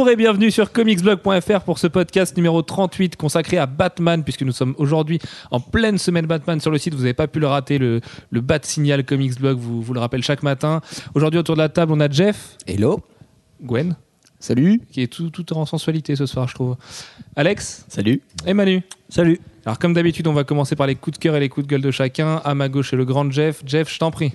[0.00, 4.52] Bonjour et bienvenue sur comicsblog.fr pour ce podcast numéro 38 consacré à Batman, puisque nous
[4.52, 5.18] sommes aujourd'hui
[5.50, 6.94] en pleine semaine Batman sur le site.
[6.94, 10.22] Vous n'avez pas pu le rater, le, le Bat Signal Comicsblog vous, vous le rappelle
[10.22, 10.80] chaque matin.
[11.14, 13.02] Aujourd'hui, autour de la table, on a Jeff, Hello.
[13.62, 13.94] Gwen,
[14.38, 14.80] Salut.
[14.90, 16.76] qui est tout, tout en sensualité ce soir, je trouve.
[17.36, 18.22] Alex Salut.
[18.46, 18.82] et Manu.
[19.10, 19.38] Salut.
[19.66, 21.70] Alors, comme d'habitude, on va commencer par les coups de cœur et les coups de
[21.70, 22.36] gueule de chacun.
[22.36, 23.62] À ma gauche, est le grand Jeff.
[23.66, 24.32] Jeff, je t'en prie.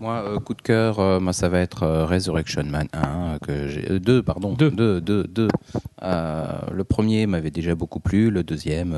[0.00, 3.38] Moi, euh, coup de cœur, euh, moi, ça va être euh, Resurrection Man 1, euh,
[3.38, 4.52] que 2, pardon.
[4.52, 4.70] Deux.
[4.70, 5.48] 2, 2, 2.
[6.02, 8.96] le premier m'avait déjà beaucoup plu, le deuxième,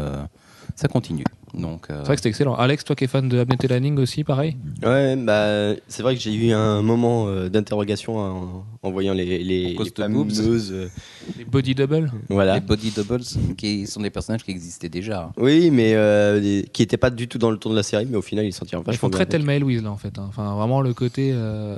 [0.81, 1.25] ça continue.
[1.55, 2.55] Donc, euh, C'est vrai que c'était excellent.
[2.55, 4.57] Alex, toi qui es fan de Abnett Lanning aussi, pareil?
[4.83, 9.25] Ouais, bah, c'est vrai que j'ai eu un moment euh, d'interrogation en, en voyant les,
[9.43, 10.89] les, les fameuses, euh,
[11.37, 12.55] Les body double voilà.
[12.55, 13.23] les body doubles,
[13.57, 15.33] qui sont des personnages qui existaient déjà.
[15.37, 18.07] Oui, mais euh, les- qui n'étaient pas du tout dans le tour de la série,
[18.09, 19.27] mais au final, ils s'en tirent Ils font très.
[19.27, 20.19] Thelma et Louise, là, en fait.
[20.19, 20.27] hein.
[20.29, 21.77] Enfin, vraiment le côté euh,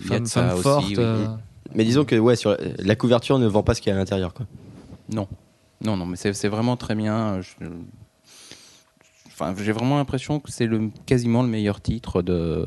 [0.00, 0.86] femme, aussi, forte.
[0.88, 0.94] oui.
[0.98, 1.26] euh,
[1.74, 3.96] Mais disons que ouais, sur la, la couverture ne vend pas ce qu'il y a
[3.96, 4.34] à l'intérieur.
[4.34, 4.46] quoi.
[5.12, 5.28] Non,
[5.84, 7.40] non, non, mais c'est, vraiment très bien.
[7.40, 7.66] Je-
[9.26, 12.66] Enfin, j'ai vraiment l'impression que c'est le, quasiment le meilleur titre de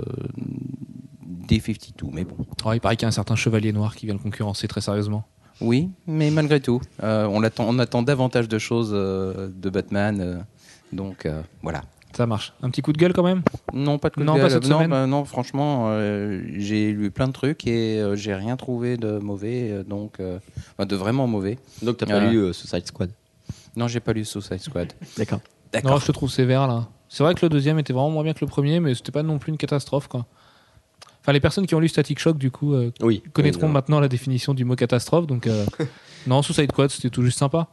[1.22, 2.36] des 52, mais bon.
[2.66, 4.82] ouais, il paraît qu'il y a un certain chevalier noir qui vient le concurrencer très
[4.82, 5.24] sérieusement.
[5.62, 10.20] Oui, mais malgré tout, euh, on, attend, on attend davantage de choses euh, de Batman.
[10.20, 10.40] euh,
[10.92, 11.84] donc euh, voilà.
[12.16, 12.54] Ça marche.
[12.62, 13.42] Un petit coup de gueule quand même?
[13.74, 14.52] Non, pas de coup de Non, pas gueule.
[14.52, 18.34] cette non, semaine bah, non, franchement, euh, j'ai lu plein de trucs et euh, j'ai
[18.36, 20.38] rien trouvé de mauvais, euh, donc euh,
[20.78, 21.58] enfin, de vraiment mauvais.
[21.82, 23.10] Donc, t'as pas lu euh, Suicide Squad?
[23.76, 24.94] Non, j'ai pas lu Suicide Squad.
[25.18, 25.40] D'accord.
[25.84, 26.88] Non, je te trouve sévère là.
[27.10, 29.24] C'est vrai que le deuxième était vraiment moins bien que le premier, mais c'était pas
[29.24, 30.26] non plus une catastrophe quoi.
[31.22, 33.24] Enfin, les personnes qui ont lu Static Shock, du coup, euh, Oui.
[33.34, 33.74] connaîtront Oui, non.
[33.74, 35.26] maintenant la définition du mot catastrophe.
[35.26, 35.66] Donc, euh,
[36.28, 37.70] non, Suicide Squad, c'était tout juste sympa.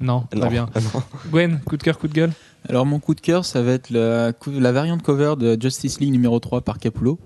[0.00, 0.48] Non, très Non.
[0.48, 0.68] bien.
[1.30, 2.32] Gwen, coup de cœur, coup de gueule?
[2.68, 6.12] Alors mon coup de cœur, ça va être la, la variante cover de Justice League
[6.12, 7.18] numéro 3 par Capullo.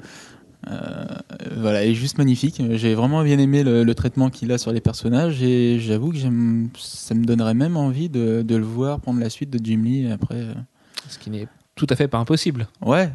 [0.71, 1.05] Euh,
[1.57, 2.63] voilà, elle est juste magnifique.
[2.73, 6.19] J'ai vraiment bien aimé le, le traitement qu'il a sur les personnages et j'avoue que
[6.19, 10.11] ça me donnerait même envie de, de le voir prendre la suite de Jim Lee
[10.13, 10.37] après.
[10.37, 10.55] euh.
[11.09, 12.69] Ce qui n'est tout à fait pas impossible.
[12.85, 13.11] Ouais,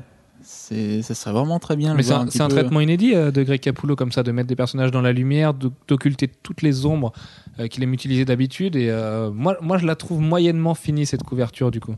[0.48, 1.92] ça serait vraiment très bien.
[1.94, 4.56] Mais le c'est un, traitement inédit euh, de Greg Capullo comme ça, de mettre des
[4.56, 7.12] personnages dans la lumière, d'occulter toutes les ombres
[7.60, 8.76] euh, qu'il aime utiliser d'habitude.
[8.78, 11.96] Et euh, moi, moi, je la trouve moyennement finie cette couverture du coup.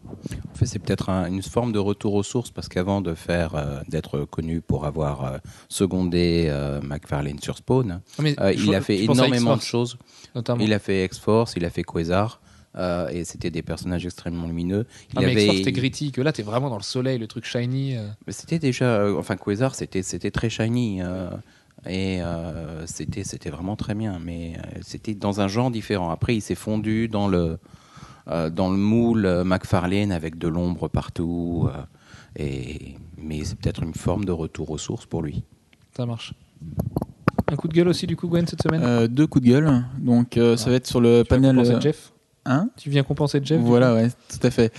[0.51, 3.53] En fait, c'est peut-être un- une forme de retour aux sources parce qu'avant de faire,
[3.55, 5.37] euh, d'être connu pour avoir euh,
[5.69, 9.97] secondé euh, McFarlane sur Spawn, Mais euh, je- il a fait énormément de X-Force, choses.
[10.35, 10.63] Notamment.
[10.63, 12.41] Il a fait X-Force, il a fait Quasar.
[12.75, 14.85] Euh, et c'était des personnages extrêmement lumineux.
[15.11, 17.27] Il Ah, mais avait- X-Force, c'était gritty, que là, t'es vraiment dans le soleil, le
[17.27, 17.95] truc shiny.
[17.97, 18.07] euh.
[18.27, 21.29] Mais C'était déjà, euh, enfin Quasar, c'était c'était très shiny euh,
[21.87, 26.09] et euh, c'était c'était vraiment très bien, mais euh, c'était dans un genre différent.
[26.11, 27.57] Après, il s'est fondu dans le
[28.27, 31.67] euh, dans le moule McFarlane avec de l'ombre partout.
[31.73, 31.81] euh,
[32.37, 35.43] et mais c'est peut-être une forme de retour aux sources pour lui.
[35.97, 36.33] Ça marche.
[37.47, 38.81] Un coup de gueule aussi, du coup, Gwen, cette semaine?
[38.83, 39.83] Euh, deux coups de gueule.
[39.97, 41.57] Donc euh, ça va être sur le Tu panel.
[41.57, 42.13] euh, Jeff?
[42.51, 44.73] Hein Tu viens compenser Jeff Voilà, ouais, tout à fait.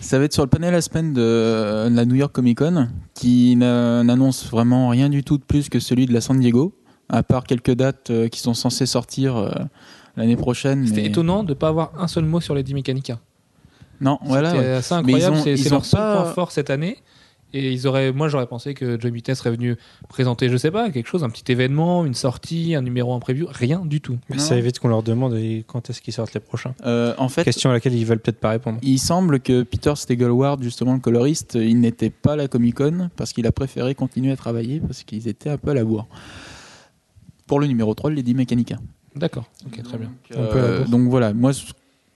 [0.00, 3.54] Ça va être sur le panel Aspen de euh, la New York Comic Con, qui
[3.56, 6.74] n'a- n'annonce vraiment rien du tout de plus que celui de la San Diego,
[7.08, 9.50] à part quelques dates euh, qui sont censées sortir euh,
[10.16, 10.86] l'année prochaine.
[10.86, 13.18] C'était mais- étonnant de ne pas avoir un seul mot sur les 10 Mechanica.
[14.00, 14.52] Non, voilà.
[14.54, 14.72] Ouais.
[14.72, 15.36] assez incroyable.
[15.42, 16.98] C'est c'est leur seul pas- point fort cette année.
[17.58, 19.76] Et ils auraient, moi, j'aurais pensé que Joey Vitesse serait venu
[20.10, 23.46] présenter, je sais pas, quelque chose, un petit événement, une sortie, un numéro en preview.
[23.50, 24.18] Rien du tout.
[24.28, 24.42] Mais Non.
[24.42, 26.74] ça évite qu'on leur demande et quand est-ce qu'ils sortent les prochains?
[26.84, 28.78] Euh, en fait, Question à laquelle ils veulent peut-être pas répondre.
[28.82, 33.08] il semble que Peter Stegelward, justement le coloriste, il n'était pas à la Comic Con
[33.16, 36.06] parce qu'il a préféré continuer à travailler parce qu'ils étaient un peu à la bourre.
[37.46, 38.76] Pour le numéro 3 de Lady Mechanica.
[39.14, 39.44] D'accord.
[39.66, 40.12] Ok, très bien.
[40.30, 41.52] Donc, euh, donc voilà, moi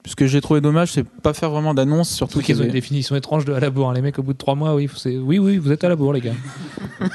[0.04, 2.54] ce ce que j'ai trouvé dommage, c'est pas faire vraiment d'annonce, surtout qu'ils ont qu'il
[2.56, 3.90] y une avait- définition étrange de à la bourre.
[3.90, 3.94] hein.
[3.94, 5.96] Les mecs, au bout de trois mois, oui, c'est- oui, oui, vous êtes à la
[5.96, 6.32] bourre, les gars.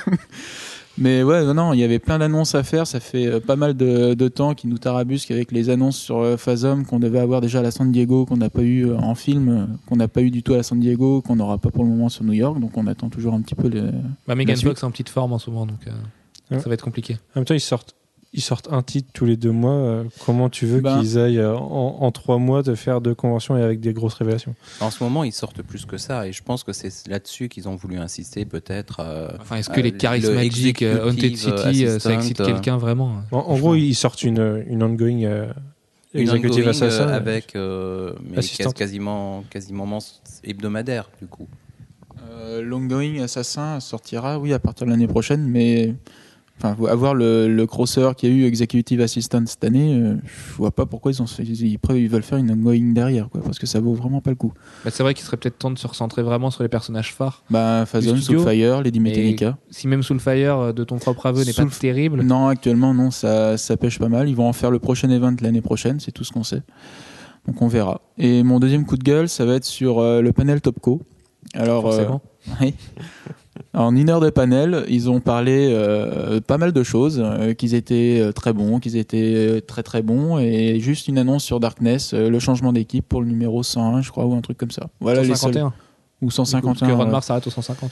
[0.98, 2.88] Mais ouais, non, non, il y avait plein d'annonces à faire.
[2.88, 6.20] Ça fait euh, pas mal de, de temps qu'ils nous tarabusquent avec les annonces sur
[6.20, 8.98] euh, Phasm qu'on devait avoir déjà à la San Diego, qu'on n'a pas eu euh,
[8.98, 11.58] en film, euh, qu'on n'a pas eu du tout à la San Diego, qu'on n'aura
[11.58, 12.62] pas pour le moment sur New York.
[12.62, 13.82] Donc on attend toujours un petit peu les.
[14.26, 14.56] Bah, Megan.
[14.56, 15.92] Fox est en petite forme en ce moment, donc euh,
[16.52, 16.60] Ouais.
[16.60, 17.16] ça va être compliqué.
[17.36, 17.94] En même temps, ils sortent,
[18.38, 19.72] ils sortent un titre tous les deux mois.
[19.74, 23.16] euh, comment tu veux Ben- qu'ils aillent euh, en, en trois mois de faire deux
[23.16, 24.54] conventions et avec des grosses révélations?
[24.82, 27.68] En ce moment, ils sortent plus que ça, et je pense que c'est là-dessus qu'ils
[27.70, 28.98] ont voulu insister, peut-être.
[29.00, 32.46] euh, Enfin, est-ce que Euh, les le charismes magiques, euh, Haunted City, ça excite euh,
[32.46, 33.24] quelqu'un vraiment hein?
[33.32, 35.48] En, en gros, ils sortent une, une ongoing euh,
[36.14, 37.08] une executive assassin.
[37.08, 38.42] avec euh, mais
[38.74, 40.00] quasiment quasiment
[40.44, 41.48] hebdomadaire du coup.
[42.30, 45.94] Euh, L'ongoing Assassin sortira, oui, à partir de l'année prochaine, mais
[46.58, 50.72] Enfin, avoir le, le crosser qui a eu Executive Assistant cette année, euh, je vois
[50.72, 53.94] pas pourquoi ils, ont, ils, veulent faire une ongoing derrière, quoi, parce que ça vaut
[53.94, 54.54] vraiment pas le coup.
[54.86, 57.44] Bah, c'est vrai qu'il serait peut-être temps de se recentrer vraiment sur les personnages phares.
[57.50, 59.58] Bah, studio, Soulfire, Lady Metallica.
[59.70, 63.58] Si même Soulfire euh, de ton propre aveu n'est pas terrible, Non, actuellement, non, ça,
[63.58, 64.30] ça pêche pas mal.
[64.30, 66.62] Ils vont en faire le prochain event l'année prochaine, c'est tout ce qu'on sait.
[67.48, 68.02] Donc on verra.
[68.18, 71.02] Et mon deuxième coup de gueule, ça va être sur euh, le panel Topco.
[71.54, 72.08] Alors, euh,
[72.62, 72.74] oui.
[73.74, 77.74] En une heure de panel, ils ont parlé euh, pas mal de choses, euh, qu'ils
[77.74, 82.14] étaient euh, très bons, qu'ils étaient très très bons, et juste une annonce sur Darkness,
[82.14, 84.88] euh, le changement d'équipe pour le numéro 101, je crois, ou un truc comme ça.
[85.00, 85.54] Voilà les seuls.
[85.54, 85.74] 151.
[86.22, 86.88] Ou Parce 151.
[86.88, 87.12] que Ron ouais.
[87.12, 87.92] Mars s'arrête au 150.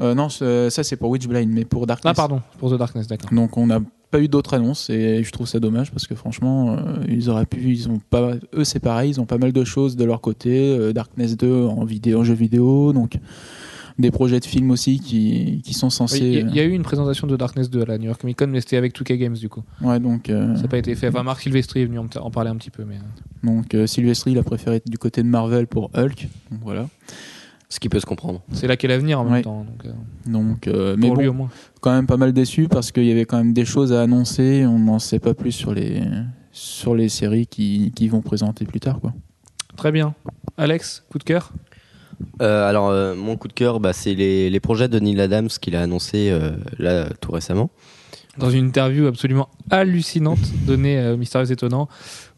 [0.00, 0.14] ouais.
[0.14, 2.12] Non, ça c'est pour Witchblind, mais pour Darkness.
[2.12, 3.30] Ah, pardon, pour The Darkness, d'accord.
[3.32, 3.80] Donc on n'a
[4.10, 6.76] pas eu d'autres annonces et je trouve ça dommage parce que franchement
[7.06, 9.94] ils auraient pu ils ont pas eux c'est pareil ils ont pas mal de choses
[9.94, 13.18] de leur côté Darkness 2 en vidéo en jeu vidéo donc
[14.00, 16.72] des projets de films aussi qui, qui sont censés Il y, a- y a eu
[16.72, 19.16] une présentation de Darkness 2 à la New York Comic Con, mais c'était avec 2K
[19.16, 19.62] Games du coup.
[19.82, 21.08] euh, ouais donc euh, Ça n'a pas été fait.
[21.08, 22.96] Enfin, Marc Silvestri est venu en, en parler un petit peu, mais.
[22.96, 26.60] euh, donc euh, Sylvestri il a préféré être du côté de Marvel pour Hulk donc
[26.62, 26.88] voilà
[27.68, 28.42] Ce qui peut se comprendre.
[28.52, 29.42] C'est là qu'est l'avenir en même Ouais.
[29.42, 29.64] temps.
[29.64, 29.92] Donc, euh,
[30.32, 31.50] donc euh, mais pour lui au moins.
[31.80, 34.66] quand même pas mal déçu parce qu'il y avait quand même des choses à annoncer
[34.66, 36.02] on n'en sait pas plus sur les
[36.52, 39.12] sur les séries qui, qui vont présenter plus tard quoi
[39.76, 40.14] Très bien.
[40.58, 41.52] Alex, coup de cœur?
[42.40, 45.48] Euh, alors, euh, mon coup de cœur, bah, c'est les, les projets de Neil Adams
[45.48, 47.70] qu'il a annoncé euh, là tout récemment.
[48.38, 51.88] Dans une interview absolument hallucinante donnée à Mystérieux Étonnant,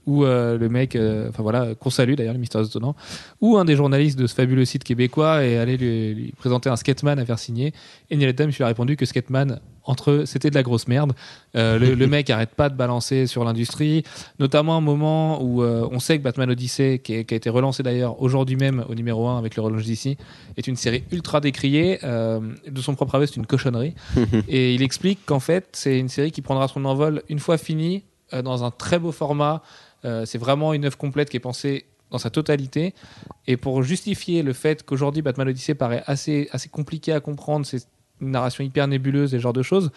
[0.06, 0.98] où le mec,
[1.28, 2.96] enfin voilà, qu'on salue d'ailleurs, le Mystérieux Étonnant,
[3.40, 6.76] où un des journalistes de ce fabuleux site québécois est allé lui, lui présenter un
[6.76, 7.72] Skatman à faire signer.
[8.10, 11.12] Et Neil Adams lui a répondu que Skatman, entre eux, c'était de la grosse merde.
[11.56, 14.04] Euh, le, le mec arrête pas de balancer sur l'industrie,
[14.38, 17.50] notamment un moment où euh, on sait que Batman Odyssey, qui, est- qui a été
[17.50, 20.16] relancé d'ailleurs aujourd'hui même au numéro 1 avec le relance d'ici,
[20.56, 21.98] est une série ultra décriée.
[22.04, 23.94] euh, de son propre aveu, c'est une cochonnerie.
[24.48, 28.04] Et il explique qu'en fait, c'est une série qui prendra son envol une fois finie,
[28.44, 29.62] dans un très beau format.
[30.04, 32.94] C'est vraiment une œuvre complète qui est pensée dans sa totalité.
[33.46, 37.86] Et pour justifier le fait qu'aujourd'hui, Batman Odyssey paraît assez, assez compliqué à comprendre, c'est
[38.20, 39.90] une narration hyper nébuleuse et ce genre de choses,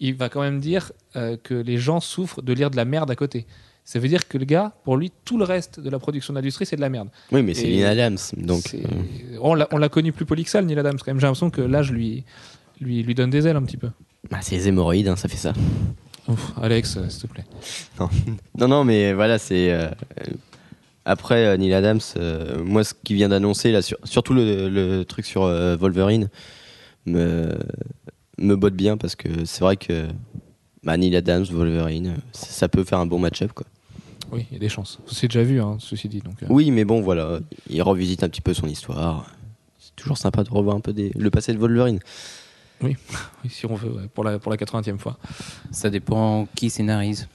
[0.00, 3.10] il va quand même dire euh, que les gens souffrent de lire de la merde
[3.10, 3.46] à côté.
[3.84, 6.66] Ça veut dire que le gars, pour lui, tout le reste de la production d'industrie,
[6.66, 7.08] c'est de la merde.
[7.32, 8.16] Oui, mais c'est Neil Adams.
[8.36, 8.78] Donc, euh,
[9.40, 11.18] On l'a on l'a connu plus poli que ça, le Neil Adams, quand même.
[11.18, 12.24] J'ai l'impression que l'âge lui,
[12.80, 13.88] lui, lui donne des ailes un petit peu.
[14.30, 15.52] bah, c'est les hémorroïdes, hein, ça fait ça.
[16.28, 17.44] Ouf, Alex, euh, s'il te plaît.
[17.98, 18.08] Non,
[18.68, 19.72] non, mais voilà, c'est.
[19.72, 19.88] euh,
[21.04, 22.00] après, Neil Adams,
[22.64, 26.28] moi, ce qu'il vient d'annoncer, là, sur- surtout le, le truc sur Wolverine,
[27.06, 27.56] me,
[28.38, 30.08] me botte bien parce que c'est vrai que
[30.82, 33.66] bah, Neil Adams, Wolverine, ça peut faire un bon match-up, quoi.
[34.32, 34.98] Oui, il y a des chances.
[35.06, 36.20] C'est déjà vu, hein, ceci dit.
[36.20, 39.30] Donc, euh, Oui, mais bon, voilà, il revisite un petit peu son histoire.
[39.78, 41.98] C'est toujours sympa de revoir un peu des- le passé de Wolverine.
[42.82, 42.96] oui,
[43.50, 45.18] si on veut, ouais, pour, la, pour la 80e fois.
[45.70, 47.28] Ça dépend qui scénarise.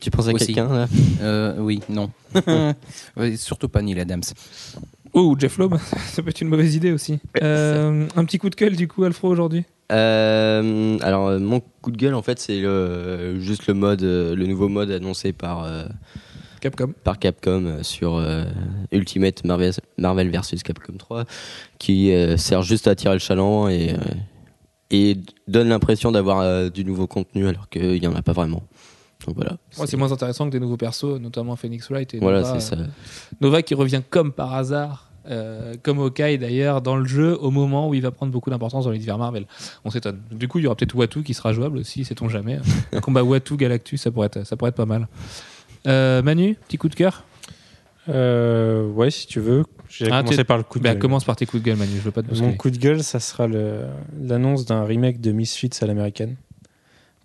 [0.00, 0.46] Tu penses à Aussi.
[0.48, 0.88] quelqu'un, là?
[1.22, 2.10] Euh, oui, non.
[3.36, 4.22] Surtout pas Neil Adams.
[5.18, 5.74] Oh, Jeff Loeb,
[6.08, 7.20] ça peut être une mauvaise idée aussi.
[7.42, 9.64] Euh, un petit coup de gueule, du coup, Alfro, aujourd'hui?
[9.92, 14.46] Euh, alors euh, mon coup de gueule en fait c'est le, juste le mode le
[14.46, 15.84] nouveau mode annoncé par euh,
[16.60, 16.92] Capcom.
[17.04, 18.20] par Capcom sur
[18.90, 21.24] Ultimate Marvel, Marvel vs Capcom 3
[21.78, 23.94] qui sert juste à attirer le chaland et
[24.90, 28.64] et donne l'impression d'avoir du nouveau contenu alors qu'il y en a pas vraiment.
[29.26, 29.52] Donc voilà.
[29.78, 32.74] Ouais, c'est moins intéressant que des nouveaux persos, notamment Phoenix Wright et Voilà, Nova, c'est
[32.74, 32.80] ça.
[32.80, 32.86] euh,
[33.40, 37.88] Nova qui revient comme par hasard, euh, comme Hawkeye d'ailleurs, dans le jeu au moment
[37.88, 39.46] où il va prendre beaucoup d'importance dans l'univers Marvel.
[39.84, 40.20] On s'étonne.
[40.30, 42.60] Du coup, il y aura peut-être Watu qui sera jouable aussi, sait-on jamais.
[42.92, 45.08] Un combat Watu Galactus, ça pourrait être, ça pourrait être pas mal.
[45.88, 47.24] Euh, Manu, petit coup de cœur?
[48.08, 49.64] Euh, ouais, si tu veux.
[49.88, 50.98] J'ai Ah, commencé t'es- par le coup de bah, gueule.
[51.00, 52.32] Commence par tes coups de gueule, Manu, je veux pas te.
[52.40, 53.82] Mon coup de gueule, ça sera le-
[54.20, 56.36] l'annonce d'un remake de Misfits à l'américaine.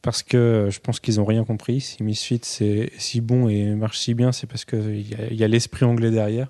[0.01, 1.81] Parce que je pense qu'ils n'ont rien compris.
[1.81, 5.51] Si Misfits est si bon et marche si bien, c'est parce qu'il y a, il
[5.51, 6.47] l'esprit anglais derrière.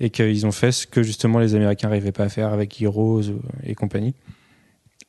[0.00, 3.22] Et qu'ils ont fait ce que justement les Américains n'arrivaient pas à faire avec Heroes
[3.64, 4.14] et compagnie.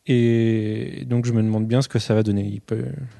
[0.05, 2.43] Et donc je me demande bien ce que ça va donner.
[2.43, 2.61] Il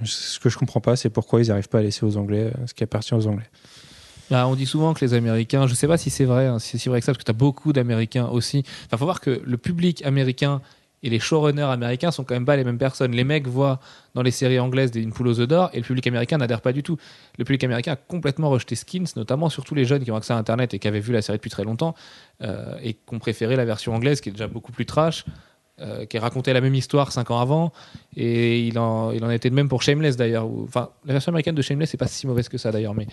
[0.06, 2.68] Ce que je comprends pas, c'est pourquoi ils n'arrivent pas à laisser aux Anglais euh,
[2.68, 3.50] ce qui appartient aux Anglais.
[4.32, 6.84] Ah, on dit souvent que les Américains, je sais pas si c'est vrai, hein, c'est
[6.88, 8.64] vrai que ça, parce que tu as beaucoup d'Américains aussi.
[8.86, 10.62] Enfin, faut voir que le public américain
[11.04, 13.12] et les showrunners américains sont quand même pas les mêmes personnes.
[13.12, 13.80] Les mecs voient
[14.16, 16.74] dans les séries anglaises des Une aux œufs d'or et le public américain n'adhère pas
[16.74, 16.98] du tout.
[17.38, 20.38] Le public américain a complètement rejeté Skins, notamment surtout les jeunes qui ont accès à
[20.38, 21.94] Internet et qui avaient vu la série depuis très longtemps
[22.42, 25.26] euh, et qui ont préféré la version anglaise qui est déjà beaucoup plus trash.
[25.82, 27.74] euh, qui racontait la même histoire cinq ans avant
[28.16, 31.56] et il en, il en était de même pour Shameless d'ailleurs enfin la version américaine
[31.56, 33.08] de Shameless c'est pas si mauvaise que ça d'ailleurs mais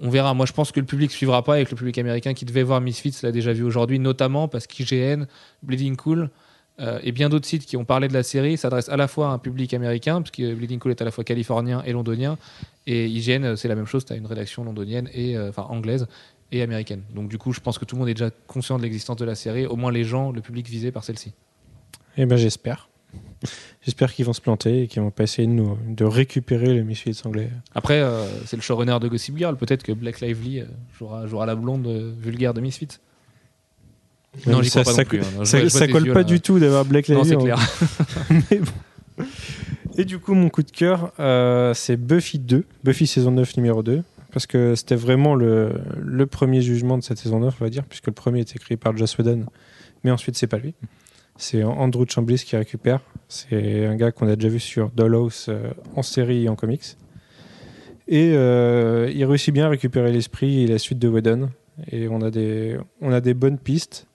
[0.00, 0.34] on verra.
[0.34, 2.62] Moi, je pense que le public suivra pas et que le public américain qui devait
[2.62, 5.26] voir Misfits l'a déjà vu aujourd'hui, notamment parce qu'IGN,
[5.62, 6.30] Bleeding Cool,
[6.80, 9.28] euh, et bien d'autres sites qui ont parlé de la série s'adressent à la fois
[9.28, 12.38] à un public américain, puisque Bleeding Cool est à la fois californien et londonien,
[12.86, 15.66] et IGN, euh, c'est la même chose, tu as une rédaction londonienne, et, euh, enfin
[15.68, 16.06] anglaise
[16.52, 17.02] et américaine.
[17.14, 19.24] Donc du coup, je pense que tout le monde est déjà conscient de l'existence de
[19.24, 21.32] la série, au moins les gens, le public visé par celle-ci.
[22.16, 22.88] Eh ben j'espère.
[23.82, 26.82] J'espère qu'ils vont se planter et qu'ils vont pas essayer de, nous, de récupérer les
[26.82, 27.50] Misfits anglais.
[27.74, 30.64] Après, euh, c'est le showrunner de Gossip Girl, peut-être que Black Lively
[30.96, 31.86] jouera, jouera la blonde
[32.18, 32.98] vulgaire de Misfits.
[34.46, 35.44] Non, j'y ça, crois pas ça, non plus, hein.
[35.44, 36.24] Ça- vois- colle yeux, pas là.
[36.24, 37.58] du tout d'avoir Black Non, Lively c'est clair.
[38.50, 39.24] Mais bon.
[39.96, 43.82] Et du coup, mon coup de cœur, euh, c'est Buffy 2, Buffy saison 9 numéro
[43.82, 47.70] 2, parce que c'était vraiment le, le premier jugement de cette saison 9, on va
[47.70, 49.46] dire, puisque le premier est écrit par Joss Whedon,
[50.04, 50.74] mais ensuite c'est pas lui.
[51.36, 53.00] C'est Andrew Chamblis qui récupère.
[53.28, 56.96] C'est un gars qu'on a déjà vu sur Dollhouse euh, en série et en comics.
[58.08, 61.50] Et euh, il réussit bien à récupérer l'esprit et la suite de Whedon.
[61.90, 64.06] Et on a des, on a des bonnes pistes.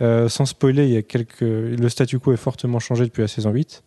[0.00, 1.40] Euh, sans spoiler, il y a quelques...
[1.40, 3.82] le statu quo est fortement changé depuis la saison 8.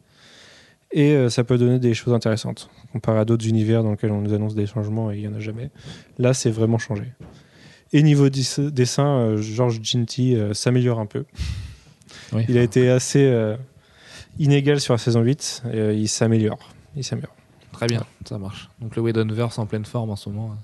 [0.91, 2.69] Et euh, ça peut donner des choses intéressantes.
[2.91, 5.35] Comparé à d'autres univers dans lesquels on nous annonce des changements et il n'y en
[5.35, 5.69] a jamais.
[6.17, 7.03] Là, c'est vraiment changé.
[7.93, 11.25] Et niveau dessin, euh, George Ginty euh, s'améliore un peu.
[12.33, 12.45] Oui.
[12.49, 13.55] Il a été assez
[14.37, 15.63] inégal sur la saison 8.
[15.73, 16.59] Et, il s'améliore.
[16.95, 17.35] Il s'améliore.
[17.71, 18.69] Très bien, ça marche.
[18.81, 20.55] Donc le Whedonverse en pleine forme en ce moment.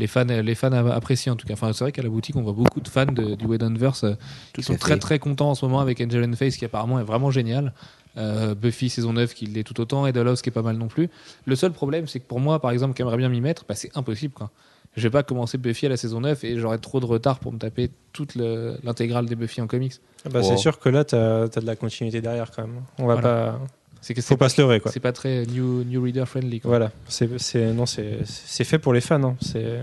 [0.00, 1.52] Les fans, les fans apprécient en tout cas.
[1.54, 4.14] Enfin, c'est vrai qu'à la boutique, on voit beaucoup de fans de- du Whedonverse euh,
[4.54, 4.98] qui sont très fait.
[4.98, 7.72] très contents en ce moment avec Angel and Face qui apparemment est vraiment génial.
[8.16, 10.88] Euh, Buffy saison 9 qui l'est tout autant et Dallas qui est pas mal non
[10.88, 11.08] plus.
[11.44, 13.74] Le seul problème, c'est que pour moi, par exemple, qui aimerait bien m'y mettre, bah,
[13.76, 14.34] c'est impossible.
[14.34, 14.50] Quoi.
[14.96, 17.52] Je vais pas commencer Buffy à la saison 9 et j'aurai trop de retard pour
[17.52, 19.94] me taper toute le- l'intégrale des Buffy en comics.
[20.24, 20.46] bah, Oh.
[20.48, 22.82] C'est sûr que là, tu as, de la continuité derrière quand même.
[22.98, 23.52] On va Voilà.
[23.52, 23.60] pas.
[24.00, 24.80] C'est que Faut c'est pas se leurrer.
[24.80, 24.90] Quoi.
[24.92, 26.60] c'est pas très new, new reader friendly.
[26.60, 26.68] Quoi.
[26.70, 28.24] Voilà, c'est non, c'est
[28.64, 29.22] fait pour les fans.
[29.22, 29.36] hein.
[29.40, 29.80] C'est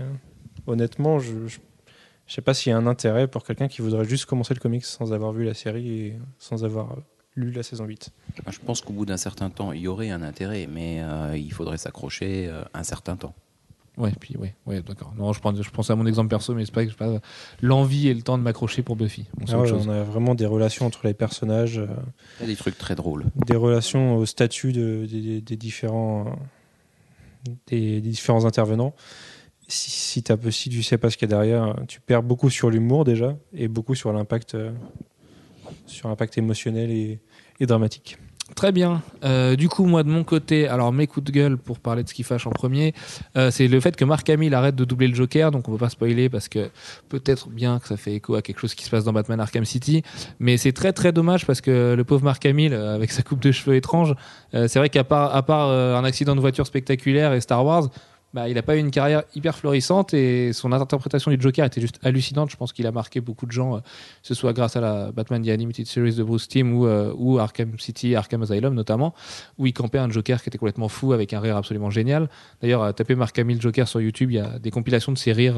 [0.66, 1.58] honnêtement, je, je
[2.26, 4.60] je sais pas s'il y a un intérêt pour quelqu'un qui voudrait juste commencer le
[4.60, 6.94] comics sans avoir vu la série et sans avoir
[7.36, 8.10] lu la saison 8.
[8.44, 11.38] Moi, Je pense qu'au bout d'un certain temps, il y aurait un intérêt, mais euh,
[11.38, 13.34] il faudrait s'accrocher euh, un certain temps.
[13.98, 15.12] Ouais, puis ouais, ouais, d'accord.
[15.16, 17.18] Non, je pense, je pense à mon exemple perso, mais c'est pas, c'est pas
[17.60, 19.26] l'envie et le temps de m'accrocher pour Buffy.
[19.36, 21.86] Bon, Ah ouais, on a vraiment des relations entre les personnages, euh,
[22.38, 23.26] Il y a des trucs très drôles.
[23.34, 26.38] des relations au statut de- des, des différents
[27.66, 28.94] des, des différents intervenants.
[29.66, 32.50] Si, si, t'as- si tu sais pas ce qu'il y a derrière, tu perds beaucoup
[32.50, 34.72] sur l'humour déjà et beaucoup sur l'impact euh,
[35.86, 37.20] sur l'impact émotionnel et,
[37.60, 38.16] et dramatique.
[38.54, 39.02] Très bien.
[39.24, 42.08] Euh, du coup, moi de mon côté, alors mes coups de gueule pour parler de
[42.08, 42.94] ce qui fâche en premier,
[43.36, 45.78] euh, c'est le fait que Mark Hamill arrête de doubler le Joker, donc on peut
[45.78, 46.70] pas spoiler parce que
[47.08, 49.64] peut-être bien que ça fait écho à quelque chose qui se passe dans Batman Arkham
[49.64, 50.02] City,
[50.40, 53.40] mais c'est très très dommage parce que le pauvre Mark Hamill, euh, avec sa coupe
[53.40, 54.14] de cheveux étrange,
[54.52, 57.90] c'est vrai qu'à part, un accident de voiture spectaculaire et Star Wars,
[58.34, 61.80] bah, il n'a pas eu une carrière hyper florissante et son interprétation du Joker était
[61.80, 62.50] juste hallucinante.
[62.50, 63.84] Je pense qu'il a marqué beaucoup de gens, euh, que
[64.22, 67.38] ce soit grâce à la Batman The Animated Series de Bruce Timm ou, euh, ou
[67.38, 69.14] Arkham City, Arkham Asylum notamment,
[69.56, 72.28] où il campait un Joker qui était complètement fou avec un rire absolument génial.
[72.60, 75.32] D'ailleurs, euh, tapez Mark Hamill Joker sur YouTube, il y a des compilations de ses
[75.32, 75.56] rires.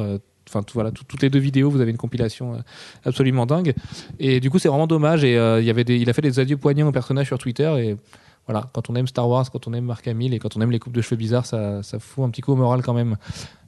[0.48, 2.62] Enfin, voilà, tout- toutes les deux vidéos, vous avez une compilation
[3.04, 3.74] absolument dingue.
[4.18, 5.22] Et du coup, c'est vraiment dommage.
[5.22, 7.70] Et il avait il a fait des adieux poignants au personnage sur Twitter.
[7.78, 7.96] Et
[8.46, 10.70] voilà, quand on aime Star Wars, quand on aime Mark Hamill et quand on aime
[10.72, 13.16] les coupes de cheveux bizarres, ça, ça fout un petit coup au moral quand même.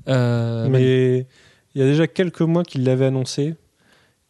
[0.09, 1.27] Euh, Mais
[1.75, 3.55] il y a déjà quelques mois qu'il l'avait annoncé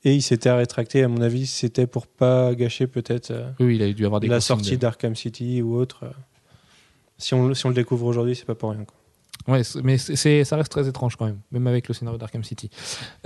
[0.04, 1.02] et il s'était rétracté.
[1.04, 4.28] À mon avis, c'était pour pas gâcher peut-être euh, oui, il a dû avoir des
[4.28, 6.04] la sortie de- d'Arkham City ou autre.
[6.04, 6.10] euh.
[7.18, 8.84] Si on, si on le découvre aujourd'hui, c'est pas pour rien.
[8.84, 8.96] quoi.
[9.48, 12.70] Ouais, mais c'est- ça reste très étrange quand même, même avec le scénario d'Arkham City.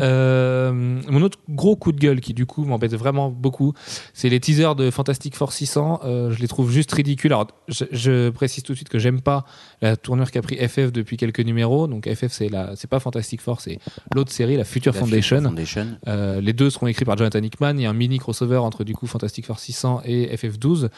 [0.00, 3.73] Euh, mon autre gros coup de gueule qui du coup m'embête vraiment beaucoup,
[4.14, 6.00] c'est les teasers de Fantastic Four 600.
[6.04, 7.32] Euh, je les trouve juste ridicules.
[7.32, 9.44] Alors, je, je précise tout de suite que j'aime pas
[9.82, 11.87] la tournure qu'a pris FF depuis quelques numéros.
[11.87, 13.78] Donc FF, c'est la, c'est pas Fantastic Four, c'est
[14.14, 15.37] l'autre série, la Future La Foundation.
[15.37, 15.87] Future Foundation.
[16.08, 17.75] Euh, les deux seront écrits par Jonathan Hickman.
[17.76, 20.88] Il y a un mini crossover entre du coup Fantastic Four 600 et FF12.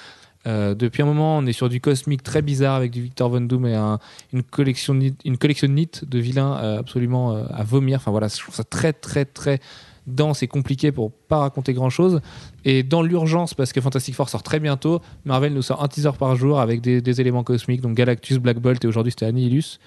[0.47, 3.41] Euh, depuis un moment, on est sur du cosmique très bizarre avec du Victor Von
[3.43, 3.99] Doom et un-
[4.33, 7.97] une collection une collection nit de vilains euh, absolument euh, à vomir.
[7.99, 9.59] Enfin voilà, je trouve ça très très très
[10.07, 12.21] dense et compliqué pour pas raconter grand chose.
[12.65, 16.13] Et dans l'urgence, parce que Fantastic Four sort très bientôt, Marvel nous sort un teaser
[16.19, 19.81] par jour avec des, des éléments cosmiques, donc Galactus, Black Bolt et aujourd'hui c'était Annihilus.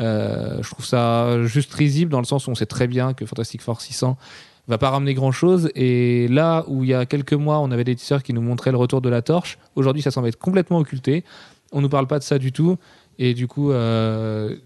[0.00, 3.60] Je trouve ça juste risible dans le sens où on sait très bien que Fantastic
[3.62, 4.16] Four 600
[4.68, 5.70] va pas ramener grand chose.
[5.74, 8.72] Et là où il y a quelques mois, on avait des teasers qui nous montraient
[8.72, 11.24] le retour de la torche, aujourd'hui ça semble être complètement occulté.
[11.72, 12.76] On nous parle pas de ça du tout.
[13.22, 14.56] Et du coup, euh,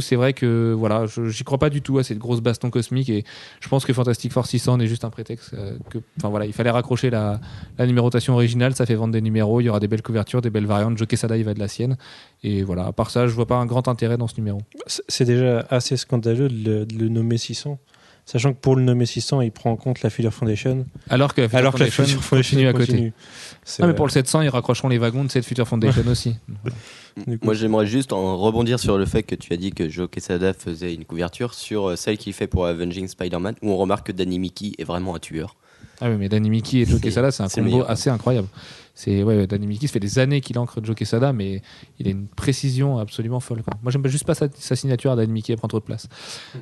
[0.00, 3.08] c'est vrai que voilà, j'y crois pas du tout à cette grosse baston cosmique.
[3.08, 3.24] Et
[3.60, 5.54] je pense que Fantastic Four 600 n'est juste un prétexte.
[5.54, 5.78] euh,
[6.18, 7.38] voilà, il fallait raccrocher la,
[7.78, 8.74] numérotation originale.
[8.74, 9.60] Ça fait vendre des numéros.
[9.60, 10.98] Il y aura des belles couvertures, des belles variantes.
[10.98, 11.96] Joe Quesada, il va de la sienne.
[12.42, 12.86] Et voilà.
[12.86, 14.58] À part ça, je vois pas un grand intérêt dans ce numéro.
[14.86, 17.78] C'est déjà assez scandaleux de le, de le nommer 600.
[18.30, 20.86] Sachant que pour le nommer 600, il prend en compte la Future Foundation.
[21.08, 22.86] Alors que, alors que la Future Foundation continue à côté.
[22.86, 23.12] continue.
[23.80, 26.36] Ah, mais pour le 700, ils raccrocheront les wagons de cette Future Foundation aussi.
[27.26, 29.88] du coup, Moi, j'aimerais juste en rebondir sur le fait que tu as dit que
[29.88, 33.76] Joe Quesada faisait une couverture sur euh, celle qu'il fait pour Avenging Spider-Man, où on
[33.76, 35.56] remarque que Danny Mickey est vraiment un tueur.
[36.00, 38.46] Ah oui, mais Danny Mickey et Joe Quesada, c'est un combo assez incroyable.
[39.00, 41.62] C'est ouais, Danny Mickey, ça fait des années qu'il encre Joe Quesada, mais
[41.98, 43.62] il a une précision absolument folle.
[43.62, 43.72] quoi.
[43.82, 46.06] Moi, j'aime juste pas sa, signature à Danny Mickey, elle prend trop de place.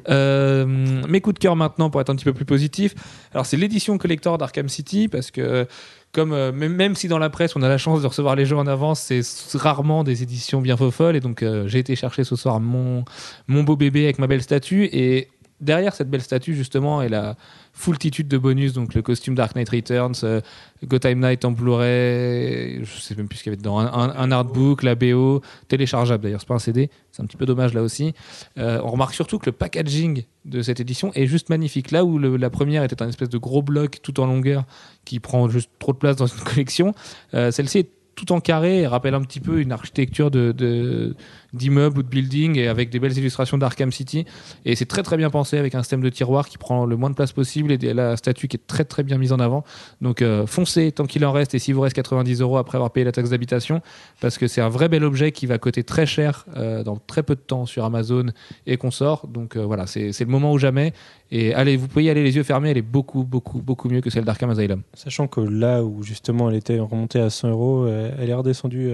[0.08, 0.64] Euh,
[1.08, 2.94] mes coups de cœur maintenant, pour être un petit peu plus positif.
[3.32, 5.66] Alors, c'est l'édition collector d'Arkham City, parce que
[6.12, 8.56] comme euh, même, si dans la presse on a la chance de recevoir les jeux
[8.56, 9.22] en avance, c'est
[9.54, 11.16] rarement des éditions bien folles.
[11.16, 13.04] Et donc euh, j'ai été chercher ce soir mon,
[13.48, 14.84] mon beau bébé avec ma belle statue.
[14.92, 15.28] Et
[15.60, 17.36] derrière cette belle statue, justement, est la
[17.78, 18.72] foultitude de bonus.
[18.72, 20.40] Donc le costume Dark Knight Returns, euh,
[20.84, 24.30] Gotham Knight en Blu-ray, je sais même plus ce qu'il y avait dedans, un, un-
[24.30, 27.82] artbook, la BO, téléchargeable d'ailleurs, c'est pas un CD, c'est un petit peu dommage là
[27.82, 28.14] aussi.
[28.58, 31.90] Euh, on remarque surtout que le packaging de cette édition est juste magnifique.
[31.90, 34.64] Là où la première était un espèce de gros bloc tout en longueur
[35.04, 36.94] qui prend juste trop de place dans une collection,
[37.34, 41.14] euh, celle-ci est tout en carré et rappelle un petit peu une architecture de-
[41.52, 44.26] d'immeubles ou de buildings et avec des belles illustrations d'Arkham City.
[44.64, 47.10] Et c'est très très bien pensé avec un système de tiroir qui prend le moins
[47.10, 49.64] de place possible et la statue qui est très très bien mise en avant.
[50.00, 52.90] Donc euh, foncez tant qu'il en reste et s'il vous reste 90 euros après avoir
[52.90, 53.80] payé la taxe d'habitation
[54.20, 57.22] parce que c'est un vrai bel objet qui va coûter très cher euh, dans très
[57.22, 58.26] peu de temps sur Amazon
[58.66, 59.26] et qu'on sort.
[59.26, 60.92] Donc euh, voilà, c'est, le moment ou jamais.
[61.30, 64.00] Et allez, vous pouvez y aller les yeux fermés, elle est beaucoup beaucoup beaucoup mieux
[64.00, 64.82] que celle d'Arkham Asylum.
[64.94, 68.92] Sachant que là où justement elle était remontée à 100 euros, euh, elle est redescendue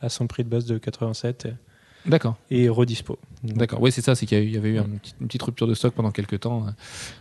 [0.00, 1.67] à son prix de base de 87 et-
[2.08, 2.36] D'accord.
[2.50, 3.18] et redispo.
[3.44, 6.10] D'accord, oui, c'est ça, c'est qu'il y, avait eu une petite, rupture de stock pendant
[6.10, 6.66] quelques temps.
[6.66, 6.70] euh,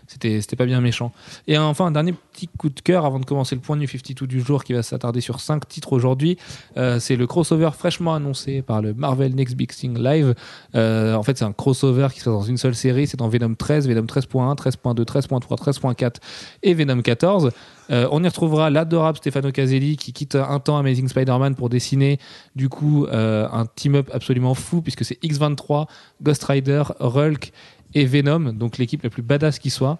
[0.07, 1.11] C'était, pas bien méchant.
[1.47, 4.25] Et enfin, un dernier petit coup de cœur avant de commencer le point New 52
[4.25, 6.37] du jour qui va s'attarder sur cinq titres aujourd'hui.
[6.77, 10.33] Euh, c'est le crossover fraîchement annoncé par le Marvel Next Big Thing Live.
[10.73, 13.05] Euh, en fait, c'est un crossover qui se passe dans une seule série.
[13.05, 16.15] C'est dans Venom 13, Venom 13.1, 13.2, 13.3, 13.4
[16.63, 17.51] et Venom 14.
[17.89, 22.19] Euh, on y retrouvera l'adorable Stefano Caselli qui quitte un temps Amazing Spider-Man pour dessiner
[22.55, 25.87] du coup un team-up absolument fou puisque c'est X23,
[26.21, 27.51] Ghost Rider, Hulk
[27.93, 29.99] et Venom, donc l'équipe la plus badass qui soit.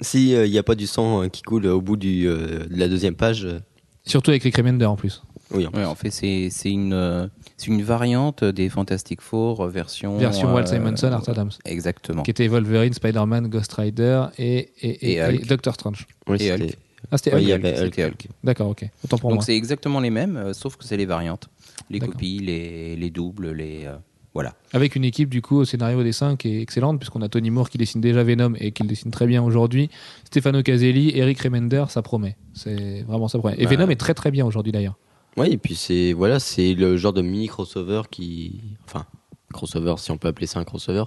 [0.00, 2.76] Si il n'y a pas du sang euh, qui coule au bout du, euh, de
[2.78, 3.58] la deuxième page, euh,
[4.06, 5.22] Surtout avec Rick Remender en plus.
[5.52, 7.26] oui, en Ouais, en fait, c'est c'est une, euh,
[7.58, 10.16] c'est une variante des Fantastic Four euh, version.
[10.16, 11.50] Version Walt euh, Simonson, Art Adams.
[11.66, 12.22] Exactement.
[12.22, 15.42] Qui était Wolverine, Spider-Man, Ghost Rider et, et, et, Et Hulk.
[15.42, 16.06] et Doctor Strange.
[16.28, 16.78] oui, Et c'était- Hulk.
[17.10, 17.98] Ah, c'était Ouais, Hulk Hulk.
[17.98, 18.28] Hulk.
[18.42, 18.88] D'accord, ok.
[19.04, 19.44] Autant pour Donc moi.
[19.44, 21.48] c'est exactement les mêmes, euh, sauf que c'est les variantes.
[21.90, 22.14] Les D'accord.
[22.14, 23.86] copies, les, les doubles, les.
[24.34, 24.54] Voilà.
[24.72, 27.50] Avec une équipe du coup au scénario au dessin qui est excellente puisqu'on a Tony
[27.50, 29.90] Moore qui dessine déjà Venom et qui le dessine très bien aujourd'hui.
[30.24, 32.36] Stefano Caselli, Eric Remender, ça promet.
[32.54, 33.56] C'est vraiment ça promet.
[33.58, 33.70] Et Bah.
[33.70, 34.96] Venom est très très bien aujourd'hui d'ailleurs.
[35.36, 39.04] Ouais, et puis c'est voilà, c'est le genre de mini crossover qui, enfin,
[39.52, 41.04] crossover si on peut appeler ça un crossover,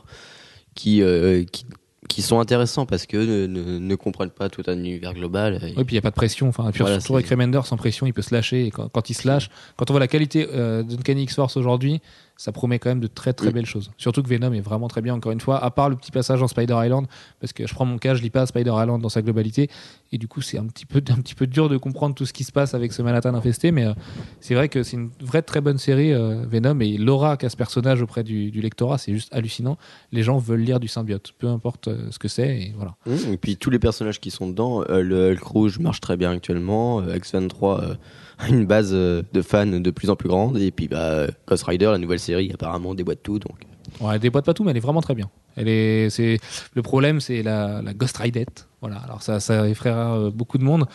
[0.75, 1.65] qui euh, qui,
[2.09, 5.55] qui sont intéressants parce que ne, ne, ne comprennent pas tout un univers global.
[5.63, 6.47] Et- Oui, puis il n'y a pas de pression.
[6.49, 8.65] Enfin, puis Voilà, surtout avec Remender, sans pression, il peut se lâcher.
[8.65, 12.01] Et quand, quand il se lâche, quand on voit la qualité euh, d'Uncanny X-Force aujourd'hui,
[12.43, 13.53] ça promet quand même de très très Oui.
[13.53, 13.89] belles choses.
[13.97, 16.41] Surtout que Venom est vraiment très bien, encore une fois, à part le petit passage
[16.41, 17.07] en Spider Island,
[17.39, 19.69] parce que je prends mon cas, je lis pas Spider Island dans sa globalité,
[20.11, 22.33] et du coup c'est un petit peu un petit peu dur de comprendre tout ce
[22.33, 23.93] qui se passe avec ce Manhattan infesté, mais euh,
[24.41, 27.55] c'est vrai que c'est une vraie très bonne série euh, Venom et l'aura qu'a ce
[27.55, 29.77] personnage auprès du, du lectorat, c'est juste hallucinant.
[30.11, 32.95] Les gens veulent lire du symbiote, peu importe euh, ce que c'est, et voilà.
[33.05, 36.31] Mmh, Et puis tous les personnages qui sont dedans, le Hulk rouge marche très bien
[36.31, 37.97] actuellement, euh, X23 euh, a
[38.49, 41.85] une base euh, de fans de plus en plus grande, et puis bah, Ghost Rider,
[41.85, 43.39] la nouvelle série, apparemment déboîte tout.
[43.39, 43.57] Donc.
[43.99, 45.29] Ouais, elle déboîte pas tout, mais elle est vraiment très bien.
[45.55, 46.39] Elle est, c'est
[46.73, 48.67] le problème, c'est la, la Ghost Ridette.
[48.81, 48.97] Voilà.
[48.97, 50.85] Alors ça, ça effraiera euh, beaucoup de monde,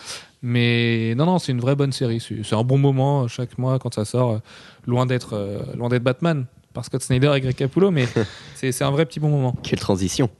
[0.42, 2.20] mais non, non, c'est une vraie bonne série.
[2.20, 4.40] C'est un bon moment euh, chaque mois quand ça sort,
[4.86, 8.06] loin d'être, loin d'être Batman par Scott Snyder et Greg Capullo, mais
[8.54, 9.56] c'est un vrai petit bon moment.
[9.62, 10.30] Quelle transition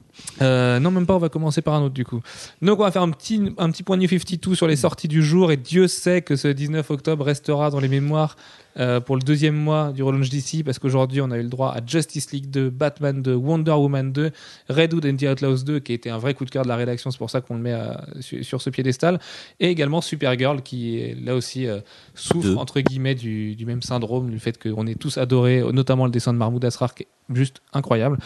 [0.41, 2.21] Euh, non, même pas, on va commencer par un autre du coup.
[2.61, 5.21] Donc on va faire un petit, un petit point New 52 sur les sorties du
[5.21, 8.37] jour et Dieu sait que ce 19 octobre restera dans les mémoires
[8.77, 11.69] euh, pour le deuxième mois du relaunch d'ici parce qu'aujourd'hui on a eu le droit
[11.71, 14.31] à Justice League 2, Batman 2, Wonder Woman 2,
[14.69, 16.69] Red Hood and the Outlaws 2 qui a été un vrai coup de cœur de
[16.69, 19.19] la rédaction, c'est pour ça qu'on le met à- sur, sur ce piédestal
[19.59, 21.79] et également Supergirl qui là aussi euh,
[22.13, 22.55] souffre Deux.
[22.55, 26.31] entre guillemets du, du même syndrome, du fait qu'on est tous adoré, notamment le dessin
[26.31, 28.17] de Mahmoud Asrar qui est juste incroyable.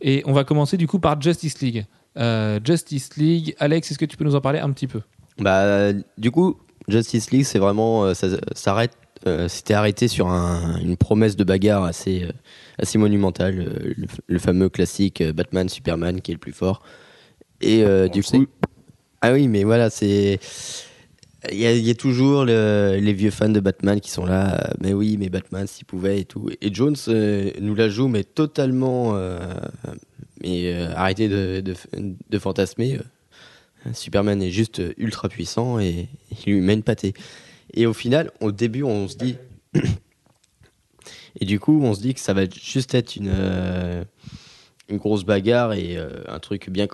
[0.00, 1.84] Et on va commencer du coup par Justice League.
[2.18, 5.00] Euh, Justice League, Alex, est-ce que tu peux nous en parler un petit peu?
[5.38, 8.92] Bah, du coup, Justice League, c'est vraiment, euh, ça s'arrête,
[9.26, 12.32] euh, c'était arrêté sur un- une promesse de bagarre assez, euh,
[12.78, 13.56] assez monumentale,
[13.96, 16.82] le, le fameux classique Batman, Superman qui est le plus fort.
[17.60, 18.48] Et euh, On du coup, sait.
[19.20, 20.40] ah oui, mais voilà, c'est,
[21.50, 24.92] il y, a- toujours le- les vieux fans de Batman qui sont là, euh, mais
[24.92, 26.50] oui, mais Batman s'il pouvait et tout.
[26.60, 29.14] Et Jones euh, nous la joue, mais totalement,
[30.42, 31.74] Mais euh, arrêtez de, de,
[32.30, 32.98] de fantasmer.
[33.86, 36.08] euh, Superman est juste ultra puissant et
[36.46, 37.14] il lui met une pâtée.
[37.74, 39.36] Et au final, au début, on se dit.
[41.40, 43.32] et du coup, on se dit que ça va juste être une,
[44.88, 46.86] une grosse bagarre et un truc bien,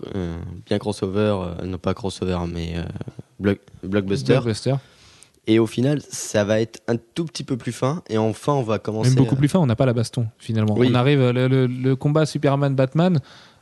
[0.67, 1.37] bien crossover.
[1.65, 2.75] non, pas crossover, mais
[3.40, 4.33] block- blockbuster.
[4.35, 4.75] Blockbuster.
[5.49, 8.03] Et au final, ça va être un tout petit peu plus fin.
[8.09, 9.11] Et enfin, on va commencer.
[9.11, 10.75] Même beaucoup plus fin, on n'a pas la baston finalement.
[10.77, 10.88] Oui.
[10.90, 13.20] On arrive, le, le- le combat Superman-Batman,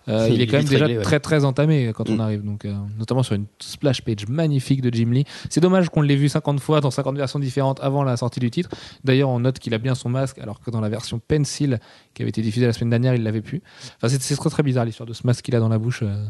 [0.08, 1.04] euh, Il il est quand même déjà réglé, ouais.
[1.04, 2.20] très très entamé quand on Mm.
[2.20, 5.24] arrive, donc euh, notamment sur une splash page magnifique de Jim Lee.
[5.50, 8.50] C'est dommage qu'on l'ait vu 50 fois dans 50 versions différentes avant la sortie du
[8.50, 8.70] titre.
[9.04, 11.80] D'ailleurs, on note qu'il a bien son masque, alors que dans la version Pencil
[12.14, 13.60] qui avait été diffusée la semaine dernière, il l'avait plus.
[13.98, 16.00] Enfin, c'est c'est très très bizarre l'histoire de ce masque qu'il a dans la bouche.
[16.02, 16.24] euh.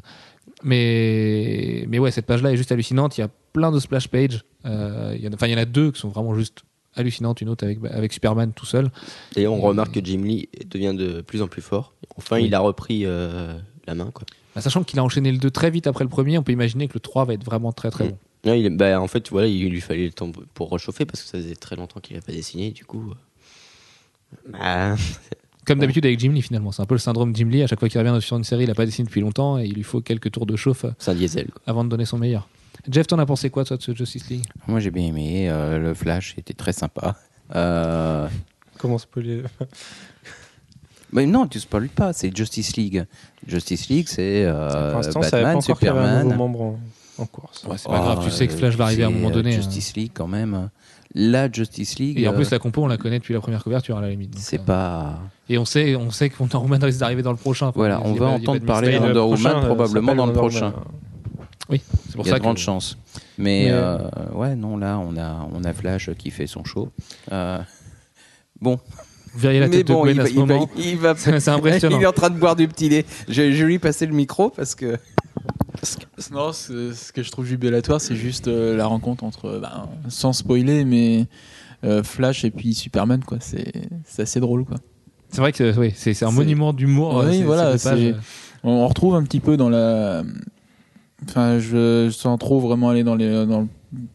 [0.63, 3.17] Mais mais ouais, cette page-là est juste hallucinante.
[3.19, 4.45] Il y a plein de splash pages.
[4.65, 6.63] Euh, il y en a- Enfin, il y en a deux qui sont vraiment juste
[6.97, 7.41] hallucinantes.
[7.41, 8.91] Une autre avec avec Superman tout seul.
[9.37, 11.93] Et on remarque que Jim Lee devient de plus en plus fort.
[12.17, 12.47] Enfin, Oui.
[12.47, 13.55] il a repris euh,
[13.87, 14.11] la main.
[14.13, 14.25] Quoi.
[14.55, 16.87] Bah, sachant qu'il a enchaîné le 2 très vite après le premier, on peut imaginer
[16.89, 18.11] que le 3 va être vraiment très très Mm.
[18.11, 18.19] bon.
[18.55, 21.29] Il est- bah, en fait, voilà, il lui fallait le temps pour réchauffer parce que
[21.29, 22.71] ça faisait très longtemps qu'il n'a pas dessiné.
[22.71, 24.95] Du coup, euh, bah,
[25.67, 27.63] Comme d'habitude avec Jim Lee finalement, c'est un peu le syndrome Jim Lee.
[27.63, 29.65] À chaque fois qu'il revient sur une série, il a pas dessiné depuis longtemps et
[29.65, 31.49] il lui faut quelques tours de chauffe c'est un diesel.
[31.67, 32.49] avant de donner son meilleur.
[32.91, 34.45] Jeff, t'en as pensé quoi toi de ce Justice League?
[34.67, 35.49] Moi, j'ai bien aimé.
[35.49, 37.17] euh, le Flash était très sympa.
[37.55, 38.29] Euh,
[38.79, 39.43] Comment spoiler?
[41.13, 43.05] Mais non, tu spoiles pas, c'est Justice League.
[43.47, 46.25] Justice League, c'est euh, Pour l'instant, ça savait pas Batman, encore qu'il y avait un
[46.25, 46.37] nouveau Superman.
[46.39, 46.81] membre en,
[47.19, 47.65] en course.
[47.65, 49.33] Ouais, c'est pas grave, tu sais que Flash va arriver à un c'est, moment euh,
[49.33, 49.53] donné.
[49.53, 50.69] Justice League, quand même.
[51.15, 52.19] La Justice League.
[52.19, 54.11] Et en euh, plus la compo on la connaît depuis la première couverture à la
[54.11, 54.37] limite.
[54.39, 55.19] c'est euh, pas.
[55.49, 57.71] Et on sait, on sait que Wonder Woman risque d'arriver dans le prochain.
[57.75, 59.03] Voilà, on va entendre de parler mystère.
[59.03, 60.67] Wonder le Woman prochain, euh, probablement dans le prochain.
[60.73, 60.85] Woman.
[61.71, 62.99] C'est pour Il y a ça de grandes que chances.
[63.39, 63.99] Mais, Mais- euh,
[64.35, 66.91] ouais, non, là, on a, on a Flash qui fait son show.
[67.33, 67.59] Euh,
[68.61, 68.79] bon,
[69.33, 70.71] vous verriez la mais tête bon, de Gwen à ce il va- moment.
[70.77, 71.99] il va- C'est c'est impressionnant.
[71.99, 73.05] il est en train de boire du petit lait.
[73.29, 74.97] Je, je lui ai passé le micro parce que.
[76.33, 80.33] Non, ce, que je trouve jubilatoire, c'est juste euh, la rencontre entre, euh, ben, sans
[80.33, 81.27] spoiler, mais
[81.85, 83.39] euh, Flash et puis Superman, quoi.
[83.41, 84.77] C'est assez drôle, quoi.
[85.29, 87.25] C'est vrai que oui, c'est un monument d'humour.
[87.27, 87.77] Oui, voilà,
[88.63, 90.23] On, retrouve un petit peu dans la.
[91.29, 93.67] Enfin, je, sans trop vraiment aller dans, les, dans, le,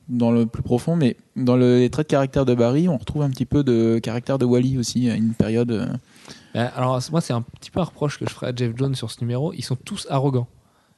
[0.07, 3.23] dans le plus profond, mais dans le- les traits de caractère de Barry, on retrouve
[3.23, 5.71] un petit peu de caractère de Wally aussi, à une période.
[5.71, 8.95] Euh, Alors moi c'est un petit peu un reproche que je ferai à Jeff Jones
[8.95, 9.53] sur ce numéro.
[9.53, 10.47] Ils sont tous arrogants.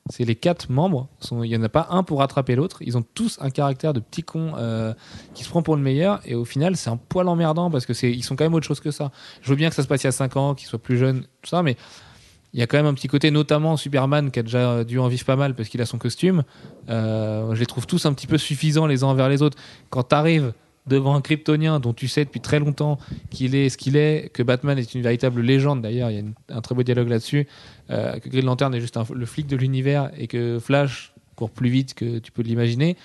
[0.10, 1.08] C'est les quatre membres.
[1.32, 2.82] Il n'y en a pas un pour rattraper l'autre.
[2.82, 4.94] Ils ont tous un caractère de petit con euh,
[5.34, 6.20] qui se prend pour le meilleur.
[6.26, 8.80] Et au final c'est un poil emmerdant parce que ils sont quand même autre chose
[8.80, 9.12] que ça.
[9.42, 10.98] Je veux bien que ça se passe il y a 5 ans, qu'ils soient plus
[10.98, 11.78] jeunes, tout ça, mais
[12.54, 15.08] il y a quand même un petit côté, notamment Superman, qui a déjà dû en
[15.08, 16.44] vivre pas mal parce qu'il a son costume.
[16.90, 19.58] Euh, je les trouve tous un petit peu suffisants les uns envers les autres.
[19.90, 20.54] Quand tu arrives
[20.88, 22.98] devant un kryptonien dont tu sais depuis très longtemps
[23.30, 26.22] qu'il est ce qu'il est, que Batman est une véritable légende d'ailleurs, il y a
[26.22, 27.48] une- un très beau dialogue là-dessus,
[27.92, 31.52] euh, que Green Lantern est juste un- le flic de l'univers et que Flash court
[31.52, 32.98] plus vite que tu peux l'imaginer.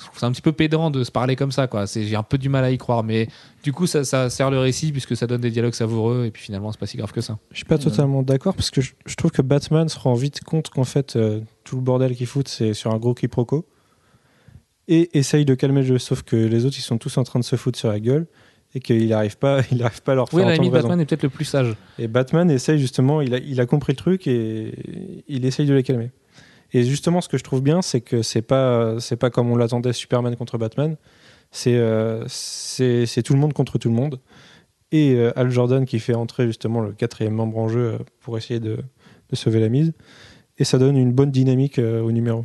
[0.00, 1.84] Je trouve ça un petit peu pédant de se parler comme ça, quoi.
[1.86, 3.26] J'ai un peu du mal à y croire, mais
[3.64, 6.40] du coup, ça, ça sert le récit puisque ça donne des dialogues savoureux et puis
[6.40, 7.36] finalement, c'est pas si grave que ça.
[7.50, 10.44] Je suis pas totalement d'accord parce que je, je trouve que Batman se rend vite
[10.44, 13.66] compte qu'en fait euh, tout le bordel qu'il fout c'est sur un gros quiproquo
[14.88, 17.38] et essaye de calmer le jeu sauf que les autres ils sont tous en train
[17.38, 18.26] de se foutre sur la gueule
[18.74, 20.70] et qu'il n'arrive pas il arrive pas à leur faire Oui, à la raison.
[20.70, 21.74] Batman est peut-être le plus sage.
[21.98, 25.74] Et Batman essaye justement il a, il a compris le truc et il essaye de
[25.74, 26.10] les calmer.
[26.72, 29.56] Et justement ce que je trouve bien c'est que c'est pas c'est pas comme on
[29.56, 30.96] l'attendait Superman contre Batman
[31.50, 34.18] c'est euh, c'est tout le monde contre tout le monde
[34.92, 38.38] et euh, Al Jordan qui fait entrer justement le quatrième membre en jeu euh, pour
[38.38, 38.78] essayer de,
[39.30, 39.92] de sauver la mise.
[40.58, 42.44] Et ça donne une bonne dynamique euh, au numéro.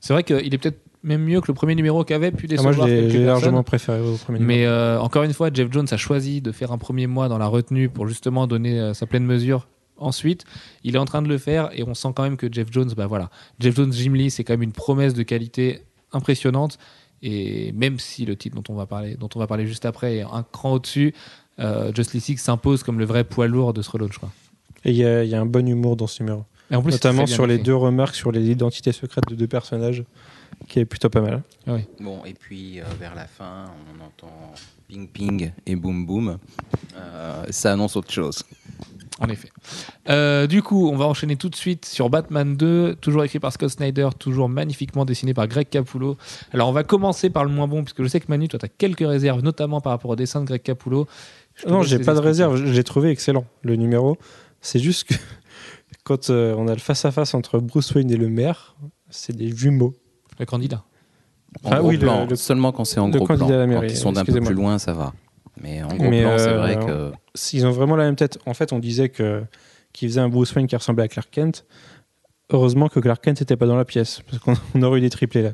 [0.00, 2.70] C'est vrai qu'il est peut-être même mieux que le premier numéro qu'avait pu Ah, moi,
[2.70, 4.60] décevoir je l'ai quelques j'ai largement préféré au premier numéro.
[4.60, 7.38] Mais euh, encore une fois, Jeff Jones a choisi de faire un premier mois dans
[7.38, 9.68] la retenue pour justement donner euh, sa pleine mesure.
[9.96, 10.44] Ensuite,
[10.84, 12.90] il est en train de le faire et on sent quand même que Jeff Jones,
[12.96, 16.78] bah voilà, Jeff Jones, Jim Lee, c'est quand même une promesse de qualité impressionnante.
[17.22, 20.16] Et même si le titre dont on va parler, dont on va parler juste après,
[20.16, 21.14] est un cran au-dessus,
[21.60, 24.18] euh, League s'impose comme le vrai poids lourd de ce relaunch.
[24.18, 24.30] Quoi.
[24.84, 26.44] Et il y, a il y a un bon humour dans ce numéro.
[26.70, 30.04] Et en plus, Notamment sur les deux remarques sur les identités secrètes de deux personnages,
[30.68, 31.42] qui est plutôt pas mal.
[32.00, 34.52] Bon, et puis euh, vers la fin, on entend
[34.88, 36.38] ping ping et boum boum.
[36.96, 38.44] Euh, ça annonce autre chose.
[39.20, 39.50] En effet.
[40.08, 43.52] Euh, du coup, on va enchaîner tout de suite sur Batman 2, toujours écrit par
[43.52, 46.16] Scott Snyder, toujours magnifiquement dessiné par Greg Capullo.
[46.52, 48.66] Alors, on va commencer par le moins bon, puisque je sais que Manu, toi, tu
[48.66, 51.06] as quelques réserves, notamment par rapport au dessin de Greg Capullo.
[51.54, 52.72] Je Non, j'ai pas de réserve.
[52.72, 54.16] J'ai trouvé excellent le numéro.
[54.60, 55.14] C'est juste que
[56.04, 58.76] quand euh, on a le face-à-face entre Bruce Wayne et le maire,
[59.10, 59.94] c'est des jumeaux.
[60.38, 60.82] Le candidat.
[61.64, 63.36] En Ah gros oui, plan, le- seulement quand c'est en le gros plan.
[63.36, 65.12] candidat à la mairie, Quand ils sont d'un peu plus loin, ça va.
[65.62, 67.12] Mais en gros Mais, plan, c'est euh, vrai que.
[67.52, 68.38] Ils ont vraiment la même tête.
[68.46, 69.42] En fait, on disait que
[69.92, 71.66] qui faisait un Bruce Wayne qui ressemblait à Clark Kent.
[72.50, 75.10] Heureusement que Clark Kent n'était pas dans la pièce, parce qu'on on aurait eu des
[75.10, 75.50] triplés là.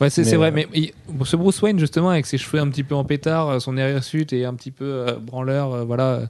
[0.00, 0.92] Ouais, c'est vrai, euh, mais il-
[1.24, 4.04] ce Bruce Wayne, justement, avec ses cheveux un petit peu en pétard, euh, son air
[4.04, 6.22] suite et un petit peu euh, branleur, euh, voilà.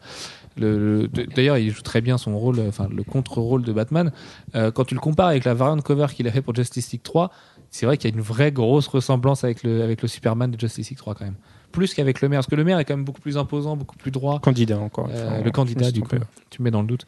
[0.56, 4.10] Le, le- de- D'ailleurs, il joue très bien son rôle, enfin le contre-rôle de Batman.
[4.54, 7.02] Euh, quand tu le compares avec la variante cover qu'il a fait pour Justice League
[7.02, 7.30] 3,
[7.76, 10.58] c'est vrai qu'il y a une vraie grosse ressemblance avec le, avec le Superman de
[10.58, 11.36] Justice League 3 quand même.
[11.72, 13.96] Plus qu'avec le maire, parce que le maire est quand même beaucoup plus imposant, beaucoup
[13.96, 14.38] plus droit.
[14.40, 15.08] Candidat encore.
[15.12, 16.16] Euh, le candidat, du coup.
[16.48, 17.04] Tu me mets dans le doute.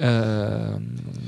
[0.00, 0.72] Euh,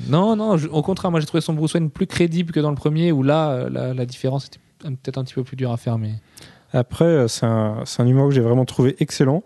[0.08, 2.70] non, non, je- au contraire, moi j'ai trouvé son Bruce Wayne plus crédible que dans
[2.70, 5.72] le premier, où là, euh, la, la différence était peut-être un petit peu plus dure
[5.72, 5.98] à faire.
[5.98, 6.14] Mais...
[6.72, 9.42] Après, c'est un, un numéro que j'ai vraiment trouvé excellent,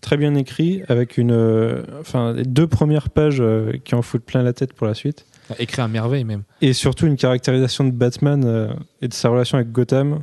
[0.00, 4.24] très bien écrit, avec une, euh, enfin, les deux premières pages euh, qui en foutent
[4.24, 5.24] plein la tête pour la suite,
[5.58, 6.42] écrit à merveille même.
[6.60, 10.22] et surtout une caractérisation de Batman euh, et de sa relation avec Gotham,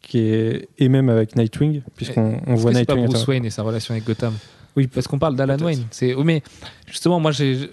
[0.00, 3.12] qui est et même avec Nightwing, puisqu'on on voit que c'est pas Nightwing.
[3.12, 4.34] Bruce Wayne et sa relation avec Gotham.
[4.76, 5.58] Oui, Parce qu'on parle d'Alan.
[5.58, 5.84] Wayne.
[5.90, 6.14] C'est...
[6.14, 6.42] oh, mais
[6.86, 7.68] justement, moi j'ai,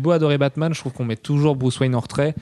[0.00, 2.34] beau adorer Batman, je trouve qu'on met toujours Bruce Wayne en retrait.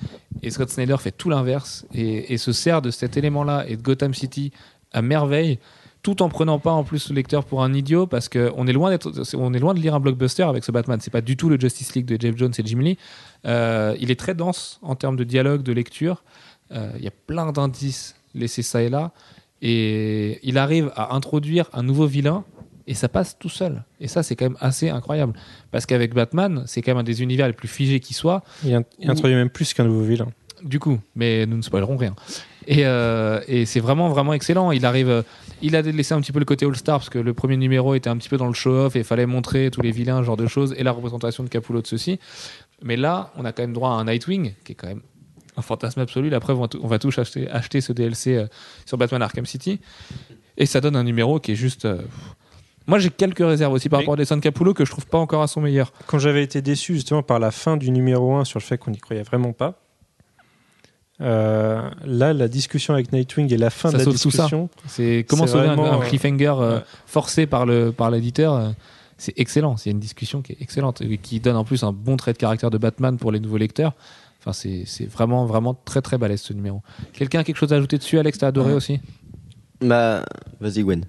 [0.43, 3.83] Et Scott Snyder fait tout l'inverse et, et se sert de cet élément-là et de
[3.83, 4.51] Gotham City
[4.93, 5.59] à merveille,
[6.03, 8.91] tout en prenant pas en plus le lecteur pour un idiot parce qu'on est loin
[8.91, 10.99] d'être, on est loin de lire un blockbuster avec ce Batman.
[11.01, 12.97] C'est pas du tout le Justice League de Jeff Jones et Jim Lee.
[13.47, 16.25] Euh, il est très dense en termes de dialogue, de lecture.
[16.73, 19.13] Euh, Il y a plein d'indices laissés ça et là.
[19.63, 22.45] Et il arrive à introduire un nouveau vilain
[22.87, 23.85] et ça passe tout seul.
[24.01, 25.33] Et ça, c'est quand même assez incroyable.
[25.71, 28.43] Parce qu'avec Batman, c'est quand même un des univers les plus figés qui soit.
[28.65, 30.29] Il, int- il introduit même plus qu'un nouveau vilain.
[30.63, 32.15] Du coup, mais nous ne spoilerons rien.
[32.67, 34.73] Et, euh, et c'est vraiment, vraiment excellent.
[34.73, 35.23] Il arrive,
[35.63, 38.09] il a laissé un petit peu le côté All-Star parce que le premier numéro était
[38.09, 40.37] un petit peu dans le show-off et il fallait montrer tous les vilains, ce genre
[40.37, 42.19] de choses, et la représentation de Capullo de ceci.
[42.83, 45.03] Mais là, on a quand même droit à un Nightwing qui est quand même
[45.57, 46.29] un fantasme absolu.
[46.29, 48.47] La preuve, on va, tous acheter, acheter ce DLC euh,
[48.85, 49.81] sur Batman Arkham City.
[50.59, 51.87] Et ça donne un numéro qui est juste.
[51.87, 52.03] euh,
[52.87, 55.07] Moi, j'ai quelques réserves aussi par Mais- rapport à Dessin de Capullo que je trouve
[55.07, 55.93] pas encore à son meilleur.
[56.07, 58.91] Quand j'avais été déçu justement par la fin du numéro 1 sur le fait qu'on
[58.91, 59.81] n'y croyait vraiment pas,
[61.23, 64.43] euh, là, la discussion avec Nightwing et la fin Ça de la sauve tout ça.
[64.45, 66.81] discussion, C'est comment sauver un, vraiment, un cliffhanger ouais.
[67.07, 68.53] forcé par par l'éditeur.
[68.55, 68.69] euh,
[69.19, 69.77] c'est excellent.
[69.77, 72.39] C'est une discussion qui est excellente et qui donne en plus un bon trait de
[72.39, 73.95] caractère de Batman pour les nouveaux lecteurs.
[74.41, 76.83] Enfin, c'est vraiment vraiment très très balèze ce numéro.
[77.13, 78.39] Quelqu'un a quelque chose à ajouter dessus, Alex?
[78.39, 78.77] T'as adoré Ouais.
[78.77, 79.01] aussi?
[79.81, 80.25] Bah,
[80.61, 81.05] vas-y, Gwen.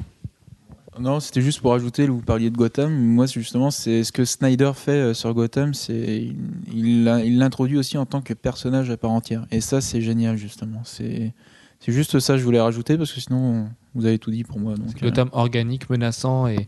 [1.00, 2.92] Non, c'était juste pour ajouter, vous parliez de Gotham.
[2.92, 6.28] Moi, c'est justement, c'est ce que Snyder fait euh, sur Gotham, c'est
[6.74, 7.04] il-
[7.38, 9.46] l'introduit aussi en tant que personnage à part entière.
[9.52, 10.82] Et ça, c'est génial, justement.
[10.86, 11.34] C'est
[11.80, 14.60] c'est juste ça que je voulais rajouter parce que sinon, vous avez tout dit pour
[14.60, 14.76] moi.
[14.76, 16.66] Donc, euh, Gotham organique, menaçant et,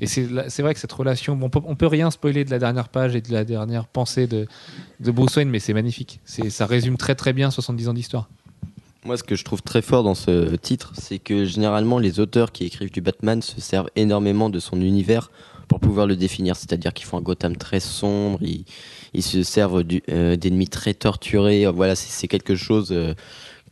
[0.00, 2.58] et c'est vrai que cette relation, bon, on, peut, on peut rien spoiler de la
[2.58, 4.46] dernière page et de la dernière pensée de,
[5.00, 6.20] de Bruce Wayne, mais c'est magnifique.
[6.24, 8.28] Ça résume très très bien 70 ans d'histoire.
[9.04, 12.52] Moi, ce que je trouve très fort dans ce titre, c'est que généralement, les auteurs
[12.52, 15.30] qui écrivent du Batman se servent énormément de son univers
[15.68, 16.56] pour pouvoir le définir.
[16.56, 18.64] C'est-à-dire qu'ils font un Gotham très sombre, ils,
[19.12, 21.66] ils se servent du- euh, d'ennemis très torturés.
[21.66, 23.14] Voilà, c'est c'est quelque chose euh,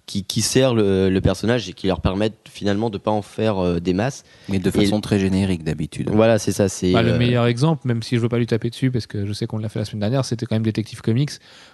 [0.06, 3.58] qui, qui sert le, le personnage et qui leur permet finalement de pas en faire
[3.58, 4.24] euh, des masses.
[4.48, 6.10] Mais de façon très générique d'habitude.
[6.10, 6.68] Voilà, c'est ça.
[6.68, 9.06] C'est Bah, Le euh, meilleur exemple, même si je veux pas lui taper dessus parce
[9.06, 11.30] que je sais qu'on l'a fait la semaine dernière, c'était quand même Detective Comics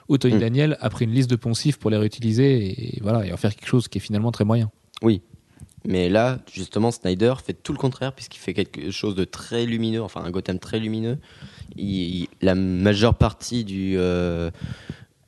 [0.08, 0.40] où Tony Mm.
[0.40, 3.54] Daniel a pris une liste de poncifs pour les réutiliser et, voilà, et en faire
[3.54, 4.70] quelque chose qui est finalement très moyen.
[5.02, 5.22] Oui.
[5.86, 10.02] Mais là, justement, Snyder fait tout le contraire puisqu'il fait quelque chose de très lumineux,
[10.02, 11.16] enfin un Gotham très lumineux.
[11.76, 11.84] Il-
[12.22, 14.50] il- la majeure partie du euh,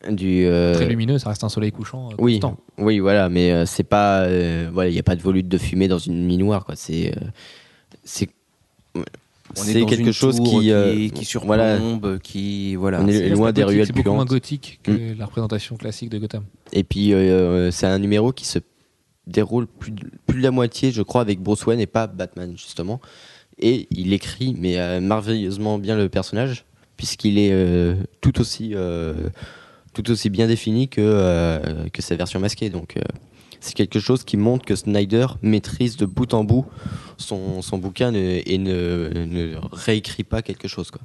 [0.08, 2.56] du euh, Très lumineux, ça reste un soleil couchant euh, oui, constant.
[2.78, 5.58] oui, voilà, mais euh, c'est pas, euh, voilà, il n'y a pas de volute de
[5.58, 6.74] fumée dans une nuit noire, quoi.
[6.76, 7.20] C'est, euh,
[8.02, 8.30] c'est,
[9.54, 11.76] c'est quelque chose qui, euh, qui, qui voilà.
[11.76, 13.00] surplombe, qui voilà.
[13.02, 16.18] On est c'est- loin des ruelles C'est beaucoup moins gothique que la représentation classique de
[16.18, 16.44] Gotham.
[16.72, 18.58] Et puis euh, c'est un numéro qui se
[19.26, 22.52] déroule plus de, plus de la moitié, je crois, avec Bruce Wayne et pas Batman
[22.56, 23.00] justement.
[23.58, 26.64] Et il écrit, mais euh, merveilleusement bien le personnage,
[26.96, 29.14] puisqu'il est euh, tout aussi euh,
[29.92, 32.70] tout aussi bien défini que euh, que sa version masquée.
[32.70, 33.00] Donc euh,
[33.60, 36.66] c'est quelque chose qui montre que Snyder maîtrise de bout en bout
[37.18, 40.90] son, son bouquin et ne, ne réécrit pas quelque chose.
[40.90, 41.00] Quoi.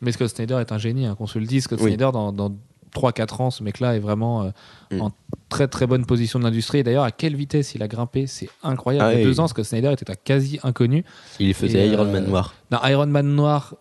[0.00, 1.64] Mais Scott Snyder est un génie, hein, qu'on se le dise.
[1.64, 1.90] Scott Oui.
[1.90, 2.52] Snyder, dans, dans
[2.94, 4.50] 3-4 ans, ce mec-là est vraiment euh,
[4.92, 5.00] Mm.
[5.00, 5.10] en
[5.48, 6.78] très très bonne position de l'industrie.
[6.78, 9.08] Et d'ailleurs, à quelle vitesse il a grimpé, c'est incroyable.
[9.10, 11.04] Ah Il y a deux ans, Scott Snyder était un quasi inconnu.
[11.40, 12.54] Il faisait Et, Iron euh, Man noir.
[12.70, 13.74] Dans Iron Man noir,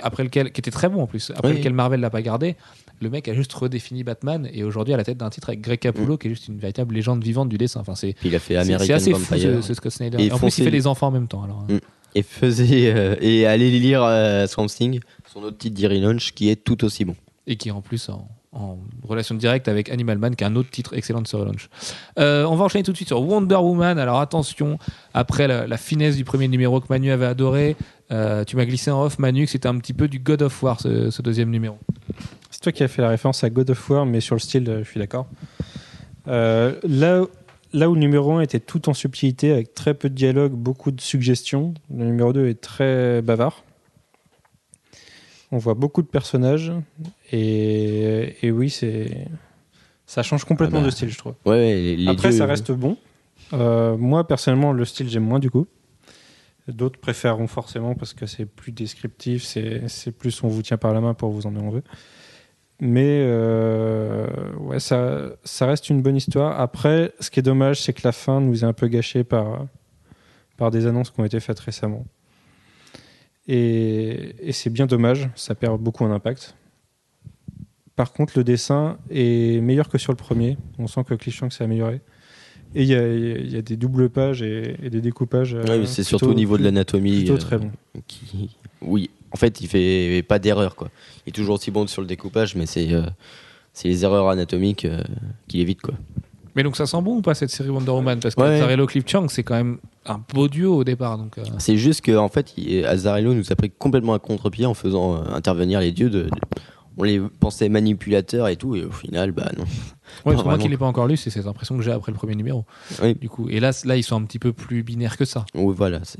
[0.00, 1.58] après lequel, qui était très bon en plus, après Oui.
[1.58, 2.56] lequel Marvel l'a pas gardé,
[3.02, 5.78] le mec a juste redéfini Batman et aujourd'hui à la tête d'un titre avec Greg
[5.78, 5.82] Mm.
[5.82, 7.80] Capullo qui est juste une véritable légende vivante du dessin.
[7.80, 10.22] Enfin, c'est il a fait American c'est assez fou ce, ce Scott Snyder.
[10.24, 11.42] Et en plus, il fait les enfants en même temps.
[11.42, 11.78] Alors, Mm.
[12.14, 15.00] Et faisait euh, et allez lire euh, Swamp Thing,
[15.32, 17.16] son autre titre d'Erie Launch qui est tout aussi bon.
[17.46, 20.68] Et qui en plus en, en relation directe avec Animal Man, qui est un autre
[20.70, 21.70] titre excellent de ce relaunch.
[22.18, 23.98] Euh, on va enchaîner tout de suite sur Wonder Woman.
[23.98, 24.78] Alors attention,
[25.14, 27.76] après la, la finesse du premier numéro que Manu avait adoré,
[28.10, 30.62] euh, tu m'as glissé en off, Manu, que c'était un petit peu du God of
[30.62, 31.78] War, ce, ce deuxième numéro.
[32.52, 34.68] C'est toi qui as fait la référence à God of War, mais sur le style,
[34.68, 35.26] euh, je suis d'accord.
[36.28, 37.24] Euh, là,
[37.72, 40.90] là où le numéro 1 était tout en subtilité, avec très peu de dialogue, beaucoup
[40.92, 43.64] de suggestions, le numéro 2 est très bavard.
[45.50, 46.72] On voit beaucoup de personnages,
[47.30, 49.26] et, et oui, c'est
[50.06, 50.86] ça change complètement Ah bah.
[50.86, 51.34] de style, je trouve.
[51.46, 52.96] Ouais, les, les Après, dieux- ça reste bon.
[53.54, 55.66] Euh, moi, personnellement, le style, j'aime moins du coup.
[56.68, 60.94] D'autres préféreront forcément parce que c'est plus descriptif, c'est c'est plus on vous tient par
[60.94, 61.82] la main pour vous emmener en veut.
[62.84, 64.26] Mais euh,
[64.58, 66.60] ouais, ça, ça reste une bonne histoire.
[66.60, 69.66] Après, ce qui est dommage, c'est que la fin nous est un peu gâchée par,
[70.56, 72.04] par des annonces qui ont été faites récemment.
[73.46, 76.56] Et, et c'est bien dommage, ça perd beaucoup en impact.
[77.94, 80.56] Par contre, le dessin est meilleur que sur le premier.
[80.78, 82.00] On sent que Cliff Shanks s'est amélioré.
[82.74, 85.52] Et il y y a des doubles pages et, et des découpages.
[85.54, 87.18] Ouais, euh, mais c'est surtout au niveau de l'anatomie.
[87.18, 87.70] Plutôt euh, très bon.
[88.08, 90.74] qui- Oui, en fait, il fait pas d'erreur.
[90.76, 90.88] quoi.
[91.26, 93.02] Il est toujours aussi bon sur le découpage, mais c'est euh,
[93.72, 95.02] c'est les erreurs anatomiques euh,
[95.48, 95.80] qu'il évite.
[95.80, 95.94] Quoi.
[96.54, 98.20] Mais donc ça sent bon ou pas cette série Wonder Woman?
[98.20, 98.58] Parce que Ouais.
[98.58, 101.16] Zarello Cliff Chang, c'est quand même un beau duo au départ.
[101.16, 104.66] Donc, euh, C'est juste qu'en en fait, il- Azzarello nous a pris complètement à contre-pied
[104.66, 106.10] en faisant euh, intervenir les dieux.
[106.10, 106.30] De, de-
[106.98, 109.64] on les pensait manipulateurs et tout, et au final, bah non.
[109.64, 109.68] ouais,
[110.34, 112.18] parce que moi qui l'ai pas encore lu, c'est cette impression que j'ai après le
[112.18, 112.66] premier numéro.
[113.02, 115.46] Oui, Du coup, et là, là, ils sont un petit peu plus binaires que ça.
[115.54, 116.00] oui, voilà.
[116.04, 116.18] c'est-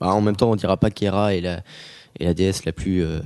[0.00, 1.60] bah, en même temps, on dira pas qu'Hera est la,
[2.18, 3.02] est la déesse la plus.
[3.02, 3.20] euh,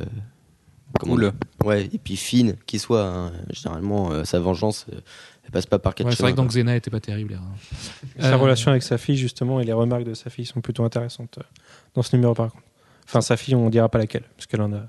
[0.99, 1.23] comment Cool.
[1.23, 1.33] dire
[1.64, 3.05] Ouais, et puis fine qui soit.
[3.07, 3.33] hein.
[3.51, 5.01] Généralement, euh, sa vengeance, euh,
[5.44, 7.35] elle passe pas par quatre Ouais, c'est vrai que dans Xena était pas terrible.
[7.35, 7.42] hein.
[8.20, 10.85] Sa Euh, relation avec sa fille, justement, et les remarques de sa fille sont plutôt
[10.85, 11.42] intéressantes euh,
[11.94, 12.64] dans ce numéro, par contre.
[13.07, 14.87] Enfin, sa fille, on dira pas laquelle, parce qu'elle en a.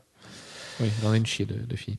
[0.82, 1.98] Oui, il en a une chier de, de filles.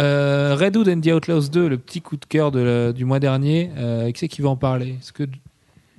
[0.00, 3.20] Euh, Red Hood and the Outlaws 2, le petit coup de cœur de du mois
[3.20, 3.70] dernier.
[3.76, 4.96] Euh, qui c'est qui va en parler?
[5.00, 5.22] Est-ce que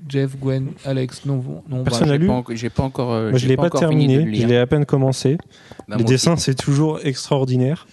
[0.08, 3.14] Jeff, Gwen, Alex, non, non Personne bah, n'a j'ai lu pas pas encore.
[3.14, 5.38] euh, Moi, je l'ai pas, de terminé, le je l'ai à peine commencé.
[5.88, 7.88] Bah, les dessins, c'est toujours extraordinaire.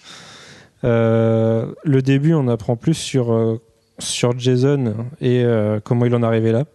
[0.83, 3.61] Euh, le début, on apprend plus sur, euh,
[3.99, 6.65] sur Jason et euh, comment il en est arrivé là.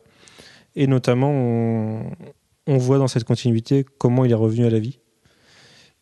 [0.74, 2.10] Et notamment, on,
[2.66, 4.98] on voit dans cette continuité comment il est revenu à la vie.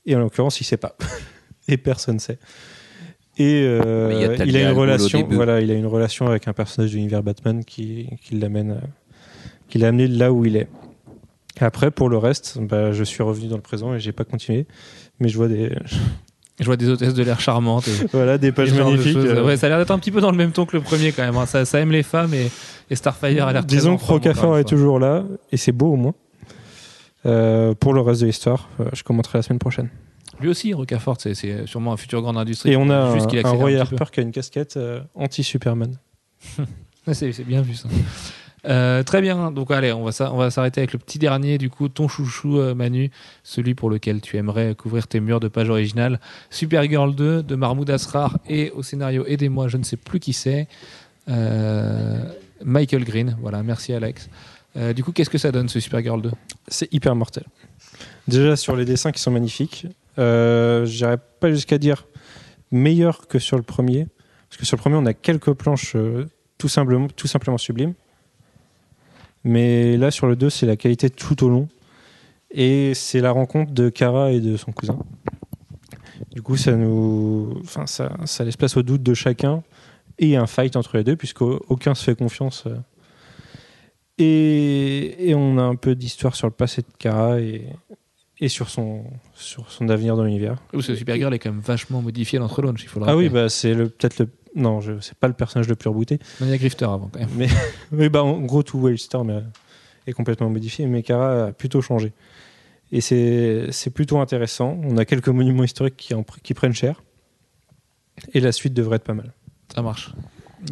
[0.06, 0.96] Et en l'occurrence, il sait pas.
[1.68, 2.38] et personne ne sait.
[3.36, 6.96] Et euh, il a une relation, voilà, il a une relation avec un personnage de
[6.96, 8.80] l'univers Batman qui, qui l'amène, euh,
[9.68, 10.68] qui l'a amené là où il est.
[11.60, 14.66] Après, pour le reste, bah, je suis revenu dans le présent et j'ai pas continué.
[15.20, 15.72] Mais je vois des,
[16.60, 17.88] Je vois des hôtesses de l'air charmantes.
[17.88, 19.16] Et, voilà, des pages de magnifiques.
[19.16, 20.82] euh, Ouais, ça a l'air d'être un petit peu dans le même ton que le
[20.82, 21.36] premier quand même.
[21.36, 21.46] hein.
[21.46, 22.48] Ça, ça aime les femmes et,
[22.90, 24.68] et Starfire a l'air très Disons que Rocafort est fois.
[24.68, 26.14] toujours là et c'est beau au moins.
[27.26, 29.88] Euh, pour le reste de l'histoire, euh, je commenterai la semaine prochaine.
[30.40, 32.70] Lui aussi, Rocafort, c'est- sûrement un futur grande industrie.
[32.70, 33.72] Et on a Juste un, un Roy.
[33.74, 34.78] Harper qui a une casquette
[35.16, 35.96] anti-Superman.
[37.12, 37.88] C'est bien vu ça.
[38.66, 42.08] Euh, très bien, donc allez, on va s'arrêter avec le petit dernier, du coup, ton
[42.08, 43.10] chouchou euh, Manu,
[43.42, 46.20] celui pour lequel tu aimerais couvrir tes murs de pages originales.
[46.50, 50.66] Supergirl 2 de Mahmoud Asrar et au scénario, aidez-moi, je ne sais plus qui c'est,
[51.28, 52.22] euh,
[52.64, 53.36] Michael Green.
[53.40, 54.28] Voilà, merci Alex.
[54.94, 56.30] Du coup, qu'est-ce que ça donne ce Supergirl 2
[56.68, 57.42] C'est hyper mortel.
[58.28, 59.88] Déjà sur les dessins qui sont magnifiques.
[60.20, 60.86] Euh,
[61.40, 62.06] pas jusqu'à dire
[62.70, 64.06] meilleur que sur le premier.
[64.48, 65.96] Parce que sur le premier, on a quelques planches
[66.58, 67.94] tout, simplement, tout simplement sublimes.
[69.48, 71.68] Mais là, sur le 2, c'est la qualité tout au long.
[72.50, 74.98] Et c'est la rencontre de Kara et de son cousin.
[76.32, 79.62] Du coup, ça nous, enfin, ça, ça laisse place au doute de chacun
[80.18, 82.64] et un fight entre les deux, puisqu'aucun se fait confiance.
[82.66, 82.76] euh.
[84.18, 87.66] Et, et on a un peu d'histoire sur le passé de Kara et,
[88.40, 90.56] et sur, son, sur son avenir dans l'univers.
[90.74, 93.48] Ou ce Supergirl est quand même vachement modifié l'entre il faut le Ah oui, bah,
[93.48, 94.28] c'est peut-être le.
[94.54, 96.18] Non, je c'est pas le personnage le plus rebooté.
[96.40, 97.48] Il y a Grifter avant quand même.
[97.92, 99.42] Mais bah, en gros, tout Wildstorm est,
[100.06, 102.12] est complètement modifié, mais Kara a plutôt changé.
[102.90, 104.78] Et c'est plutôt intéressant.
[104.82, 107.02] On a quelques monuments historiques qui, en pr- qui prennent cher.
[108.32, 109.32] Et la suite devrait être pas mal.
[109.74, 110.12] Ça marche.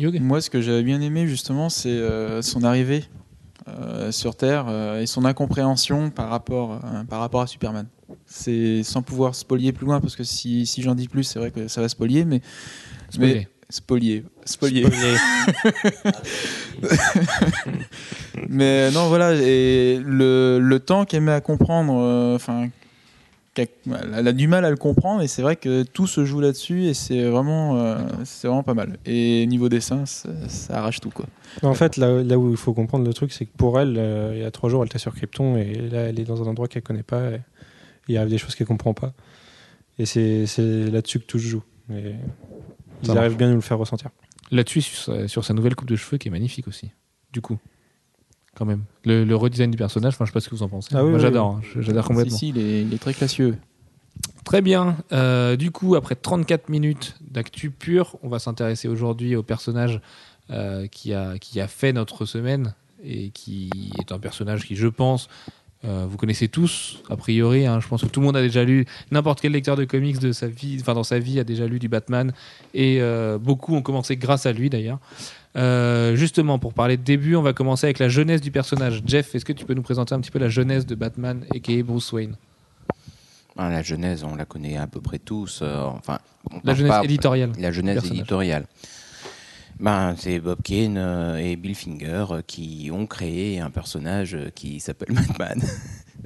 [0.01, 3.05] Moi, ce que j'avais bien aimé, justement, c'est euh, son arrivée
[3.69, 7.87] euh, sur Terre euh, et son incompréhension par rapport, euh, par rapport à Superman.
[8.25, 11.51] C'est sans pouvoir spolier plus loin, parce que si, si j'en dis plus, c'est vrai
[11.51, 12.41] que ça va spolier, mais.
[13.11, 13.35] Spoiler.
[13.35, 14.25] mais spolier.
[14.45, 14.87] Spolier.
[18.49, 22.69] mais non, voilà, et le, le temps qu'elle met à comprendre, euh, enfin.
[23.55, 23.69] qu'elle-
[24.15, 26.85] elle a du mal à le comprendre et c'est vrai que tout se joue là-dessus
[26.85, 28.99] et c'est vraiment, euh, c'est vraiment pas mal.
[29.07, 31.27] Et niveau dessin, ça, ça arrache tout quoi.
[31.63, 34.33] En fait, là, là où il faut comprendre le truc, c'est que pour elle, euh,
[34.35, 36.47] il y a trois jours, elle était sur Krypton et là, elle est dans un
[36.47, 37.31] endroit qu'elle connaît pas.
[37.31, 37.41] Et
[38.09, 39.13] il arrive des choses qu'elle comprend pas.
[39.99, 41.63] Et c'est c'est là-dessus que tout se joue.
[41.91, 42.13] Et
[43.03, 44.11] ils Ça arrivent bien à nous le faire ressentir.
[44.51, 46.91] Là-dessus, sur, sa- sur sa nouvelle coupe de cheveux qui est magnifique aussi.
[47.33, 47.59] Du coup,
[48.55, 48.85] quand même.
[49.05, 50.89] Le, le redesign du personnage, enfin, je sais pas ce que vous en pensez.
[50.95, 51.47] Ah oui, Moi, oui, j'adore.
[51.49, 51.61] hein.
[51.81, 52.37] J'adore Si, complètement.
[52.37, 53.59] si, il est, il est très classieux.
[54.45, 54.97] Très bien.
[55.13, 60.01] Euh, du coup, après 34 minutes d'actu pure, on va s'intéresser aujourd'hui au personnage
[60.51, 64.87] euh, qui, a, qui a fait notre semaine et qui est un personnage qui, je
[64.87, 65.29] pense,
[65.87, 67.67] euh, vous connaissez tous, a priori.
[67.67, 67.81] hein.
[67.81, 70.33] je pense que tout le monde a déjà lu, n'importe quel lecteur de comics de
[70.33, 72.33] sa vie, enfin dans sa vie, a déjà lu du Batman.
[72.75, 74.99] Et euh, beaucoup ont commencé grâce à lui d'ailleurs.
[75.57, 79.03] Euh, justement, pour parler de début, on va commencer avec la jeunesse du personnage.
[79.07, 81.83] Jeff, est-ce que tu peux nous présenter un petit peu la jeunesse de Batman et
[81.83, 82.37] Bruce Wayne?
[83.57, 85.63] Ah, la genèse, on la connaît à peu près tous.
[85.63, 86.19] enfin,
[86.51, 87.53] on La jeunesse pas- éditoriale.
[87.59, 88.67] La jeunesse éditoriale.
[89.79, 94.49] Ben, c'est Bob Kane euh, et Bill Finger euh, qui ont créé un personnage euh,
[94.55, 95.61] qui s'appelle Batman.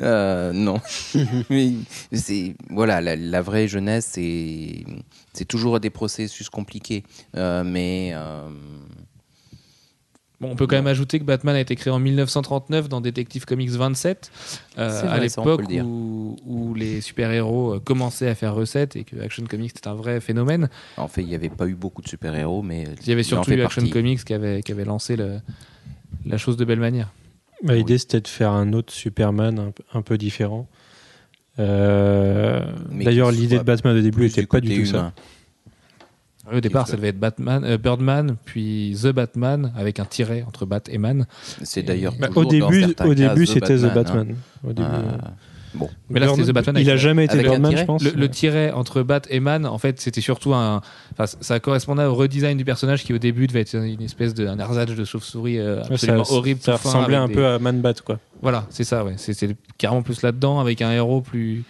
[0.01, 0.81] Euh, non,
[1.51, 1.73] mais
[2.13, 4.85] c'est voilà la, la vraie jeunesse, c'est
[5.33, 7.03] c'est toujours des processus compliqués,
[7.37, 8.49] Euh, mais euh,
[10.41, 13.45] Bon, on peut quand même ajouter que Batman a été créé en 1939 dans Detective
[13.45, 14.31] Comics 27,
[14.79, 19.21] euh, à l'époque le où, où les super-héros euh, commençaient à faire recette et que
[19.21, 20.71] Action Comics était un vrai phénomène.
[20.97, 23.21] en fait il n'y avait pas eu beaucoup de super héros, mais Il y avait
[23.21, 23.91] en surtout eu Action partie.
[23.93, 25.41] Comics qui avait, qui avait lancé le-
[26.25, 27.13] la chose de belle manière.
[27.63, 30.67] Bah, L'idée, c'était de faire un autre Superman un, peu- un peu différent.
[31.59, 32.61] Euh,
[32.91, 35.13] D'ailleurs, l'idée de Batman au début n'était pas du tout ça.
[36.53, 40.67] Au départ, ça devait être Batman, euh, Birdman, puis The Batman, avec un tiret entre
[40.67, 41.27] Bat et Man.
[41.63, 44.69] C'est d'ailleurs Bah, au début, dans au cas début, c'était The Batman, hein.
[44.69, 45.13] Au début, Euh,
[45.75, 48.03] bon, Mais là, c'était The Batman avec Il a jamais été Birdman, je pense.
[48.03, 50.81] Le, le tiret entre Bat et Man, en fait, c'était surtout un.
[51.13, 54.47] Enfin, ça correspondait au redesign du personnage qui, au début, devait être une espèce de
[54.47, 56.61] un ersatz de chauve-souris euh, absolument ça, horrible.
[56.63, 58.19] Ça ressemblait un des- peu à Man Bat, quoi.
[58.43, 59.15] Voilà, c'est ça, ouais.
[59.19, 61.63] C'est carrément plus là-dedans, avec un héros plus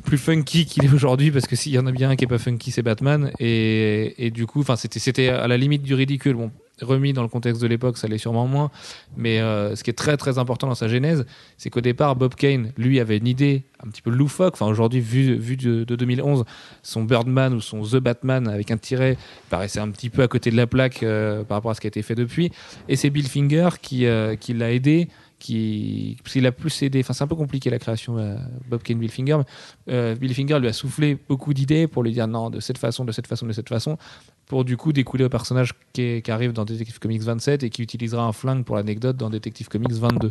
[0.00, 2.28] plus funky qu'il est aujourd'hui, parce que s'il y en a bien un qui est
[2.28, 3.30] pas funky, c'est Batman.
[3.38, 6.34] Et, et du coup, enfin, c'était c'était à la limite du ridicule.
[6.34, 6.50] Bon,
[6.82, 8.70] remis dans le contexte de l'époque, ça l'est sûrement moins.
[9.16, 11.24] Mais euh, ce qui est très très important dans sa genèse,
[11.56, 14.54] c'est qu'au départ, Bob Kane, lui, avait une idée un petit peu loufoque.
[14.54, 16.44] Enfin, aujourd'hui, vu, vu de, de 2011,
[16.82, 19.16] son Birdman ou son The Batman avec un tiret
[19.48, 21.86] paraissait un petit peu à côté de la plaque euh, par rapport à ce qui
[21.86, 22.50] a été fait depuis.
[22.88, 25.08] Et c'est Bill Finger qui, euh, qui l'a aidé
[25.40, 28.36] qui parce qu'il a plus aidé enfin c'est un peu compliqué la création euh,
[28.68, 32.12] Bob Kane Bill Finger mais, euh, Bill Finger lui a soufflé beaucoup d'idées pour lui
[32.12, 33.98] dire non de cette façon de cette façon de cette façon
[34.46, 38.24] pour du coup découler au personnage qui, arrive dans Detective Comics 27 et qui utilisera
[38.24, 40.30] un flingue pour l'anecdote dans Detective Comics 22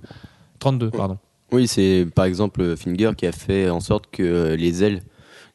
[0.59, 1.17] 32 pardon.
[1.51, 5.01] Oui, c'est par exemple Finger qui a fait en sorte que euh, les ailes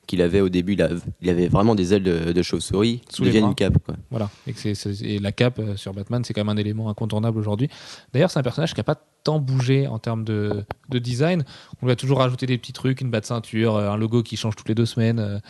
[0.07, 0.77] qu'il avait au début,
[1.21, 3.79] il, avait vraiment des ailes de, de chauve-souris, Sous les deviennent une cape.
[3.85, 3.97] Quoi.
[4.11, 4.31] Voilà.
[4.47, 7.69] Et, que la cape euh, sur Batman, c'est quand même un élément incontournable aujourd'hui.
[8.13, 11.45] D'ailleurs, c'est un personnage qui n'a pas tant bougé en termes de, de design.
[11.83, 14.37] On lui a toujours rajouté des petits trucs, une batte ceinture, euh, un logo qui
[14.37, 15.41] change toutes les deux semaines,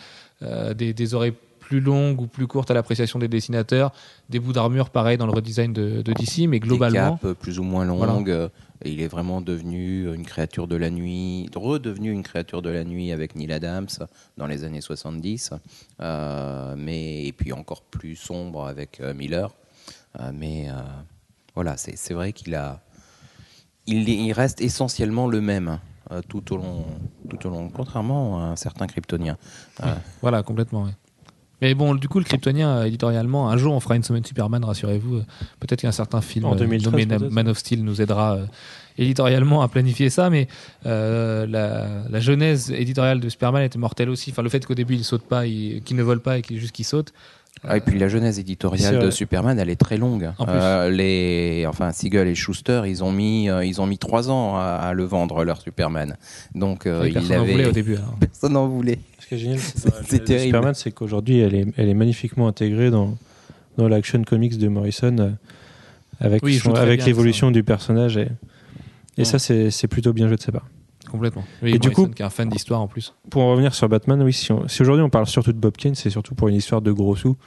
[0.41, 1.33] euh, des, des oreilles
[1.65, 3.91] plus longues ou plus courtes à l'appréciation des dessinateurs,
[4.29, 7.15] des bouts d'armure pareil dans le redesign de, de DC, mais globalement.
[7.21, 8.29] Des capes plus ou moins longues.
[8.29, 8.49] euh,
[8.83, 12.83] et il est vraiment devenu une créature de la nuit, redevenu une créature de la
[12.83, 13.87] nuit avec Neil Adams
[14.37, 15.51] dans les années 70,
[16.01, 19.49] euh, mais et puis encore plus sombre avec euh, Miller.
[20.19, 20.67] Euh, mais
[21.55, 22.81] voilà, c'est vrai qu'il a,
[23.87, 25.79] il, il reste essentiellement le même
[26.11, 26.85] euh, tout au long,
[27.29, 29.37] tout au long, contrairement à un certain Kryptonien.
[29.83, 30.83] Euh, Voilà, complètement.
[30.83, 30.91] ouais.
[31.61, 34.63] Mais bon, du coup, le Kryptonien, euh, éditorialement, un jour, on fera une semaine Superman,
[34.63, 35.15] rassurez-vous.
[35.17, 35.23] Euh,
[35.59, 37.29] Peut-être qu'un certain film En euh, 2013, nommé.
[37.33, 38.45] Man of Steel nous aidera euh,
[38.97, 40.29] éditorialement à planifier ça.
[40.29, 40.47] Mais
[40.85, 44.31] euh, la, la genèse éditoriale de Superman était mortelle aussi.
[44.31, 46.59] Enfin, le fait qu'au début, il saute pas, il- qu'il ne vole pas et qu'il
[46.59, 47.13] juste qu'il saute.
[47.67, 50.31] Ah, et puis la genèse éditoriale de Superman, elle est très longue.
[50.37, 50.53] En plus.
[50.55, 54.55] Euh, les, enfin, Siegel et Schuster, ils ont mis, euh, ils ont mis trois ans
[54.55, 56.15] à, à le vendre leur Superman.
[56.53, 57.95] Donc, euh, personne n'en avait- voulait au début.
[57.95, 58.15] alors.
[58.19, 58.99] Personne n'en voulait.
[59.19, 60.45] Ce qui est génial, c'est terrible.
[60.45, 63.17] Superman, c'est qu'aujourd'hui, elle est, elle est magnifiquement intégrée dans,
[63.77, 65.29] dans l'action comics de Morrison, euh,
[66.19, 68.17] avec, Oui, son- avec l'évolution du personnage.
[68.17, 68.27] Et, et
[69.19, 69.25] Ouais.
[69.25, 70.67] ça, c'est c'est plutôt bien joué de sa part.
[71.15, 71.43] Complètement.
[71.63, 73.13] Oui, Et du coup- qui est un fan d'histoire en plus.
[73.29, 76.09] Pour en revenir sur Batman, oui, si, aujourd'hui on parle surtout de Bob Kane, c'est
[76.09, 77.37] surtout pour une histoire de gros sous.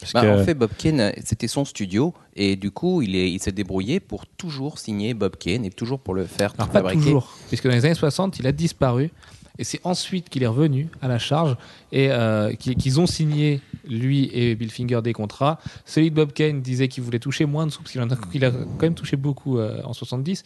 [0.00, 3.30] Parce Bah, que- En fait, Bob Kane, c'était son studio, et du coup, il est-
[3.30, 6.80] il s'est débrouillé pour toujours signer Bob Kane et toujours pour le faire Alors, pas
[6.80, 7.04] fabriquer.
[7.04, 9.10] toujours, puisque dans les années 60, il a disparu.
[9.56, 11.56] Et c'est ensuite qu'il est revenu à la charge
[11.92, 15.60] et euh, qu'ils ont signé, lui et Bill Finger, des contrats.
[15.86, 18.16] Celui de Bob Kane disait qu'il voulait toucher moins de sous, parce qu'il en a,
[18.34, 20.42] il a quand même touché beaucoup euh, en 70.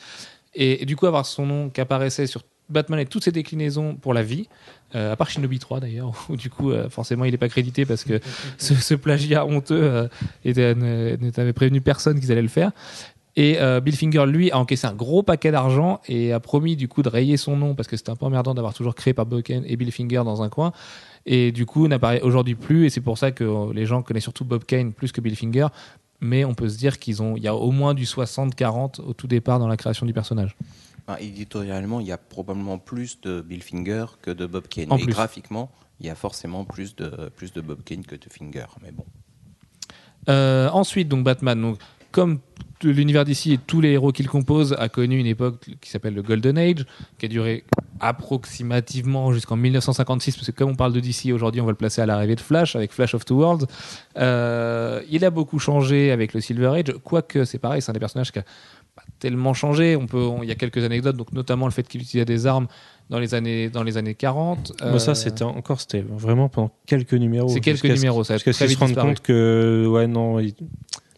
[0.55, 3.95] Et, et du coup, avoir son nom qui apparaissait sur Batman et toutes ses déclinaisons
[3.97, 4.49] pour la vie,
[4.95, 7.85] euh, à part Shinobi 3 d'ailleurs, où du coup, euh, forcément, il n'est pas crédité
[7.87, 8.21] parce que
[8.59, 10.09] ce, ce plagiat honteux euh,
[10.45, 12.73] était- n'avait prévenu personne qu'ils allaient le faire.
[13.37, 17.05] Et Bill Finger, lui, a encaissé un gros paquet d'argent et a promis du coup
[17.05, 19.43] de rayer son nom parce que c'était un peu emmerdant d'avoir toujours créé par Bob
[19.43, 20.73] Kane et Bill Finger dans un coin.
[21.25, 22.87] Et du coup, n'apparaît aujourd'hui plus.
[22.87, 25.69] Et c'est pour ça que les gens connaissent surtout Bob Kane plus que Bill Finger.
[26.21, 29.13] Mais on peut se dire qu'ils ont, il y a au moins du 60-40 au
[29.13, 30.57] tout départ dans la création du personnage.
[31.09, 34.93] Enfin, éditorialement, il y a probablement plus de Bill Finger que de Bob Kane.
[34.93, 35.13] En Et plus.
[35.13, 38.67] graphiquement, il y a forcément plus de, plus de Bob Kane que de Finger.
[38.83, 39.07] Mais bon.
[40.29, 41.79] Euh, ensuite, donc Batman, donc,
[42.11, 42.41] comme
[42.83, 46.23] l'univers d'ici et tous les héros qu'il compose, a connu une époque qui s'appelle le
[46.23, 46.85] Golden Age,
[47.19, 47.65] qui a duré
[48.01, 52.01] approximativement jusqu'en 1956, parce que comme on parle de DC aujourd'hui, on va le placer
[52.01, 53.67] à l'arrivée de Flash, avec Flash of Two Worlds.
[54.19, 58.01] Euh, il a beaucoup changé avec le Silver Age, quoique c'est pareil, c'est un des
[58.01, 58.45] personnages qui a
[59.19, 59.97] tellement changé.
[59.97, 62.67] On peut, il y a quelques anecdotes, donc notamment le fait qu'il utilisait des armes
[63.11, 64.73] dans les années, dans les années 40.
[64.83, 67.49] Moi, Bah, ça, Euh, c'était encore, c'était vraiment pendant quelques numéros.
[67.49, 70.39] C'est quelques numéros, ça a Jusqu'à ce très qu'ils se rendent compte que, ouais, non,
[70.41, 70.55] il-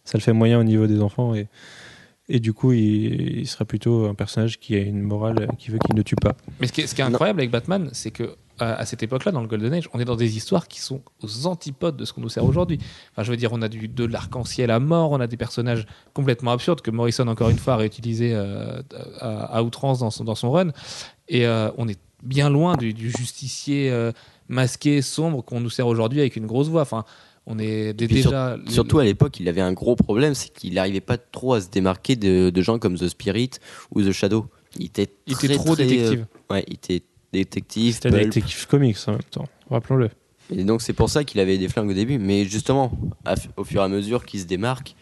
[0.04, 1.48] ça le fait moyen au niveau des enfants et,
[2.28, 5.78] et du coup, il, il sera plutôt un personnage qui a une morale qui veut
[5.84, 6.36] qu'il ne tue pas.
[6.60, 9.32] Mais ce qui est, ce qui est incroyable avec Batman, c'est que à, cette époque-là,
[9.32, 12.12] dans le Golden Age, on est dans des histoires qui sont aux antipodes de ce
[12.12, 12.78] qu'on nous sert aujourd'hui.
[13.12, 15.86] Enfin, je veux dire, on a du, de l'arc-en-ciel à mort, on a des personnages
[16.14, 18.82] complètement absurdes que Morrison, encore une fois, a réutilisé euh,
[19.18, 20.68] à, à outrance dans son, dans son run.
[21.28, 24.12] Et euh, on est bien loin du, du justicier euh,
[24.48, 26.82] masqué, sombre qu'on nous sert aujourd'hui avec une grosse voix.
[26.82, 27.04] Enfin,
[27.46, 28.56] on est sur- déjà.
[28.68, 31.68] Surtout à l'époque, il avait un gros problème, c'est qu'il n'arrivait pas trop à se
[31.70, 33.50] démarquer de, de gens comme The Spirit
[33.94, 34.46] ou The Shadow.
[34.78, 36.26] Il était, il était très, trop très, détective.
[36.50, 37.02] euh, ouais, il était
[37.32, 37.94] détective.
[37.94, 38.32] C'était des pulp.
[38.34, 40.10] détectives comics en même temps, rappelons-le.
[40.54, 42.18] Et donc c'est pour ça qu'il avait des flingues au début.
[42.18, 42.92] Mais justement,
[43.56, 44.94] au fur et à mesure qu'il se démarque,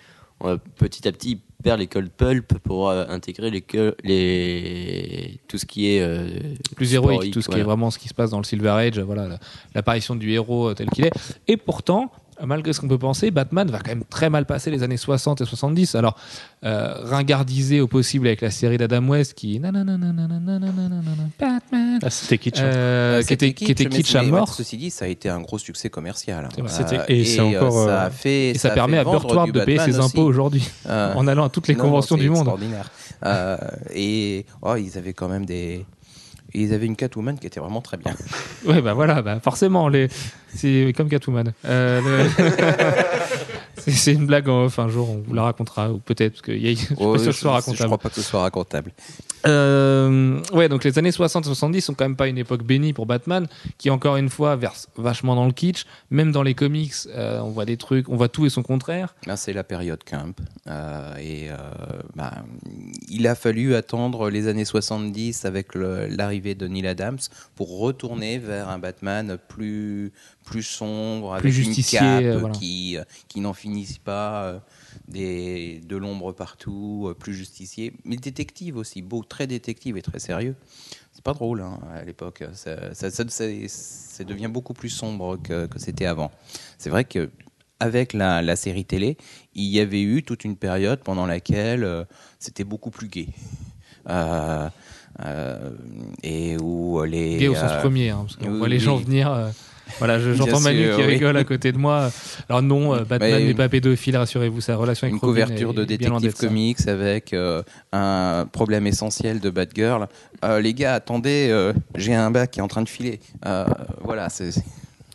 [0.77, 5.59] petit à petit, il perd les cold pulp pour euh, intégrer les, que- les tout
[5.59, 6.29] ce qui est euh,
[6.77, 8.99] plus héroïque, tout ce qui est vraiment ce qui se passe dans le Silver Age,
[9.01, 9.39] voilà, la-
[9.75, 11.13] l'apparition du héros euh, tel qu'il est.
[11.49, 12.13] Et pourtant,
[12.47, 15.41] malgré ce qu'on peut penser, Batman va quand même très mal passer les années 60
[15.41, 15.95] et 70.
[15.95, 16.17] Alors,
[16.65, 19.59] euh, ringardisé au possible avec la série d'Adam West qui.
[19.59, 19.99] Batman.
[22.09, 22.61] C'était kitsch.
[22.61, 24.53] Euh, kitsch, à mort.
[24.53, 26.49] Ceci dit, ça a été un gros succès commercial.
[27.09, 27.25] Et,
[28.55, 32.17] ça, permet à Burtward de payer ses impôts aujourd'hui en allant à toutes les conventions
[32.17, 32.49] du monde.
[32.49, 32.91] Extraordinaire.
[33.95, 35.85] et oh, ils avaient quand même des
[36.55, 38.15] ils avaient une Catwoman qui était vraiment très bien.
[38.65, 40.09] Ouais, bah voilà, bah forcément, les...
[40.55, 41.53] c'est comme Catwoman.
[41.67, 42.29] Euh, le-
[43.91, 46.53] c'est une blague en off, un jour on vous la racontera, ou peut-être, parce que
[46.53, 46.75] y a...
[46.75, 47.87] je Oh, pas que ce je, soit je racontable.
[47.87, 48.93] crois pas que ce soit racontable.
[49.47, 53.47] Euh, ouais, donc les années 60-70 sont quand même pas une époque bénie pour Batman,
[53.79, 55.85] qui encore une fois verse vachement dans le kitsch.
[56.11, 59.15] Même dans les comics, euh, on voit des trucs, on voit tout et son contraire.
[59.27, 60.35] Là, c'est la période Camp.
[60.67, 61.49] Euh, et
[62.17, 62.33] bah,
[63.09, 67.19] il a fallu attendre les années 70 avec l'arrivée de Neil Adams
[67.55, 70.13] pour retourner vers un Batman plus,
[70.49, 72.55] plus sombre, avec justicier, une cape euh, voilà.
[72.55, 74.59] qui, euh, qui n'en finisse pas, euh,
[75.09, 77.93] des, de l'ombre partout, plus justicier.
[78.05, 80.55] Mais détective aussi, beau, très détective et très sérieux.
[81.13, 82.45] C'est pas drôle hein, à l'époque.
[82.55, 86.31] Ça, ça, ça- ça- ça devient beaucoup plus sombre que, que c'était avant.
[86.79, 87.31] C'est vrai que
[87.81, 89.17] avec la, la série télé,
[89.55, 92.05] il y avait eu toute une période pendant laquelle euh,
[92.39, 93.09] c'était beaucoup plus.
[94.09, 94.69] Euh,
[95.25, 95.71] euh,
[96.23, 97.37] et où les.
[97.39, 99.53] Gay au sens premier, hein, parce qu'on voit les gens venir.
[99.99, 101.07] Voilà, je- j'entends Manu sûr, qui oui.
[101.15, 102.11] rigole à côté de moi.
[102.49, 105.75] Alors non, euh, Batman n'est pas pédophile, rassurez-vous, sa relation avec une Robin couverture est-
[105.87, 106.47] de est bien loin Détective ça.
[106.49, 107.63] Comics avec euh,
[107.93, 110.07] un problème essentiel de Batgirl.
[110.45, 113.21] Euh, les gars, attendez, euh, j'ai un bac qui est en train de filer.
[113.47, 113.65] Euh,
[114.03, 114.51] voilà, c'est.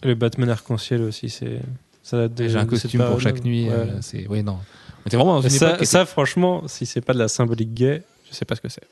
[0.03, 1.59] Le Batman arc-en-ciel aussi, c'est.
[2.01, 3.65] Ça date de- J'ai un costume pour chaque nuit.
[3.69, 3.73] Ouais.
[3.73, 4.57] euh, c'est ouais non.
[5.05, 8.35] Vraiment dans Et une ça, ça, franchement, si c'est pas de la symbolique gay, je
[8.35, 8.83] sais pas ce que c'est.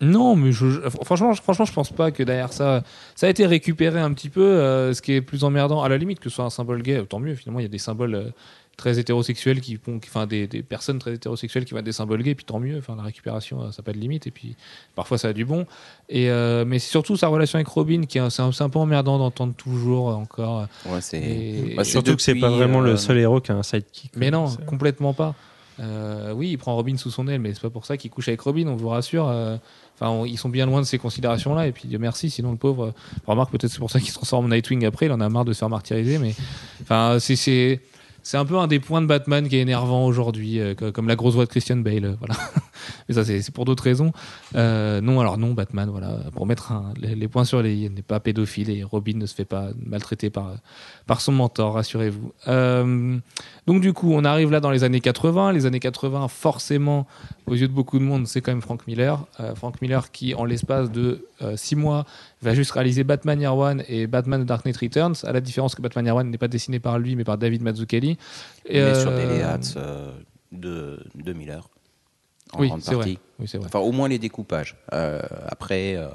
[0.00, 0.66] Non, mais je,
[1.04, 2.84] franchement, je- franchement, je pense pas que derrière ça,
[3.16, 4.42] ça a été récupéré un petit peu.
[4.44, 7.02] euh, ce qui est plus emmerdant, à la limite que ce soit un symbole gay,
[7.08, 7.34] tant mieux.
[7.34, 8.30] Finalement, il y a des symboles euh,
[8.76, 9.76] très hétérosexuels qui,
[10.06, 12.78] enfin, des, des personnes très hétérosexuelles qui vont être des symboles gays, puis tant mieux.
[12.78, 14.28] Enfin, la récupération, euh, ça n'a pas de limite.
[14.28, 14.54] Et puis,
[14.94, 15.66] parfois, ça a du bon.
[16.08, 18.68] Et euh, mais c'est surtout sa relation avec Robin, qui est, c'est un, c'est un
[18.70, 20.68] peu emmerdant d'entendre toujours encore.
[20.86, 21.74] Ouais, c'est.
[21.76, 24.12] Bah, Surtout que c'est pas depuis, vraiment euh, le seul héros qui a un sidekick.
[24.14, 25.34] Mais non, complètement pas.
[25.80, 28.28] Euh, oui, il prend Robin sous son aile, mais c'est pas pour ça qu'il couche
[28.28, 29.28] avec Robin, on vous rassure.
[29.28, 29.56] euh,
[30.00, 32.84] Enfin, ils sont bien loin de ces considérations-là, et puis Dieu merci, sinon le pauvre.
[32.86, 32.92] euh,
[33.26, 35.44] remarque, peut-être c'est pour ça qu'il se transforme en Nightwing après, il en a marre
[35.44, 36.34] de se faire martyriser, mais.
[36.82, 37.80] Enfin, c'est-
[38.28, 38.36] c'est.
[38.36, 41.16] Un peu un des points de Batman qui est énervant aujourd'hui, euh, co- comme la
[41.16, 42.04] grosse voix de Christian Bale.
[42.04, 42.34] euh, voilà.
[43.08, 44.12] Mais ça, c'est pour d'autres raisons.
[44.54, 48.20] Euh, non, alors non, Batman, voilà, pour mettre les, points sur les i, n'est pas
[48.20, 50.52] pédophile et Robin ne se fait pas maltraiter par,
[51.06, 52.32] par son mentor, rassurez-vous.
[53.66, 55.52] Donc du coup, on arrive là dans les années 80.
[55.52, 57.06] Les années 80, forcément,
[57.46, 59.26] aux yeux de beaucoup de monde, c'est quand même Frank Miller.
[59.56, 61.26] Frank Miller qui, en l'espace de
[61.56, 62.06] 6 mois,
[62.42, 65.74] va juste réaliser Batman Year One et Batman The Dark Knight Returns, à la différence
[65.74, 68.16] que Batman Year One n'est pas dessiné par lui, mais par David Mazzucchelli.
[68.66, 70.12] Et, Mais sur euh, des Leats euh,
[70.52, 71.68] de, de Miller.
[72.52, 73.04] en Oui, grande c'est vrai.
[73.04, 73.18] partie.
[73.38, 73.66] Oui, c'est vrai.
[73.66, 74.76] Enfin, au moins les découpages.
[74.92, 76.08] Euh, après, euh,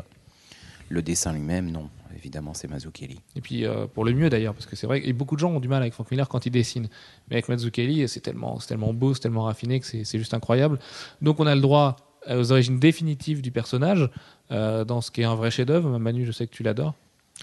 [0.89, 1.89] le dessin lui-même, non.
[2.15, 3.19] Évidemment, c'est Mazzucchelli.
[3.35, 5.39] Et puis euh, pour le mieux d'ailleurs, parce que c'est vrai que et beaucoup de
[5.41, 6.87] gens ont du mal avec Frank Miller quand il dessine.
[7.27, 10.79] Mais avec Mazzucchelli, c'est tellement, c'est tellement beau, c'est tellement raffiné que c'est juste incroyable.
[11.21, 14.09] Donc on a le droit euh, aux origines définitives du personnage
[14.51, 15.97] euh, dans ce qui est un vrai chef-d'œuvre.
[15.99, 16.93] Manu, je sais que tu l'adores.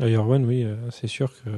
[0.01, 1.51] Year One, oui, euh, c'est sûr que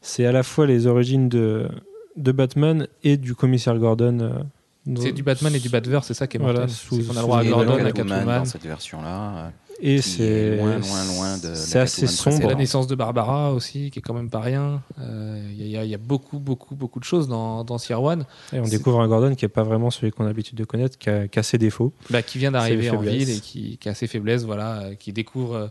[0.00, 1.68] c'est à la fois les origines de,
[2.16, 4.18] de Batman et du commissaire Gordon.
[4.20, 6.74] euh, C'est du Batman et du Batverse, c'est ça qui est Voilà, mortel.
[6.76, 8.38] sous- c'est qu'on a le sous- droit à sous- Gordon, à Catwoman Catwoman.
[8.38, 9.52] dans cette version-là.
[9.80, 12.48] Euh, Et c'est est loin, loin, loin de la c'est assez C'est sombre.
[12.48, 14.82] la naissance de Barbara aussi, qui est quand même pas rien.
[15.00, 18.24] Euh, Il y, a- il y a beaucoup, beaucoup, beaucoup de choses dans, dans One,
[18.52, 20.98] Et on découvre un Gordon qui n'est pas vraiment celui qu'on a l'habitude de connaître,
[20.98, 21.92] qui a, qui a ses défauts.
[22.10, 25.12] bah, qui vient d'arriver en ville et qui, qui a ses faiblesses, voilà, euh, qui
[25.12, 25.68] découvre euh,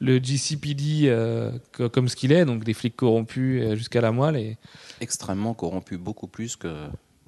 [0.00, 4.12] le GCPD euh, co- comme ce qu'il est, donc des flics corrompus euh, jusqu'à la
[4.12, 4.56] moelle, et
[5.00, 6.68] Extrêmement corrompu, beaucoup plus que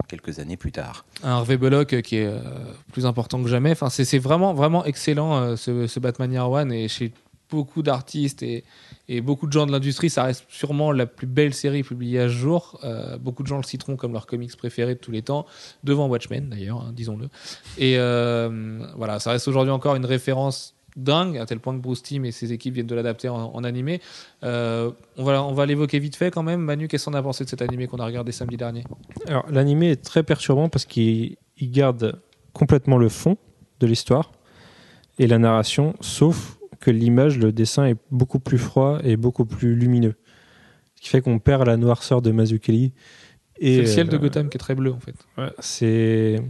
[0.08, 1.04] quelques années plus tard.
[1.22, 2.38] un Harvey Bullock euh, qui est euh,
[2.92, 3.72] plus important que jamais.
[3.72, 7.12] Enfin, c'est vraiment, vraiment excellent euh, ce, Batman Year One, et chez
[7.50, 8.64] beaucoup d'artistes et,
[9.20, 12.32] beaucoup de gens de l'industrie, ça reste sûrement la plus belle série publiée à ce
[12.32, 12.80] jour.
[13.20, 15.44] Beaucoup de gens le citeront comme leur comics préféré de tous les temps,
[15.84, 17.28] devant Watchmen d'ailleurs, hein, disons-le.
[17.76, 17.96] Et
[18.96, 22.32] voilà, ça reste aujourd'hui encore une référence dingue, à tel point que Bruce Timm et
[22.32, 24.00] ses équipes viennent de l'adapter en, en animé.
[24.42, 26.60] Euh, on va, on va l'évoquer vite fait quand même.
[26.60, 28.84] Manu, qu'est-ce qu'on a pensé de cet animé qu'on a regardé samedi dernier?
[29.26, 32.20] Alors, l'animé est très perturbant parce qu'il il garde
[32.52, 33.36] complètement le fond
[33.80, 34.32] de l'histoire
[35.18, 39.74] et la narration, sauf que l'image, le dessin est beaucoup plus froid et beaucoup plus
[39.74, 40.14] lumineux.
[40.96, 42.92] Ce qui fait qu'on perd la noirceur de Mazzucchelli.
[43.58, 45.14] Et C'est le ciel de euh, Gotham qui est très bleu en fait.
[45.38, 46.40] ouais, c'est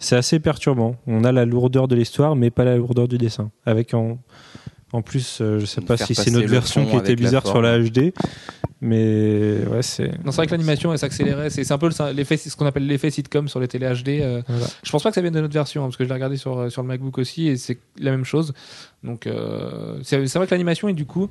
[0.00, 0.96] c'est assez perturbant.
[1.06, 3.50] On a la lourdeur de l'histoire, mais pas la lourdeur du dessin.
[3.64, 4.18] Avec en,
[4.92, 7.62] en plus, euh, je sais pas si c'est notre version qui était la bizarre sur
[7.62, 8.12] la HD,
[8.80, 10.08] mais ouais, c'est.
[10.24, 11.50] Non, c'est vrai que l'animation elle s'accélérait.
[11.50, 14.20] C'est un peu le- l'effet, ce qu'on appelle l'effet sitcom sur les télé HD.
[14.22, 14.66] euh, Voilà.
[14.82, 16.36] Je pense pas que ça vienne de notre version, hein, parce que je l'ai regardé
[16.36, 18.52] sur, euh, sur le MacBook aussi, et c'est la même chose.
[19.04, 21.28] Donc, euh, c'est c'est vrai que l'animation est du coup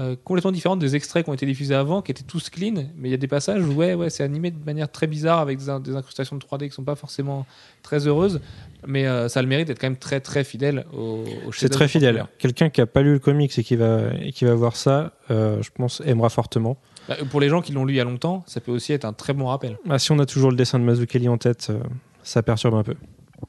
[0.00, 3.08] euh, complètement différente des extraits qui ont été diffusés avant, qui étaient tous clean, mais
[3.08, 5.58] il y a des passages où ouais, ouais, c'est animé de manière très bizarre, avec
[5.58, 7.46] des, in- des incrustations de 3D qui sont pas forcément
[7.82, 8.40] très heureuses,
[8.86, 11.68] mais euh, ça a le mérite d'être quand même très très fidèle au, au C'est
[11.68, 12.24] très fidèle.
[12.38, 15.12] Quelqu'un qui a pas lu le comics et qui va, et qui va voir ça,
[15.30, 16.76] euh, je pense, aimera fortement.
[17.08, 19.04] Bah, pour les gens qui l'ont lu il y a longtemps, ça peut aussi être
[19.04, 19.76] un très bon rappel.
[19.88, 21.80] Ah, si on a toujours le dessin de Mazzucchelli en tête, euh,
[22.22, 22.94] ça perturbe un peu.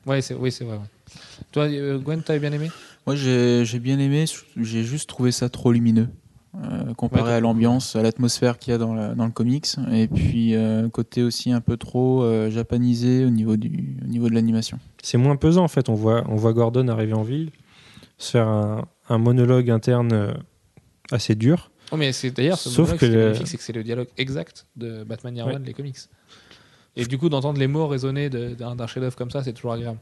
[0.06, 0.78] Ouais, c'est, oui, c'est vrai.
[0.78, 1.16] ouais.
[1.52, 2.72] Toi, euh, Gwen, t'avais bien aimé?
[3.06, 4.26] Moi, j'ai j'ai bien aimé,
[4.58, 6.08] j'ai juste trouvé ça trop lumineux.
[6.56, 9.68] Euh, comparé Ouais, à l'ambiance, à l'atmosphère qu'il y a dans, la- dans le comics,
[9.92, 14.30] et puis euh, côté aussi un peu trop euh, japanisé au niveau, du, au niveau
[14.30, 14.78] de l'animation.
[15.02, 15.88] C'est moins pesant en fait.
[15.90, 17.52] On voit, on voit Gordon arriver en ville,
[18.18, 20.34] se faire un, un monologue interne euh,
[21.12, 21.72] assez dur.
[21.94, 24.08] Oh, mais c'est d'ailleurs, ce Sauf monologue, que le- magnifique, c'est que c'est le dialogue
[24.18, 25.56] exact de Batman Year Ouais.
[25.56, 25.98] One, les comics.
[26.98, 30.00] Et du coup, d'entendre les mots résonner d'un chef-d'œuvre comme ça, c'est toujours agréable.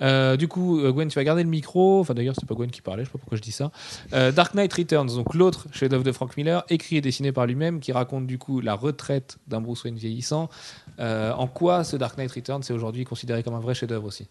[0.00, 2.00] Euh, du coup, euh, Gwen, tu vas garder le micro.
[2.00, 3.70] Enfin, d'ailleurs, c'était pas Gwen qui parlait, je sais pas pourquoi je dis ça.
[4.12, 7.80] Euh, Dark Knight Returns, donc l'autre chef-d'œuvre de Frank Miller, écrit et dessiné par lui-même,
[7.80, 10.48] qui raconte du coup la retraite d'un Bruce Wayne vieillissant.
[10.98, 14.26] En quoi ce Dark Knight Returns est aujourd'hui considéré comme un vrai chef-d'œuvre aussi?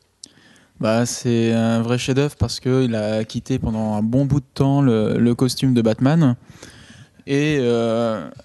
[0.80, 4.82] Bah, c'est un vrai chef-d'œuvre parce qu'il a quitté pendant un bon bout de temps
[4.82, 6.36] le, costume de Batman.
[7.26, 7.60] Et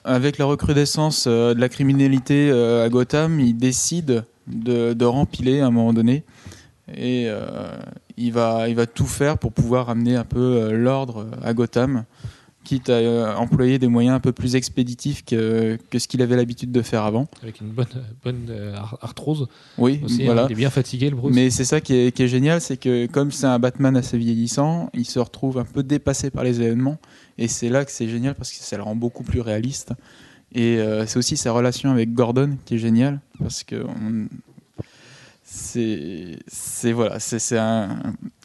[0.04, 5.70] avec la recrudescence de la criminalité à Gotham, il décide de, de rempiler à un
[5.70, 6.24] moment donné.
[6.89, 7.47] Et euh,
[8.16, 12.05] il, va, il va tout faire pour pouvoir amener un peu euh, l'ordre à Gotham,
[12.64, 16.37] quitte à euh, employer des moyens un peu plus expéditifs que, que ce qu'il avait
[16.37, 17.26] l'habitude de faire avant.
[17.43, 17.87] Avec une bonne,
[18.24, 19.47] bonne euh, ar- arthrose
[19.78, 20.22] Oui, aussi.
[20.22, 20.26] hein.
[20.26, 20.47] voilà.
[20.49, 21.35] il est bien fatigué, le Bruce.
[21.35, 24.18] Mais c'est ça qui est, qui est génial, c'est que comme c'est un Batman assez
[24.18, 26.99] vieillissant, il se retrouve un peu dépassé par les événements.
[27.39, 29.93] Et c'est là que c'est génial parce que ça le rend beaucoup plus réaliste.
[30.55, 34.26] Et euh, c'est aussi sa relation avec Gordon qui est géniale parce que on-
[35.55, 37.98] c'est c'est voilà c'est c'est un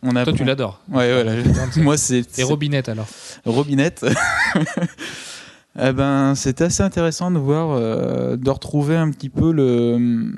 [0.04, 0.82] on a Toi, tu l'adores.
[0.92, 1.42] ouais voilà
[1.78, 3.08] moi c'est Et c'est- Robinette alors
[3.46, 4.06] Robinette.
[5.80, 10.32] eh ben, c'était assez intéressant de voir, euh, de retrouver un petit peu le,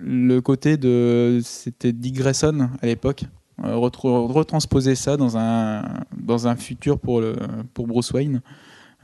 [0.00, 1.40] le côté de.
[1.44, 3.24] C'était Dick Grayson à l'époque.
[3.64, 5.82] Euh, retransposer ça dans un,
[6.16, 7.34] dans un futur pour, le,
[7.74, 8.40] pour Bruce Wayne.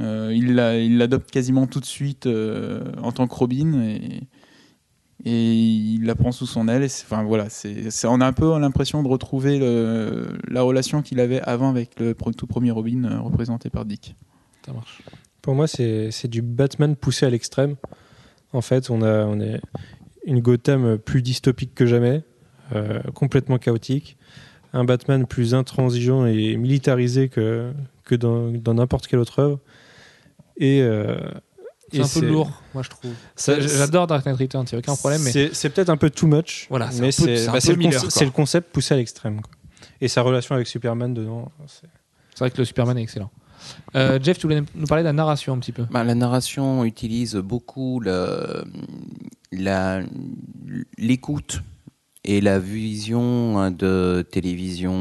[0.01, 2.27] Euh, il l'a- il l'adopte quasiment tout de suite
[3.03, 4.23] en tant que Robin et,
[5.25, 6.83] et il la prend sous son aile.
[6.83, 11.21] Et Enfin voilà, c'est, on a un peu l'impression de retrouver le- la relation qu'il
[11.21, 14.15] avait avant avec le tout premier Robin euh, représenté par Dick.
[14.67, 15.03] Ça marche.
[15.43, 17.77] Pour moi, c'est du Batman poussé à l'extrême.
[18.53, 19.61] En fait, on a, on est
[20.25, 22.23] une Gotham plus dystopique que jamais,
[22.75, 24.17] euh, complètement chaotique.
[24.73, 27.73] Un Batman plus intransigeant et militarisé que,
[28.13, 29.61] dans n'importe quelle autre œuvre.
[30.57, 31.19] Et, euh,
[32.03, 33.13] C'est un peu lourd, moi je trouve.
[33.37, 36.27] J'adore Dark Knight Returns, il n'y a aucun problème, mais C'est peut-être un peu too
[36.27, 36.67] much.
[36.71, 39.41] Voilà, mais c'est bah, c'est le, conce- concept poussé à l'extrême.
[40.01, 41.51] Et sa relation avec Superman dedans.
[41.67, 41.87] c'est-
[42.35, 43.31] c'est vrai que le Superman est excellent.
[43.97, 45.87] Euh, Jeff, tu voulais nous parler de la narration un petit peu?
[45.91, 48.01] Bah, la narration utilise beaucoup
[50.99, 51.63] l'écoute
[52.25, 54.93] et la vision hein, de télévision,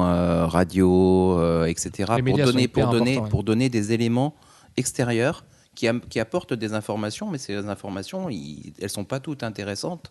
[0.00, 1.90] euh, radio, euh, etc.
[2.24, 3.28] Pour donner, pour, donner, ouais.
[3.28, 4.34] pour donner des éléments
[4.76, 5.44] extérieurs
[5.76, 10.10] qui, am- qui apportent des informations, mais ces informations, ils- elles sont pas toutes intéressantes.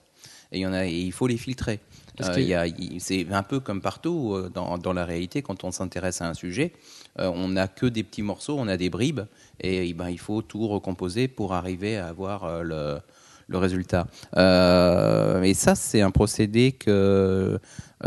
[0.51, 1.80] Et il y en a, et il faut les filtrer.
[2.22, 2.68] Euh,
[2.99, 6.34] c'est un peu comme partout euh, dans, dans la réalité, quand on s'intéresse à un
[6.36, 6.72] sujet,
[7.20, 9.22] euh, on n'a que des petits morceaux, on a des bribes,
[9.59, 12.99] et, eh ben, il faut tout recomposer pour arriver à avoir euh, le,
[13.47, 14.05] le résultat.
[14.38, 17.59] Euh, et ça, c'est un procédé que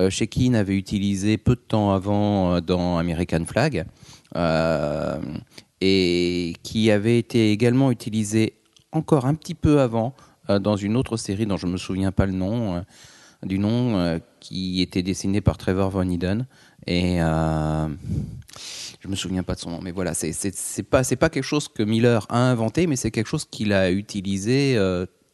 [0.09, 3.85] Shekin avait utilisé peu de temps avant dans American Flag,
[5.81, 8.55] et qui avait été également utilisé
[8.93, 10.15] encore un petit peu avant
[10.51, 12.81] euh, dans une autre série dont je me souviens pas le nom, euh,
[13.43, 16.47] du nom euh, qui était dessiné par Trevor Von Eden
[16.87, 21.29] et je me souviens pas de son nom, mais voilà, c'est c'est pas c'est pas
[21.29, 24.79] quelque chose que Miller a inventé, mais c'est quelque chose qu'il a utilisé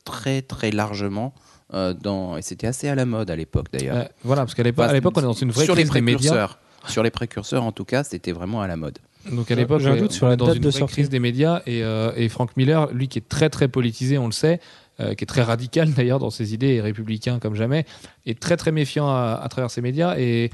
[0.04, 1.32] très très largement
[1.70, 4.08] dans et c'était assez à la mode à l'époque d'ailleurs.
[4.24, 6.30] Voilà, parce qu'à l'époque, Enfin, on est dans une vraie sur les crise des médias.
[6.30, 6.58] précurseurs.
[6.88, 8.98] Sur les précurseurs, en tout cas, c'était vraiment à la mode.
[9.30, 10.78] Donc à l'époque, J'ai un ouais, doute sur on la dans date une de vraie
[10.78, 10.92] sortie.
[10.94, 14.26] crise des médias et, euh, et Frank Miller, lui qui est très très politisé, on
[14.26, 14.60] le sait,
[15.00, 17.84] euh, qui est très radical d'ailleurs dans ses idées et républicain comme jamais,
[18.26, 20.50] est très très méfiant à, à travers ses médias et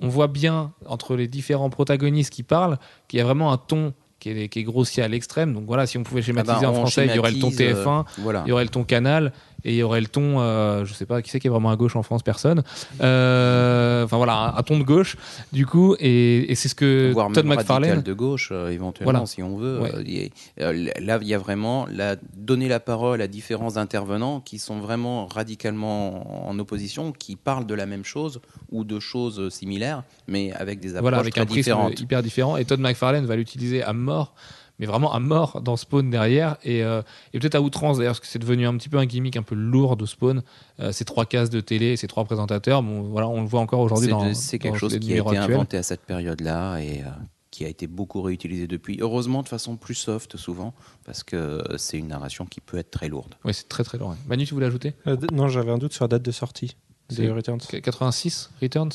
[0.00, 3.94] on voit bien entre les différents protagonistes qui parlent qu'il y a vraiment un ton
[4.18, 5.52] qui est, qui est grossier à l'extrême.
[5.52, 7.38] Donc voilà, si on pouvait schématiser Ah bah, en on français, il y aurait le
[7.38, 8.42] ton schématise, TF1, euh, voilà.
[8.46, 9.32] il y aurait le ton Canal
[9.66, 11.70] et il y aurait le ton, euh, je sais pas, qui c'est qui est vraiment
[11.70, 12.22] à gauche en France?
[12.22, 12.62] Personne.
[13.02, 15.16] Euh, Enfin voilà, un, un ton de gauche
[15.52, 18.02] du coup, et, et c'est ce que voire Todd même McFarlane.
[18.02, 19.26] de gauche euh, éventuellement Voilà.
[19.26, 20.30] si on veut Ouais.
[20.60, 24.78] Euh, là il y a vraiment la, donner la parole à différents intervenants qui sont
[24.78, 28.40] vraiment radicalement en opposition qui parlent de la même chose
[28.70, 32.56] ou de choses similaires mais avec des approches voilà, avec très un différentes hyper différent.
[32.56, 34.34] Et Todd McFarlane va l'utiliser à mort,
[34.78, 37.02] mais vraiment à mort dans Spawn derrière, et, euh,
[37.32, 39.42] et peut-être à outrance d'ailleurs, parce que c'est devenu un petit peu un gimmick un
[39.42, 40.42] peu lourd de Spawn,
[40.80, 42.82] euh, ces trois cases de télé, ces trois présentateurs.
[42.82, 44.34] Bon, voilà, on le voit encore aujourd'hui c'est dans.
[44.34, 45.54] c'est quelque dans chose qui a été actuels.
[45.54, 47.08] inventé à cette période là et euh,
[47.50, 50.74] qui a été beaucoup réutilisé depuis heureusement de façon plus soft souvent
[51.06, 54.14] parce que c'est une narration qui peut être très lourde Oui, c'est très très lourd.
[54.28, 54.92] Manu, tu voulais ajouter?
[55.06, 56.76] Euh, d- non, j'avais un doute sur la date de sortie
[57.08, 57.60] C'est- de Returns.
[57.82, 58.90] 86 Returns?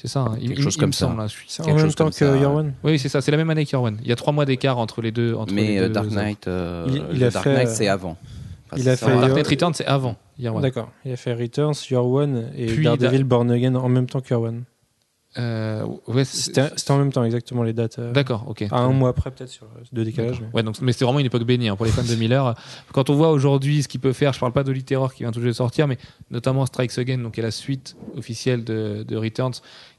[0.00, 0.36] C'est ça, hein.
[0.40, 1.06] il, Quelque il- chose il comme me ça.
[1.06, 1.26] semble, hein.
[1.26, 2.30] Je C'est en même temps que ça.
[2.32, 3.98] One Oui, c'est ça, c'est la même année qu'Irwan.
[4.02, 5.34] Il y a trois mois d'écart entre les deux.
[5.34, 6.10] Entre mais euh, deux Dark.
[6.10, 8.16] Knight euh, Il- il a Dark fait, Knight euh, c'est avant
[8.70, 9.06] Enfin, il a fait.
[9.06, 10.62] Dark Knight Returns, c'est avant One.
[10.62, 10.90] D'accord.
[11.04, 14.62] Il a fait Returns, One et Puis Daredevil Da- Born Again en même temps One.
[15.36, 17.98] Euh, ouais, c'est- C'était en même temps, exactement les dates.
[17.98, 18.62] euh, D'accord, ok.
[18.70, 20.40] à un mois après, peut-être, sur deux décalages.
[20.40, 22.54] mais- Ouais, donc, mais c'était vraiment une époque bénie hein, pour les fans de Miller.
[22.92, 25.30] Quand on voit aujourd'hui ce qu'il peut faire, je parle pas de Terror qui vient
[25.30, 25.98] tout juste de sortir, mais
[26.30, 29.52] notamment Strikes Again, donc qui est la suite officielle de, de Returns,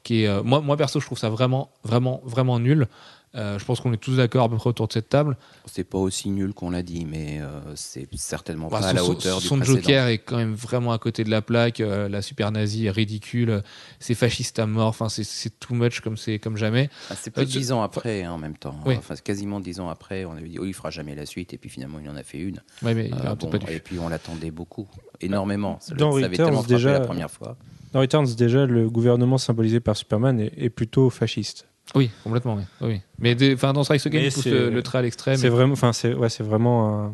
[0.04, 2.88] qui est, euh, moi, moi perso, je trouve ça vraiment, vraiment, vraiment nul.
[3.36, 5.38] Euh, je pense qu'on est tous d'accord à peu près autour de cette table.
[5.68, 8.96] c'est pas aussi nul qu'on l'a dit mais euh, c'est certainement Bah, pas à son,
[8.96, 9.64] la son- hauteur du son.
[9.64, 11.80] Joker est quand même vraiment à côté de la plaque.
[11.80, 13.62] euh, la super nazie est ridicule.
[14.00, 14.88] C'est fasciste à mort.
[14.88, 16.90] Enfin, c'est- too much comme c'est comme jamais.
[17.12, 18.96] Ah, c'est plus Euh, dix ans après hein, en même temps Oui.
[18.98, 21.54] enfin c'est quasiment dix ans après on avait dit oh il fera jamais la suite
[21.54, 23.66] et puis finalement il en a fait une Ouais, mais il Euh, aurait bon, peut-être
[23.66, 23.78] pas dû.
[23.78, 24.88] et puis on l'attendait beaucoup
[25.22, 27.58] énormément ça, Dans ça avait Returns, tellement frappé déjà- la première fois
[27.94, 31.68] Dans Returns, déjà, le gouvernement symbolisé par Superman est, est plutôt fasciste.
[31.96, 32.56] Oui, complètement.
[32.56, 32.64] Oui.
[32.82, 33.02] Oui.
[33.18, 35.38] Mais enfin, dans Strikes Again, il pousse le, le trait à l'extrême.
[35.38, 37.14] C'est vraiment, enfin, c'est ouais, c'est vraiment un,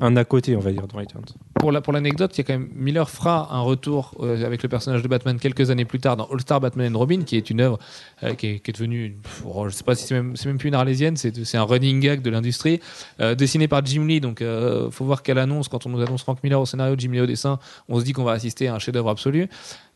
[0.00, 1.24] un à côté, on va dire, dans Returns.
[1.58, 4.62] pour la- pour l'anecdote, il y a quand même Miller fera un retour euh, avec
[4.62, 7.36] le personnage de Batman quelques années plus tard dans All Star Batman and Robin, qui
[7.38, 7.78] est une œuvre
[8.22, 10.68] euh, qui, est, qui est devenue, pff, oh, je sais pas si c'est même, plus
[10.68, 12.80] une arlésienne, c'est un running gag de l'industrie,
[13.20, 14.20] euh, dessiné par Jim Lee.
[14.20, 17.10] Donc, euh, faut voir quelle annonce quand on nous annonce Frank Miller au scénario, Jim
[17.12, 19.48] Lee au dessin, on se dit qu'on va assister à un chef-d'œuvre absolu.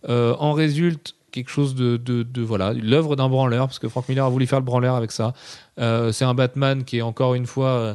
[0.09, 4.25] En résulte quelque chose de, de, de- voilà l'œuvre d'un branleur parce que Frank Miller
[4.25, 5.33] a voulu faire le branleur avec ça
[5.79, 7.95] Euh, c'est un Batman qui est encore une fois euh,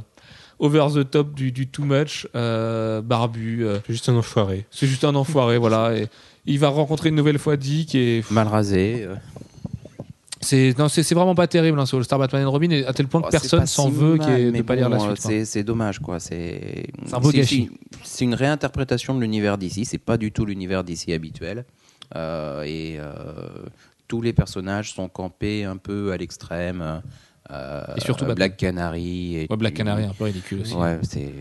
[0.60, 4.66] over the top du, du too much euh, barbu euh, C'est juste un enfoiré.
[4.72, 5.96] c'est juste un enfoiré, voilà.
[5.98, 6.08] Et
[6.46, 9.16] il va rencontrer une nouvelle fois Dick et mal rasé euh,
[10.42, 12.86] c'est non, c'est c'est vraiment pas terrible hein, sur le Star Batman and Robin et
[12.86, 14.98] à tel point que Oh, personne s'en si veut mal, de mais pas lire la
[14.98, 15.22] bon, suite.
[15.22, 15.32] quoi.
[15.32, 16.20] C'est c'est dommage, quoi.
[16.20, 17.70] C'est C'est un beau gâchis.
[17.72, 19.86] c'est- C'est une réinterprétation de l'univers d'ici.
[19.86, 21.64] C'est pas du tout l'univers d'ici habituel.
[22.16, 23.12] Euh, et euh,
[24.08, 27.02] tous les personnages sont campés un peu à l'extrême.
[27.52, 29.36] Euh, Et surtout Black Canary.
[29.38, 30.74] Et Ouais, Black Canary, un peu ridicule aussi.
[30.76, 31.32] Ouais, c'est.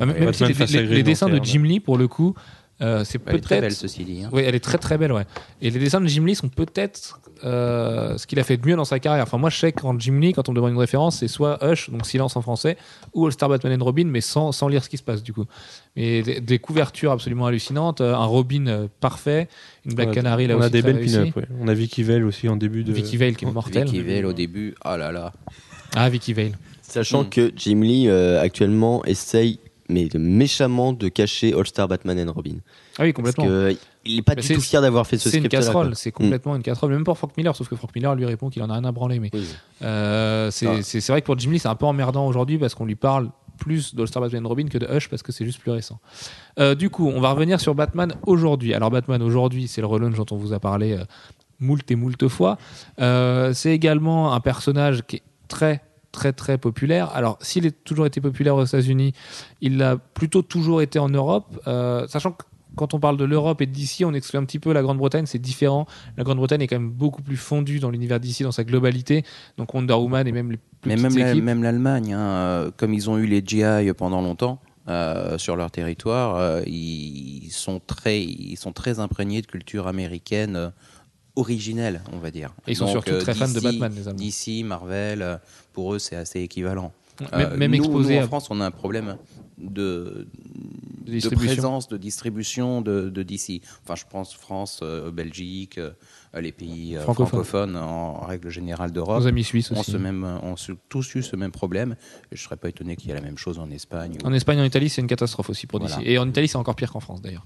[0.00, 1.38] Ah, même Ouais, même si les, les- les dessins de.
[1.42, 2.34] Jim Lee, pour le coup,
[2.84, 3.78] Euh, c'est Elle est très belle, peut-être.
[3.80, 4.22] ceci dit.
[4.24, 4.28] hein.
[4.32, 5.24] Oui, elle est très très belle, ouais.
[5.62, 8.76] Et les dessins de Jim Lee sont peut-être euh, ce qu'il a fait de mieux
[8.76, 9.22] dans sa carrière.
[9.22, 11.28] Enfin, moi, je sais que quand Jim Lee, quand on me demande une référence, c'est
[11.28, 12.76] soit Hush, donc Silence en français,
[13.14, 15.32] ou All Star Batman and Robin, mais sans, sans lire ce qui se passe du
[15.32, 15.44] coup.
[15.96, 19.48] Mais des, des couvertures absolument hallucinantes, euh, un Robin parfait,
[19.86, 20.66] une Black On Canary là on aussi.
[20.66, 21.36] a des belles pin-up.
[21.36, 21.44] ouais.
[21.60, 22.92] On a Vicky Vale aussi en début de.
[22.92, 23.84] Vicky Vale qui est mortelle.
[23.86, 25.32] Vicky Vale au début, oh là là.
[25.96, 26.52] Ah, Vicky Vale.
[26.82, 27.28] Sachant Mm.
[27.30, 29.58] que Jim Lee euh, actuellement essaye
[29.88, 32.56] mais méchamment de cacher All Star Batman and Robin.
[32.98, 33.44] Ah oui, Parce complètement.
[33.46, 33.76] que
[34.06, 36.56] il est pas du tout fier d'avoir fait ce C'est une script casserole, c'est complètement
[36.56, 38.74] une casserole, même pour Frank Miller, sauf que Frank Miller lui répond qu'il en a
[38.74, 39.18] rien à branler.
[39.20, 39.30] Mais
[39.82, 40.82] euh, c'est Ah.
[40.82, 43.30] c'est- vrai que pour Jim Lee, c'est un peu emmerdant aujourd'hui parce qu'on lui parle
[43.58, 46.00] plus d'All Star Batman and Robin que de Hush parce que c'est juste plus récent.
[46.58, 48.74] Euh, du coup, on va revenir sur Batman aujourd'hui.
[48.74, 51.04] Alors, Batman aujourd'hui, c'est le relaunch dont on vous a parlé euh,
[51.60, 52.58] moult et moult fois.
[52.98, 55.82] C'est également un personnage qui est très
[56.14, 57.10] très très populaire.
[57.14, 59.12] Alors, s'il a toujours été populaire aux États-Unis,
[59.60, 62.44] il l'a plutôt toujours été en Europe, euh, sachant que
[62.76, 65.38] quand on parle de l'Europe et d'ici, on exclut un petit peu la Grande-Bretagne, c'est
[65.38, 65.86] différent.
[66.16, 69.22] La Grande-Bretagne est quand même beaucoup plus fondue dans l'univers d'ici, dans sa globalité.
[69.58, 72.70] Donc Wonder Woman et même les plus Mais petites même la- même l'Allemagne, hein, euh,
[72.76, 77.80] comme ils ont eu les GI pendant longtemps euh, sur leur territoire, euh, ils sont
[77.86, 80.72] très, ils sont très imprégnés de culture américaine
[81.36, 82.50] euh, originelle, on va dire.
[82.66, 84.18] Et ils sont surtout très fans de Batman, les Allemands.
[84.20, 85.36] DC, Marvel, euh,
[85.72, 86.92] pour eux, c'est assez équivalent.
[87.20, 89.16] Même, Euh, même nous, exposé nous, en à France, on a un problème
[89.58, 90.26] de, de
[91.06, 91.46] de distribution.
[91.54, 93.60] présence, de distribution de, de DC.
[93.82, 95.90] Enfin, je pense France, euh, Belgique, euh,
[96.40, 97.76] les pays euh, Francophones.
[97.76, 99.92] en, en règle générale d'Europe Nos amis suisses ont, aussi.
[99.92, 101.96] ce même, ont ce- tous eu ce même problème.
[102.32, 104.18] Je ne serais pas étonné qu'il y ait la même chose en Espagne.
[104.22, 105.90] ou- En Espagne, en Italie, c'est une catastrophe aussi pour DC.
[105.94, 106.08] Voilà.
[106.08, 107.44] Et en Italie, c'est encore pire qu'en France d'ailleurs.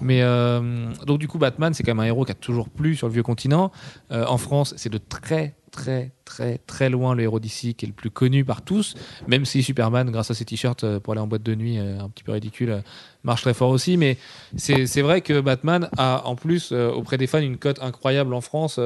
[0.00, 2.96] Mais euh, donc du coup, Batman, c'est quand même un héros qui a toujours plu
[2.96, 3.70] sur le vieux continent.
[4.12, 7.88] Euh, en France, c'est de très très très très loin le héros d'ici qui est
[7.88, 8.94] le plus connu par tous.
[9.26, 12.00] Même si Superman, grâce à ses t-shirts euh, pour aller en boîte de nuit, euh,
[12.00, 12.80] un petit peu ridicule, euh,
[13.24, 13.96] marche très fort aussi.
[13.96, 14.16] Mais
[14.56, 18.78] c'est vrai que Batman a en plus auprès des fans une cote incroyable en France.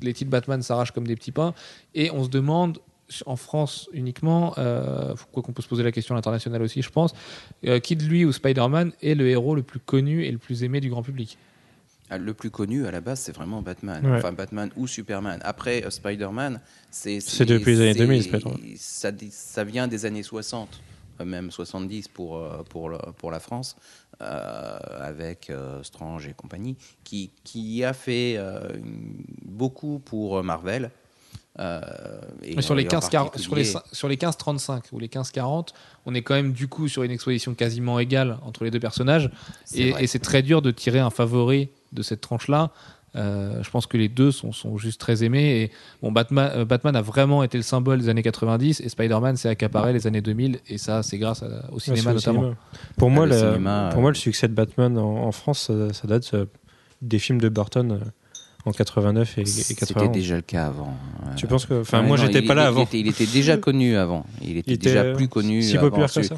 [0.00, 1.54] Les titres Batman s'arrachent comme des petits pains.
[1.94, 2.78] Et on se demande
[3.26, 6.90] en France uniquement, euh, quoi qu'on peut se poser la question à l'international aussi, je
[6.90, 7.14] pense,
[7.66, 10.80] euh, Kid lui ou Spider-Man est le héros le plus connu et le plus aimé
[10.80, 11.38] du grand public?
[12.10, 14.04] Ah, Le plus connu à la base, c'est vraiment Batman.
[14.04, 14.18] Ouais.
[14.18, 15.40] Enfin, Batman ou Superman.
[15.42, 17.20] Après, euh, Spider-Man, c'est.
[17.20, 18.58] C'est depuis les années c'est- 2000, Spider-Man.
[18.76, 20.80] Ça, ça vient des années 60,
[21.20, 23.76] euh, même 70 pour, euh, pour, le- pour la France,
[24.20, 28.60] euh, avec euh, Strange et compagnie, qui, qui a fait euh,
[29.44, 30.90] beaucoup pour Marvel.
[31.60, 31.80] Euh,
[32.42, 35.68] et sur, les en 15, quar- sur, les, sur les 15-35 ou les 15-40,
[36.04, 39.30] on est quand même du coup sur une exposition quasiment égale entre les deux personnages.
[39.74, 42.70] Et c'est très dur de tirer un favori de cette tranche-là.
[43.16, 45.62] Euh, je pense que les deux sont, sont juste très aimés.
[45.62, 45.70] Et
[46.02, 49.48] bon, Batman, euh, Batman a vraiment été le symbole des années 90 et Spider-Man s'est
[49.48, 50.58] accaparé les années 2000.
[50.68, 52.40] Et ça, c'est grâce à- au Ouais, cinéma au notamment.
[52.40, 52.56] cinéma.
[52.98, 55.60] Pour, moi, Ah, le cinéma, pour euh, moi, le succès de Batman en, en France,
[55.68, 56.46] ça, ça date euh,
[57.02, 57.98] des films de Burton euh,
[58.64, 60.10] en 89 et, et C'était 91.
[60.12, 60.96] déjà le cas avant.
[61.28, 61.82] Euh, Tu penses que.
[61.82, 62.82] Enfin, ouais, moi, j'étais il- pas là il avant.
[62.82, 64.26] était- il était déjà connu avant.
[64.42, 65.62] Il était Il était, déjà euh, plus connu.
[65.62, 65.88] Si avant.
[65.88, 66.34] populaire que ça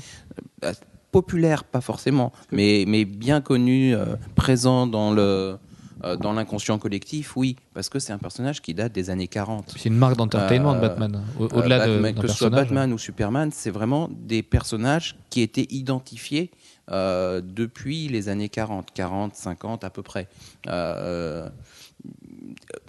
[1.21, 5.59] populaire, pas forcément, mais, mais bien connu, euh, présent dans le
[6.05, 9.75] euh, dans l'inconscient collectif, oui, parce que c'est un personnage qui date des années 40.
[9.79, 11.23] C'est une marque d'entertainment Euh, de Batman.
[11.41, 12.51] Euh, Au-delà de que ce soit.
[12.51, 16.51] Batman ou Superman, c'est vraiment des personnages qui étaient identifiés
[16.89, 20.29] depuis les années 40, 40, 50 à peu près.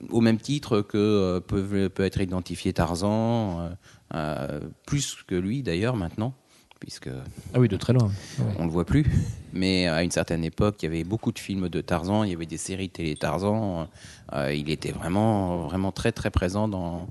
[0.09, 3.69] Au même titre que euh, peut, peut être identifié Tarzan, euh,
[4.13, 6.33] euh, plus que lui d'ailleurs maintenant,
[6.79, 7.09] puisque
[7.53, 8.11] Ah oui, de très loin.
[8.39, 8.45] Ouais.
[8.59, 9.05] on le voit plus.
[9.53, 12.33] Mais à une certaine époque, il y avait beaucoup de films de Tarzan, il y
[12.33, 13.87] avait des séries télé Tarzan.
[14.33, 17.07] Euh, il était vraiment, vraiment très, très présent dans,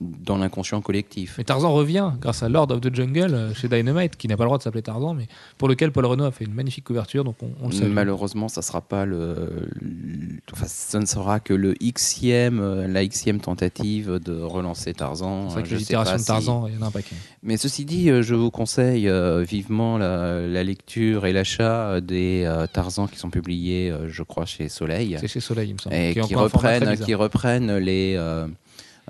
[0.00, 1.34] dans l'inconscient collectif.
[1.38, 4.44] Mais Tarzan revient grâce à Lord of the Jungle euh, chez Dynamite, qui n'a pas
[4.44, 5.26] le droit de s'appeler Tarzan, mais
[5.58, 7.92] pour lequel Paul Renault a fait une magnifique couverture, donc on, on le salue.
[7.92, 9.34] Malheureusement, ça sera pas le,
[9.80, 15.48] le- enfin, ça ne sera que le xème, euh, la xème tentative de relancer Tarzan.
[15.48, 17.16] C'est vrai que pas de Tarzan, il y en a un paquet.
[17.42, 22.44] Mais ceci dit, euh, je vous conseille euh, vivement la, la lecture et l'achat des
[22.46, 25.16] euh, Tarzans qui sont publiés, euh, je crois, chez Soleil.
[25.20, 25.94] C'est chez Soleil, il me semble.
[25.96, 27.06] et qui reprennent, bizarre.
[27.06, 28.16] qui reprennent les,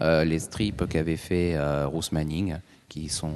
[0.01, 2.57] les strips qu'avait fait euh, Bruce Manning,
[2.88, 3.30] qui sont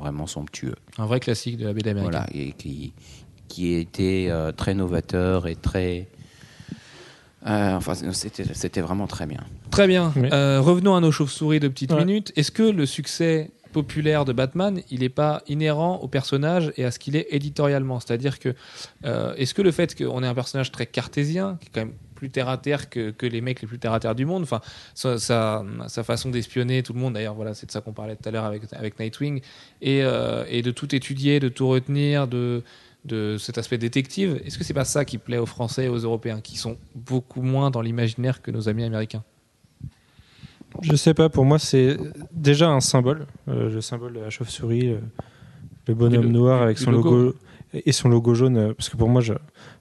[0.00, 0.76] vraiment somptueux.
[0.98, 2.12] Un vrai classique de la BD américaine.
[2.12, 2.92] Voilà, et qui,
[3.48, 6.06] qui était euh, très novateur et très.
[7.46, 9.40] euh, enfin, c'était c'était vraiment très bien.
[9.70, 10.12] Très bien.
[10.16, 10.28] Oui.
[10.32, 12.04] Euh, revenons à nos chauves-souris de petites Ouais.
[12.04, 12.32] minutes.
[12.36, 16.90] Est-ce que le succès populaire de Batman, il n'est pas inhérent au personnage et à
[16.92, 17.98] ce qu'il est éditorialement?
[17.98, 18.54] C'est-à-dire que,
[19.04, 21.94] euh, est-ce que le fait qu'on ait un personnage très cartésien, qui est quand même
[22.14, 24.42] plus terre à terre que, que les mecs les plus terre à terre du monde,
[24.42, 24.60] enfin,
[24.94, 28.16] sa, sa, sa façon d'espionner tout le monde, d'ailleurs, voilà, c'est de ça qu'on parlait
[28.16, 29.40] tout à l'heure avec, avec Nightwing,
[29.82, 32.62] et, euh, et de tout étudier, de tout retenir, de
[33.06, 34.40] de cet aspect détective.
[34.46, 37.42] Est-ce que c'est pas ça qui plaît aux Français et aux Européens, qui sont beaucoup
[37.42, 39.22] moins dans l'imaginaire que nos amis américains?
[40.80, 41.98] Je sais pas, pour moi, c'est
[42.32, 43.26] déjà un symbole.
[43.48, 45.00] euh, le symbole de la chauve-souris, euh,
[45.86, 47.10] le bonhomme le- noir avec son logo.
[47.10, 47.36] logo.
[47.84, 48.56] Et son logo jaune.
[48.56, 49.32] euh, Parce que pour moi, je,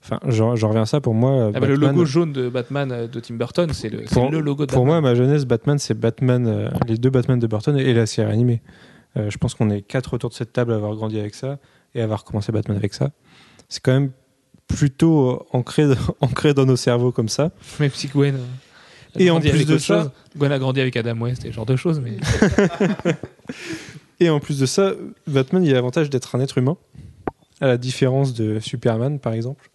[0.04, 1.00] enfin, j'en reviens à ça.
[1.02, 4.40] Pour moi, Ah bah, Le logo jaune de Batman euh, de Tim Burton, c'est le,
[4.40, 7.78] logo de Pour moi, ma jeunesse, Batman, c'est Batman, euh, les deux Batman de Burton
[7.78, 8.62] et la série animée.
[9.18, 11.60] Euh, je pense qu'on est quatre autour de cette table à avoir grandi avec ça
[11.94, 13.12] et à avoir commencé Batman avec ça.
[13.70, 14.10] C'est quand même
[14.68, 15.86] plutôt ancré,
[16.22, 17.52] ancré dans nos cerveaux comme ça.
[17.80, 18.36] Même si Gwen.
[19.16, 20.12] a Et en grandi plus avec de ça- chose.
[20.36, 22.14] Gwen a grandi avec Adam West et ce genre de choses, mais
[24.20, 24.94] Et en plus de ça,
[25.28, 26.78] Batman, il a l'avantage d'être un être humain,
[27.62, 29.70] à la différence de Superman, par exemple.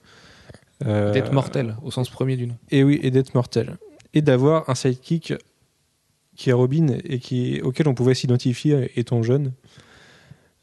[0.87, 2.57] Euh, d'être mortel au sens premier du nom.
[2.71, 3.77] Et oui, et d'être mortel.
[4.15, 5.35] Et d'avoir un sidekick
[6.37, 9.53] qui est Robin et qui, auquel on pouvait s'identifier étant jeune.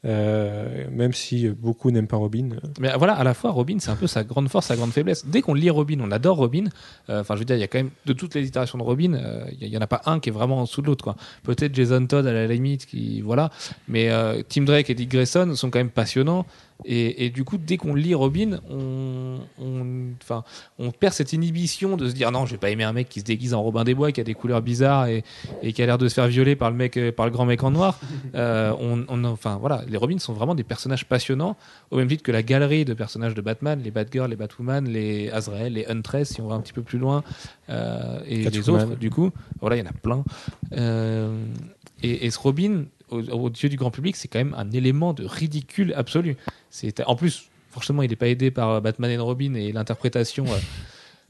[0.06, 2.50] Euh, même si beaucoup n'aiment pas Robin.
[2.78, 5.26] Mais voilà, à la fois, Robin, c'est un peu sa grande force, sa grande faiblesse.
[5.26, 6.66] Dès qu'on lit Robin, on adore Robin.
[7.08, 8.84] Euh, Enfin, je veux dire, il y a quand même, de toutes les itérations de
[8.84, 11.16] Robin, euh, il n'y en a pas un qui est vraiment en dessous de l'autre.
[11.42, 13.50] Peut-être Jason Todd à la limite, qui, voilà.
[13.88, 14.10] Mais
[14.48, 16.46] Tim Drake et Dick Grayson sont quand même passionnants.
[16.84, 20.44] Et, et du coup, dès qu'on lit Robin, on, on, enfin,
[20.78, 23.20] on perd cette inhibition de se dire non, je vais pas aimer un mec qui
[23.20, 25.24] se déguise en Robin des Bois, qui a des couleurs bizarres et,
[25.62, 27.46] et qui a l'air de se faire violer par le mec, euh, par le grand
[27.46, 27.98] mec en noir.
[28.34, 31.56] Euh, on, on- enfin voilà, les Robins sont vraiment des personnages passionnants,
[31.90, 35.30] au même titre que la galerie de personnages de Batman, les Batgirl, les Batwoman, les
[35.30, 37.22] Azrael, les Huntress, si on va un petit peu plus loin,
[37.70, 38.96] euh, et les autres.
[38.96, 40.22] Du coup, voilà, il y en a plein.
[40.76, 41.44] Euh,
[42.02, 45.12] et, et ce Robin, aux, aux yeux du grand public, c'est quand même un élément
[45.12, 46.36] de ridicule absolu.
[46.70, 50.44] C'est en plus, forcément, il n'est pas aidé par euh, Batman and Robin et l'interprétation.
[50.46, 50.56] euh,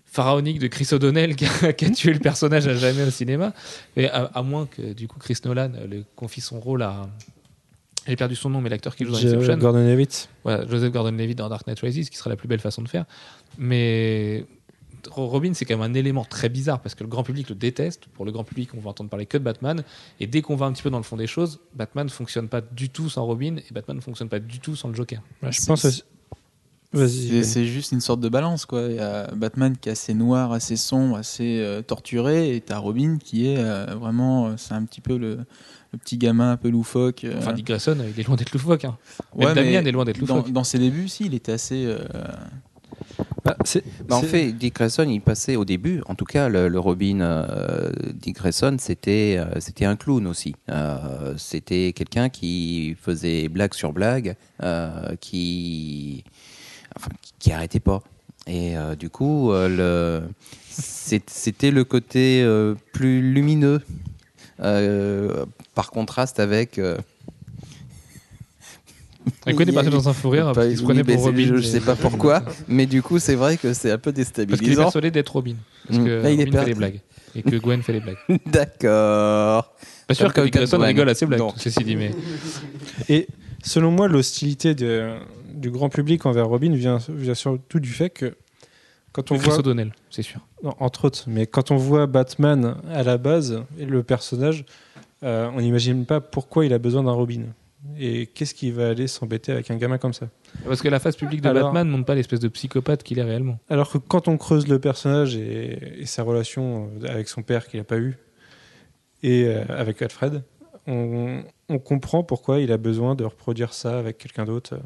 [0.08, 3.52] pharaonique de Chris O'Donnell qui a, qui a tué le personnage à jamais au cinéma
[3.96, 7.06] et à, à moins que du coup Chris Nolan euh, le confie son rôle à
[8.06, 10.30] j'ai perdu son nom mais l'acteur qui joue dans Inception Gordon Levitt.
[10.42, 13.04] voilà, Joseph Gordon-Levitt dans Dark Knight Rises, qui serait la plus belle façon de faire.
[13.58, 14.46] Mais
[15.10, 18.06] Robin, c'est quand même un élément très bizarre parce que le grand public le déteste.
[18.14, 19.82] Pour le grand public, on va entendre parler que de Batman.
[20.20, 22.48] Et dès qu'on va un petit peu dans le fond des choses, Batman ne fonctionne
[22.48, 25.22] pas du tout sans Robin et Batman ne fonctionne pas du tout sans le Joker.
[25.42, 26.02] Ouais, je C'est- pense aussi.
[26.92, 27.44] Vas-y.
[27.44, 28.82] C'est juste une sorte de balance, quoi.
[28.88, 32.78] Il y a Batman qui est assez noir, assez sombre, assez euh, torturé, et t'as
[32.78, 35.40] Robin qui est euh, vraiment, euh, c'est un petit peu le,
[35.92, 37.24] le petit gamin un peu loufoque.
[37.24, 37.34] euh.
[37.38, 38.84] Enfin, Dick Grayson, il est loin d'être loufoque.
[38.86, 38.96] Hein.
[39.36, 40.52] Même Ouais, Damian mais est loin d'être dans, loufoque.
[40.52, 41.86] dans ses débuts, si, il était assez.
[43.44, 43.56] Bah,
[44.08, 47.20] Bah, en fait, Dick Grayson, il passait au début, en tout cas, le, le Robin
[47.20, 50.54] euh, Dick Grayson, c'était euh, c'était un clown aussi.
[50.68, 54.36] Euh, c'était quelqu'un qui faisait blague sur blague,
[55.20, 56.24] qui,
[56.96, 58.02] enfin, qui, qui arrêtait pas.
[58.48, 60.22] Et du coup, le,
[60.68, 62.46] c'était le côté
[62.92, 63.80] plus lumineux,
[64.58, 66.80] par contraste avec.
[69.46, 71.24] Euh, Il il a- parti dans un fou rire pas- qu'il se prenait oui, pour
[71.24, 71.46] Robin.
[71.46, 74.30] Je, mais- sais pas pourquoi, mais du coup, c'est vrai que c'est un peu Parce
[74.30, 74.82] qu'il est déstabilisant.
[74.82, 75.54] persuadé d'être Robin.
[75.88, 77.00] Parce que Là, il est Robin fait les blagues.
[77.34, 78.16] Et que Gwen fait les blagues.
[78.46, 79.74] D'accord.
[80.06, 80.82] Pas sûr que Gwen.
[80.82, 82.10] rigole à ses blagues, ceci dit, mais.
[83.08, 83.26] Et
[83.62, 88.34] selon moi, l'hostilité du grand public envers Robin vient, vient surtout du fait que
[89.12, 90.40] quand on Chris voit, O'Donnell, c'est sûr.
[90.62, 94.64] non, entre autres, mais quand on voit Batman à la base et le personnage,
[95.22, 97.40] euh, on n'imagine pas pourquoi il a besoin d'un Robin.
[97.98, 100.28] Et qu'est-ce qui va aller s'embêter avec un gamin comme ça
[100.64, 103.22] Parce que la face publique de Alors- Batman montre pas l'espèce de psychopathe qu'il est
[103.22, 103.58] réellement.
[103.68, 107.66] Alors que quand on creuse le personnage et, et sa relation euh, avec son père
[107.68, 108.16] qu'il n'a pas eu,
[109.22, 110.42] et euh, avec Alfred,
[110.86, 114.78] on, on comprend pourquoi il a besoin de reproduire ça avec quelqu'un d'autre, euh,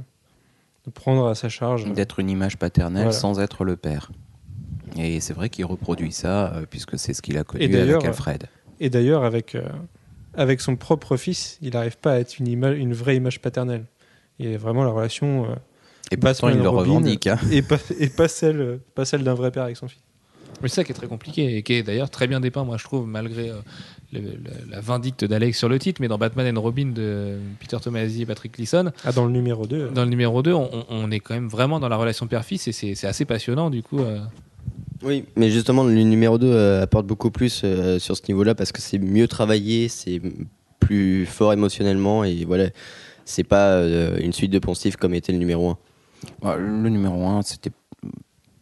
[0.87, 1.85] de prendre à sa charge.
[1.93, 3.19] D'être une image paternelle Voilà.
[3.19, 4.11] sans être le père.
[4.97, 8.45] Et c'est vrai qu'il reproduit ça, euh, puisque c'est ce qu'il a connu avec Alfred.
[8.81, 9.63] Et d'ailleurs, avec, euh,
[10.35, 13.85] avec son propre fils, il n'arrive pas à être une, vraie image paternelle.
[14.39, 15.55] Il est vraiment la relation euh,
[16.11, 16.81] Et pourtant, Batman il le Robin.
[16.91, 17.27] revendique.
[17.27, 17.39] hein.
[17.53, 20.01] et pas, et pas celle, pas celle d'un vrai père avec son fils.
[20.63, 22.77] Mais c'est ça qui est très compliqué et qui est d'ailleurs très bien dépeint, moi
[22.77, 23.55] je trouve, malgré euh,
[24.13, 27.79] le- le- la vindicte d'Alex sur le titre, mais dans Batman and Robin de Peter
[27.83, 29.89] Tomasi et Patrick Gleason, Ah, dans le numéro 2.
[29.89, 32.73] dans le numéro 2, on, on est quand même vraiment dans la relation père-fils et
[32.73, 34.01] c'est c'est assez passionnant du coup.
[34.01, 34.21] euh.
[35.03, 38.73] Oui, mais justement, le numéro 2 euh, apporte beaucoup plus euh, sur ce niveau-là parce
[38.73, 40.21] que c'est mieux travaillé, c'est
[40.79, 42.69] plus fort émotionnellement et voilà,
[43.25, 45.79] c'est pas euh, une suite de poncifs comme était le numéro 1.
[46.43, 47.71] Ouais, Le numéro 1, c'était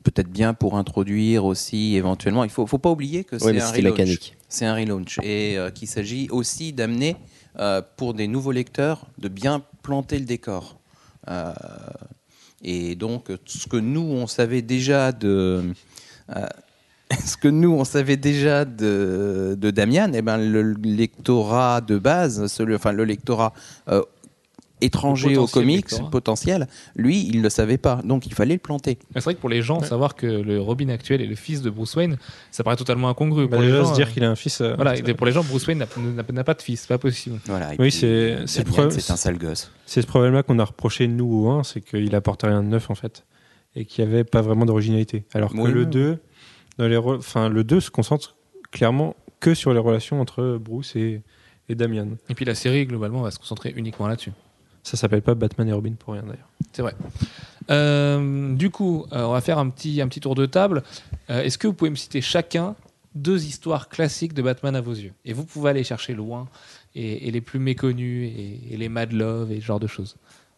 [0.02, 2.44] peut-être bien pour introduire aussi éventuellement.
[2.44, 4.32] Il faut, faut pas oublier que c'est un relaunch.
[4.48, 7.16] C'est un relaunch et euh, qu'il s'agit aussi d'amener
[7.58, 10.78] euh, pour des nouveaux lecteurs de bien planter le décor.
[11.28, 11.52] Euh,
[12.62, 15.72] et donc ce que nous on savait déjà de
[17.24, 22.46] ce que nous on savait déjà de, de Damian, eh ben le lectorat de base,
[22.48, 23.52] celui- enfin le lectorat
[23.88, 24.02] euh,
[24.80, 26.10] étranger Le aux potentiel comics lectorat.
[26.10, 28.00] potentiel, lui, il ne le savait pas.
[28.04, 28.96] Donc, il fallait le planter.
[29.12, 29.86] C'est vrai que pour les gens, Ouais.
[29.88, 32.16] savoir que le Robin actuel est le fils de Bruce Wayne,
[32.52, 33.48] ça paraît totalement incongru.
[33.48, 34.60] Bah, pour les gens, se dire euh, qu'il a un fils.
[34.60, 35.78] euh, Voilà, pour les gens, Bruce Wayne
[36.32, 37.40] n'a- pas de fils, c'est pas possible.
[37.46, 37.70] Voilà.
[37.80, 39.72] Oui, c'est- un sale gosse.
[39.84, 42.88] C'est ce problème-là qu'on a reproché nous au 1, c'est qu'il apportait rien de neuf
[42.88, 43.24] en fait.
[43.74, 45.24] Et qu'il n'y avait pas vraiment d'originalité.
[45.34, 46.18] Alors que Oui, le oui, 2,
[46.78, 48.36] dans les enfin, le 2 se concentre
[48.70, 51.22] clairement que sur les relations entre Bruce et,
[51.68, 52.08] et Damian.
[52.28, 54.32] Et puis la série, globalement, va se concentrer uniquement là-dessus.
[54.82, 56.48] Ça s'appelle pas Batman et Robin pour rien d'ailleurs.
[56.72, 56.94] C'est vrai.
[57.70, 60.82] Euh, du coup, euh, on va faire un petit, un petit tour de table.
[61.30, 62.74] Euh, Est-ce que vous pouvez me citer chacun
[63.14, 65.12] deux histoires classiques de Batman à vos yeux?
[65.24, 66.48] Et vous pouvez aller chercher loin
[66.94, 70.16] et, et les plus méconnus et, et les Mad Love et ce genre de choses.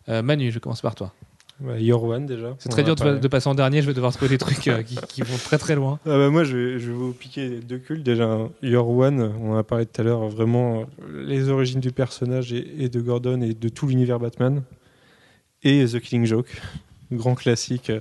[0.08, 1.12] Euh, Manu, je commence par toi.
[1.60, 2.56] Bah, Your One déjà.
[2.58, 4.82] C'est on très dur de, passer en dernier, je vais devoir trouver des trucs euh,
[4.82, 5.98] qui, qui vont très très loin.
[6.06, 8.02] Ah bah moi, je vais, je vais vous piquer deux cultes.
[8.02, 12.52] Déjà, Your One, on en a parlé tout à l'heure, vraiment les origines du personnage
[12.52, 14.62] et, et de Gordon et de tout l'univers Batman.
[15.62, 16.48] Et The Killing Joke,
[17.12, 18.00] grand classique, euh,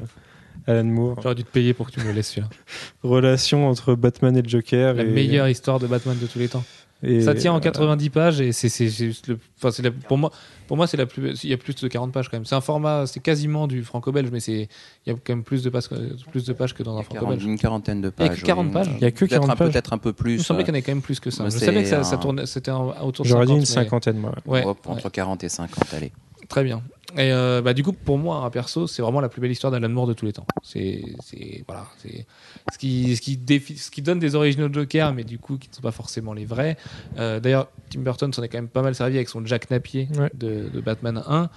[0.65, 1.19] Alan Moore.
[1.21, 2.49] J'aurais dû te payer pour que tu me le laisses celui-là.
[3.03, 4.93] Relation entre Batman et le Joker.
[4.93, 6.63] La et- meilleure histoire de Batman de tous les temps.
[7.03, 9.39] Et- Ça tient en euh, 90 pages et c'est c'est juste le.
[9.57, 10.31] Enfin, c'est la- pour moi,
[10.67, 11.43] pour moi, c'est la plus.
[11.43, 12.45] Il y a plus de 40 pages quand même.
[12.45, 14.67] C'est un format, c'est quasiment du franco-belge, mais c'est
[15.05, 16.95] il y a quand même plus de pages, que- plus de pages que dans un
[16.95, 17.43] Il y a franco-belge.
[17.45, 18.41] une quarantaine de Il y a pages.
[18.41, 18.73] que 40 oui.
[18.73, 19.71] pages Il y a que Peut-être 40 un- pages.
[19.71, 20.39] Peut-être un peu Il me plus.
[20.39, 21.45] semblait euh, qu'il y en avait quand même plus que ça.
[21.45, 23.47] Je savais que ça, tournait, c'était autour de J'aurais 50.
[23.47, 24.33] dit une cinquantaine, moi.
[24.45, 26.11] Ouais, entre 40 et 50, allez.
[26.49, 26.81] Très bien.
[27.15, 29.71] Et euh, bah, du coup, pour moi, un perso, c'est vraiment la plus belle histoire
[29.71, 30.45] d'Alan Moore de tous les temps.
[30.63, 32.25] C'est, c'est voilà, c'est
[32.71, 35.69] ce qui, ce qui défi- ce qui donne des originaux Joker, mais du coup, qui
[35.69, 36.75] ne sont pas forcément les vrais.
[37.17, 40.07] Euh, D'ailleurs, Tim Burton s'en est quand même pas mal servi avec son Jack Napier
[40.17, 40.29] Ouais.
[40.35, 41.49] de, de Batman 1,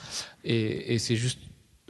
[0.45, 1.39] et, et c'est juste.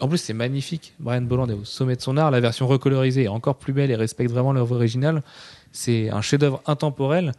[0.00, 0.94] En plus, c'est magnifique.
[0.98, 2.30] Brian Bolland est au sommet de son art.
[2.32, 5.22] La version recolorisée est encore plus belle et respecte vraiment l'œuvre originale.
[5.70, 7.32] C'est un chef-d'œuvre intemporel.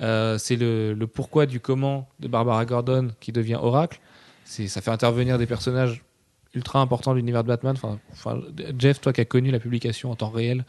[0.00, 3.98] Euh, c'est le, le pourquoi du comment de Barbara Gordon qui devient Oracle.
[4.46, 6.02] Ça fait intervenir des personnages
[6.54, 7.76] ultra importants de l'univers de Batman.
[8.12, 8.40] Enfin,
[8.78, 10.64] Jeff, toi qui as connu la publication en temps réel,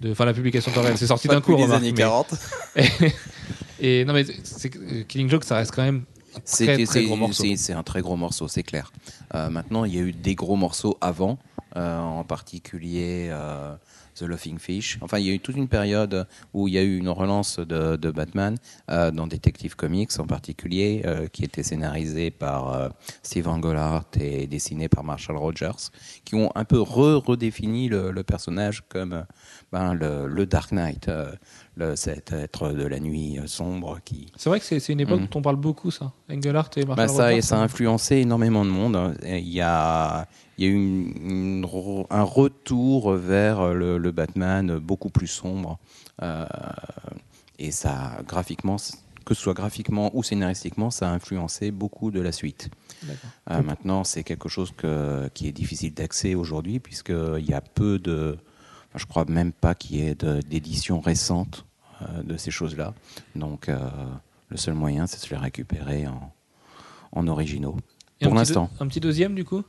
[0.00, 1.56] de, enfin la publication en temps réel, c'est sorti d'un coup.
[1.56, 2.34] remarque, mais- 40.
[3.80, 6.04] et non mais euh, Killing Joke, ça reste quand même
[6.44, 7.44] très c'est- gros morceau.
[7.44, 8.92] C'est c'est un très gros morceau, c'est clair.
[9.34, 11.38] Euh, maintenant, il y a eu des gros morceaux avant,
[11.76, 13.74] euh, en particulier euh,
[14.18, 14.98] The Laughing Fish.
[15.00, 17.58] Enfin, il y a eu toute une période où il y a eu une relance
[17.58, 18.56] de, Batman
[18.90, 22.88] euh, dans Detective Comics en particulier, euh, qui était scénarisé par euh,
[23.22, 25.90] Steve Englehart et dessiné par Marshall Rogers,
[26.24, 29.24] qui ont un peu re- redéfini le, personnage comme
[29.72, 31.10] ben, le, Dark Knight,
[31.78, 35.20] le, cet être de la nuit euh, sombre qui, C'est vrai que c'est, une époque
[35.20, 35.26] Mm.
[35.28, 36.12] dont on parle beaucoup, ça.
[36.30, 38.96] Engelhardt et Marshall bah, ça, Rogers, ça a influencé énormément de monde.
[38.96, 39.14] hein.
[39.24, 40.26] Il y a,
[40.58, 45.26] il y a eu une- une re- un retour vers le, le Batman beaucoup plus
[45.28, 45.78] sombre.
[46.22, 46.44] Euh,
[47.58, 48.76] et ça, graphiquement,
[49.24, 52.70] que ce soit graphiquement ou scénaristiquement, ça a influencé beaucoup de la suite.
[53.50, 57.98] Euh, maintenant, c'est quelque chose que, qui est difficile d'accès aujourd'hui, puisqu'il y a peu
[57.98, 58.36] de.
[58.88, 60.14] enfin, je crois même pas qu'il y ait
[60.48, 61.64] d'édition récente
[62.24, 62.94] de ces choses-là.
[63.34, 63.76] Donc, euh,
[64.48, 66.32] le seul moyen, c'est de se les récupérer en,
[67.12, 67.76] en originaux.
[68.20, 68.70] Et Pour l'instant.
[68.80, 69.62] Un petit deuxième, du coup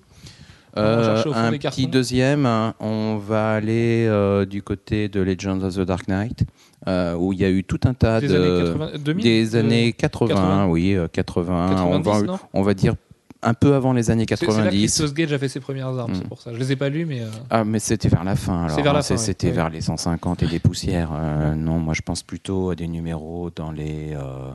[0.77, 5.79] Euh, un petit deuxième, hein, on va aller euh, du côté de Legends of the
[5.81, 6.43] Dark Knight,
[6.87, 8.35] euh, où il y a eu tout un tas Des de.
[8.35, 10.67] années 80, 2000 des euh, années 80, 80.
[10.67, 12.39] oui, euh, 80, 90, on, va, non?
[12.53, 12.93] on va dire
[13.41, 15.13] un peu avant les années C'est- C'est là que 90.
[15.13, 16.15] Gage a fait ses premières armes, Mm.
[16.15, 16.53] c'est pour ça.
[16.53, 17.21] Je les ai pas lus, mais.
[17.21, 18.65] euh, Ah, mais c'était vers la fin.
[18.65, 19.17] Alors, C'est vers la hein, fin.
[19.17, 21.11] C'était vers les 150 et des poussières.
[21.13, 24.51] Euh, non, moi, je pense plutôt à des numéros dans les, euh,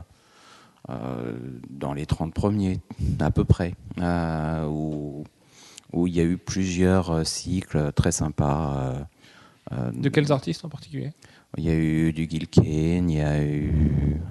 [1.69, 2.79] dans les 30 premiers,
[3.19, 3.73] à peu près,
[4.67, 5.23] où,
[5.93, 9.07] où il y a eu plusieurs cycles très sympas.
[9.93, 11.11] De quels artistes en particulier?
[11.57, 14.21] Il y a eu du Gil Kane, il y a eu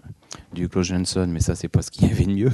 [0.52, 2.52] du Claude Johnson, mais ça, c'est pas ce qu'il y avait de mieux.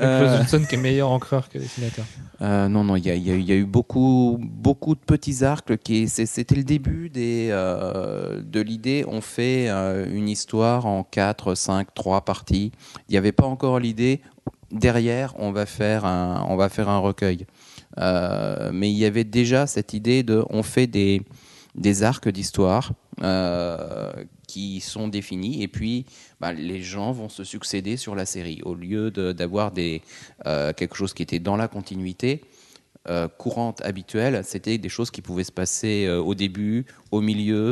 [0.00, 2.04] Euh, Johnson qui est meilleur encreur que dessinateur.
[2.42, 5.00] Euh, non, non, il y a, y eu- il y a eu beaucoup, beaucoup de
[5.00, 5.76] petits arcs.
[5.78, 9.04] Qui, c'était le début des, euh, de l'idée.
[9.08, 12.72] On fait euh, une histoire en 4, 5, 3 parties.
[13.08, 14.20] Il n'y avait pas encore l'idée.
[14.70, 17.46] Derrière, on va faire un, on va faire un recueil.
[17.98, 21.22] Euh, mais il y avait déjà cette idée de, on fait des,
[21.76, 22.90] des arcs d'histoire
[23.22, 24.12] euh,
[24.54, 25.62] qui sont définis.
[25.64, 26.06] Et puis
[26.40, 28.60] bah, les gens vont se succéder sur la série.
[28.70, 30.00] Au lieu de- d'avoir des
[30.46, 32.30] euh, quelque chose qui était dans la continuité
[33.06, 37.64] euh, courante habituelle c'était des choses qui pouvaient se passer euh, au début au milieu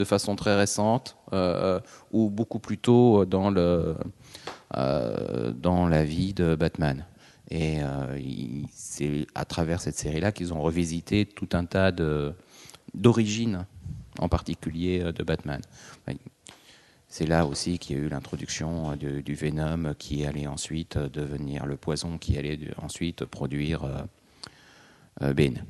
[0.00, 1.16] de façon très récente
[2.16, 3.94] ou beaucoup plus tôt dans le
[5.68, 6.98] dans la vie de Batman.
[7.50, 7.78] Et
[8.72, 12.10] c'est à travers cette série là qu'ils ont revisité tout un tas de
[12.94, 13.58] d'origines
[14.18, 15.60] en particulier euh, de Batman.
[17.08, 21.08] c'est là aussi qu'il y a eu l'introduction euh, du Venom qui allait ensuite euh,
[21.08, 23.84] devenir le poison qui allait ensuite produire
[25.22, 25.64] euh, Bane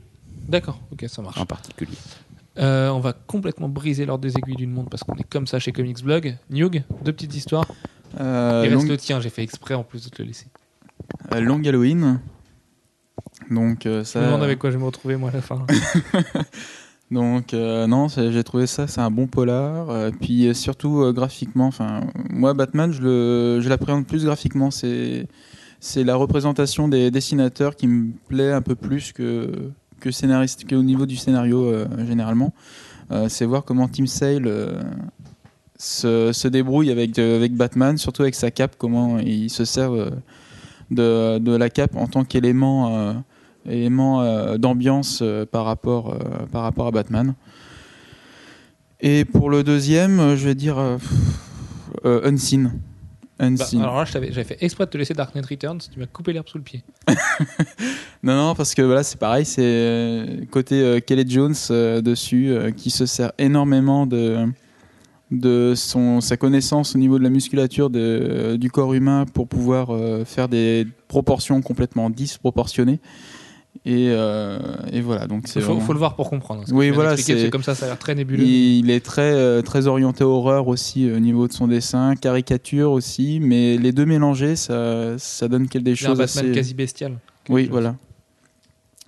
[0.48, 1.38] D'accord, ok, ça marche.
[1.38, 1.96] en particulier.
[2.58, 5.58] Euh, on va complètement briser l'ordre des aiguilles d'une montre parce qu'on est comme ça
[5.58, 6.36] chez Comics Blog.
[6.50, 7.66] Newg, deux petites histoires.
[8.18, 10.46] Euh, Il reste Long- le tien, j'ai fait exprès en plus de te le laisser.
[11.32, 12.20] euh, Long Halloween.
[13.50, 14.20] Donc euh, Je ça.
[14.20, 15.64] me demande avec quoi je vais me retrouver moi à la fin.
[17.10, 19.88] Donc euh, non, j'ai trouvé ça, c'est un bon polar.
[19.88, 24.70] Euh, puis euh, surtout graphiquement, enfin moi Batman, je le, l'appréhende plus graphiquement.
[24.70, 25.26] C'est
[25.80, 29.50] c'est la représentation des dessinateurs qui me plaît un peu plus que
[30.00, 31.72] que scénariste, qu'au niveau du scénario
[32.06, 32.52] généralement.
[33.28, 34.84] C'est voir comment Tim Sale
[35.78, 39.92] se, se débrouille avec avec Batman, surtout avec sa cape, comment il se sert
[40.90, 43.14] de, de la cape en tant qu'élément
[43.68, 47.34] élément euh, d'ambiance euh, par, rapport, euh, par rapport à Batman.
[49.00, 50.76] Et pour le deuxième, je vais dire
[52.04, 52.72] Unseen.
[53.38, 56.32] Bah, alors là, j'avais fait exprès de te laisser Dark Knight Returns, tu m'as coupé
[56.32, 56.82] l'herbe sous le pied.
[58.24, 62.52] Non, non, parce que voilà, c'est pareil, c'est euh, côté euh, Kelly Jones euh, dessus,
[62.76, 64.44] qui se sert énormément de,
[65.30, 69.90] de son, sa connaissance au niveau de la musculature de, du corps humain pour pouvoir
[70.26, 72.98] faire des proportions complètement disproportionnées.
[73.86, 74.58] Et, euh,
[74.92, 76.64] et voilà, donc c'est Il faut, vraiment- faut le voir pour comprendre.
[76.64, 78.42] Que Oui, voilà, c'est- comme ça, ça a l'air très nébuleux.
[78.44, 82.90] Il est très, euh, très orienté horreur aussi euh, au niveau de son dessin, caricature
[82.92, 86.52] aussi, mais les deux mélangés, ça, ça donne quelque Il a un Batman assez...
[86.52, 87.18] quasi bestial.
[87.48, 87.70] Oui, chose.
[87.70, 87.94] voilà.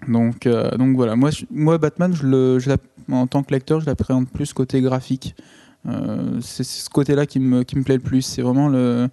[0.09, 0.49] Donc,
[0.79, 2.81] donc voilà, moi, je- moi Batman, je le, je l'app-
[3.11, 5.35] en tant que lecteur, je l'appréhende plus côté graphique.
[6.41, 8.23] C'est ce côté-là qui me, qui me plaît le plus.
[8.23, 9.09] C'est vraiment le,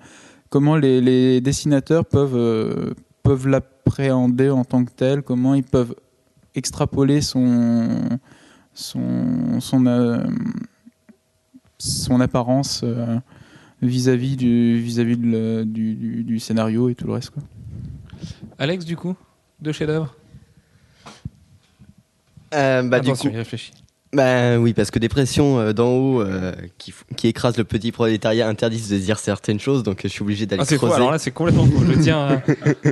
[0.50, 2.36] comment les, les dessinateurs peuvent,
[3.28, 5.94] peuvent l'appréhender en tant que tel, comment ils peuvent
[6.56, 7.90] extrapoler son,
[8.74, 10.24] son, son, euh,
[11.78, 13.18] son apparence euh,
[13.82, 17.32] vis-à-vis du, vis-à-vis de le- du, du- du scénario et tout le reste.
[17.32, 17.44] Quoi.
[18.60, 19.16] Alex, du coup,
[19.60, 20.16] deux chefs-d'œuvre.
[22.54, 23.74] Euh, bah, du Attention, coup, il réfléchit.
[24.14, 27.64] Bah, oui, parce que des pressions euh, d'en haut euh, qui, f- qui écrasent le
[27.64, 30.86] petit prolétariat interdisent de dire certaines choses, donc je suis obligé d'aller Ah, c'est faux.
[30.88, 30.96] creuser.
[31.02, 31.84] Alors là, c'est complètement faux.
[31.86, 32.20] Je tiens.
[32.28, 32.42] à-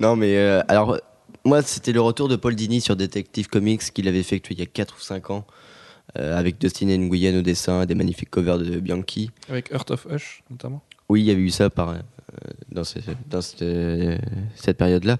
[0.00, 0.98] Non, mais euh, alors,
[1.44, 4.62] moi, c'était le retour de Paul Dini sur Detective Comics qu'il avait effectué il y
[4.62, 5.46] a 4 ou 5 ans,
[6.18, 9.30] euh, avec Dustin Nguyen au dessin, des magnifiques covers de Bianchi.
[9.48, 10.82] Avec Earth of Hush, notamment.
[11.08, 11.94] Oui, il y avait eu ça par, euh,
[12.72, 12.98] dans, ce-
[13.28, 14.16] dans cette, euh,
[14.54, 15.18] cette période-là.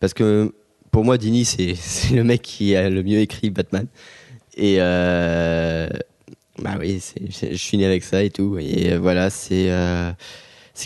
[0.00, 0.52] Parce que
[0.94, 1.74] pour moi, Dini, c'est
[2.12, 3.88] le mec qui a le mieux écrit Batman.
[4.56, 5.88] Et euh,
[6.62, 8.58] bah oui, je suis né avec ça et tout.
[8.60, 10.12] Et voilà, c'est euh,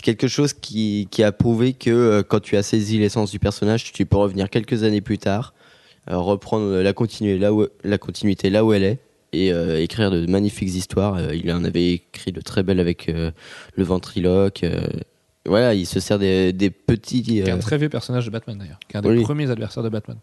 [0.01, 4.07] quelque chose qui, a prouvé que euh, quand tu as saisi l'essence du personnage, tu
[4.07, 5.53] peux revenir quelques années plus tard,
[6.07, 7.37] reprendre la continuité
[8.49, 8.97] là où, elle est.
[9.31, 9.49] Et
[9.83, 11.31] écrire de magnifiques histoires.
[11.35, 14.65] Il en avait écrit de très belles avec le ventriloque.
[15.49, 17.21] Voilà, il se sert des, des petits.
[17.23, 18.79] Qui est un euh, très vieux personnage de Batman, d'ailleurs.
[18.87, 19.21] Qui est un des Oui.
[19.23, 20.17] premiers adversaires de Batman.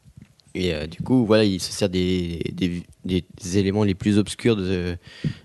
[0.55, 4.57] et euh, du coup, voilà, il se sert des, des, des éléments les plus obscurs
[4.57, 4.97] de,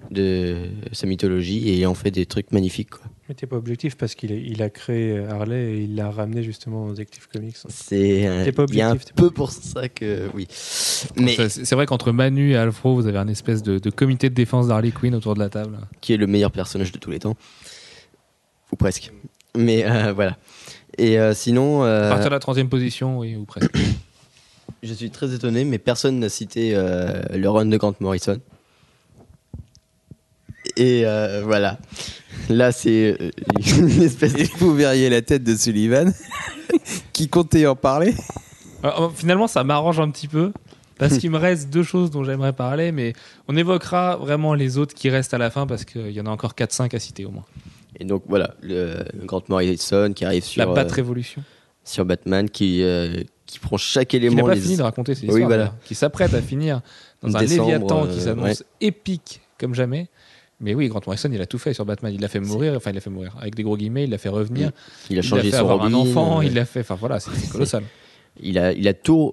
[0.10, 2.92] de sa mythologie et il en fait des trucs magnifiques.
[2.92, 3.02] Quoi.
[3.28, 6.44] Mais t'es pas objectif parce qu'il a, il a créé Harley et il l'a ramené
[6.44, 7.56] justement aux Detective Comics.
[7.70, 8.34] C'est il y a
[8.90, 10.48] un objectif, peu pour ça que oui.
[11.18, 14.30] Mais C'est c'est vrai qu'entre Manu et Alfro, vous avez un espèce de, de comité
[14.30, 15.78] de défense d'Harley Quinn autour de la table.
[16.02, 17.36] qui est le meilleur personnage de tous les temps,
[18.72, 19.12] ou presque.
[19.56, 20.38] Mais euh, voilà.
[20.98, 23.72] Et euh, sinon, À euh, partir de la 30 position, oui, ou presque.
[24.84, 28.40] je suis très étonné, mais personne n'a cité euh, le run de Grant Morrison.
[30.78, 31.78] Et euh, voilà.
[32.50, 33.32] Là, c'est euh,
[33.78, 36.14] une espèce de vous verriez la tête de Sullivan
[37.14, 38.14] qui comptait en parler.
[38.84, 40.52] Alors, finalement, ça m'arrange un petit peu.
[40.98, 43.14] Parce qu'il me reste deux choses dont j'aimerais parler, mais
[43.48, 46.30] on évoquera vraiment les autres qui restent à la fin parce qu'il y en a
[46.30, 47.46] encore 4-5 à citer au moins.
[48.02, 48.96] Et donc voilà, le
[49.26, 51.44] Grant Morrison qui arrive sur, la Bat euh, Révolution.
[51.84, 54.44] sur Batman, qui, euh, qui prend chaque Qui n'a élément.
[54.48, 55.76] pas les- fini de raconter ses Oui, voilà.
[55.86, 56.82] qui s'apprête à finir
[57.22, 60.10] dans un Décembre, Léviathan euh, qui s'annonce épique comme jamais.
[60.60, 62.12] Mais oui, Grant Morrison, il a tout fait sur Batman.
[62.12, 63.36] Il l'a fait mourir, enfin, il l'a fait mourir.
[63.40, 64.72] Avec des gros guillemets, il l'a fait revenir.
[65.12, 66.80] Il a il changé l'a fait son avoir un enfant, euh, il l'a fait.
[66.80, 67.84] Enfin voilà, c'est colossal.
[68.42, 69.32] il a, il a tout,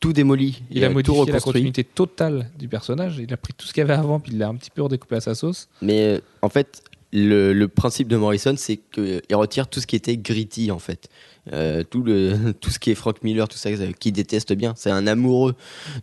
[0.00, 0.62] tout démoli.
[0.70, 1.52] Il, a, tout modifié la reconstruit.
[1.52, 3.16] continuité totale du personnage.
[3.18, 4.82] Il a pris tout ce qu'il y avait avant, puis il l'a un petit peu
[4.82, 5.68] redécoupé à sa sauce.
[5.80, 6.82] Mais euh, en fait,
[7.14, 11.08] le, principe de Morrison, c'est qu'il retire tout ce qui était gritty, en fait.
[11.52, 12.04] Euh, tout,
[12.70, 14.74] ce qui est Frank Miller, tout ça, euh, qu'il déteste bien.
[14.76, 15.54] C'est un amoureux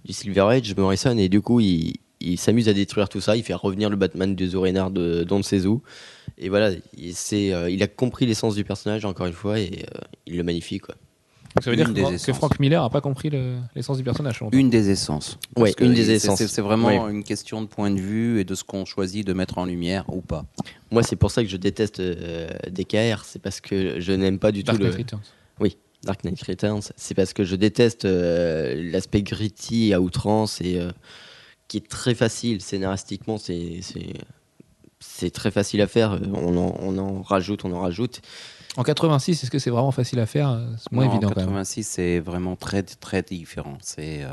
[0.06, 1.94] du Silver Age, Morrison, et du coup, il,
[2.38, 3.36] s'amuse à détruire tout ça.
[3.36, 5.82] Il fait revenir le Batman de Zorénard de Don Sezou.
[6.38, 9.86] Et voilà, euh, il a compris l'essence du personnage, encore une fois, et
[10.28, 10.96] il le magnifie, quoi.
[11.62, 12.36] Ça veut dire Une que, que essences.
[12.38, 14.42] Frank Miller a pas compris le- l'essence du personnage.
[14.52, 15.38] Une des essences.
[15.56, 16.46] Que une des c'est- essences.
[16.46, 17.12] C'est vraiment Oui.
[17.14, 20.06] une question de point de vue et de ce qu'on choisit de mettre en lumière
[20.08, 20.46] ou pas.
[20.92, 23.26] Moi, c'est pour ça que je déteste euh, DKR.
[23.26, 25.22] C'est parce que je n'aime pas du Dark tout Knight le Returns.
[26.04, 26.82] Dark Knight Returns.
[26.96, 30.92] C'est parce que je déteste euh, l'aspect gritty à outrance et euh,
[31.68, 33.38] qui est très facile scénaristiquement.
[35.00, 36.20] C'est très facile à faire.
[36.34, 38.22] On en, on en rajoute, on en rajoute.
[38.78, 40.60] En 86, est-ce que c'est vraiment facile à faire?
[40.78, 41.50] C'est moins Non, évident En quand même.
[41.50, 43.78] 86, c'est vraiment très très différent.
[43.82, 44.30] C'est euh,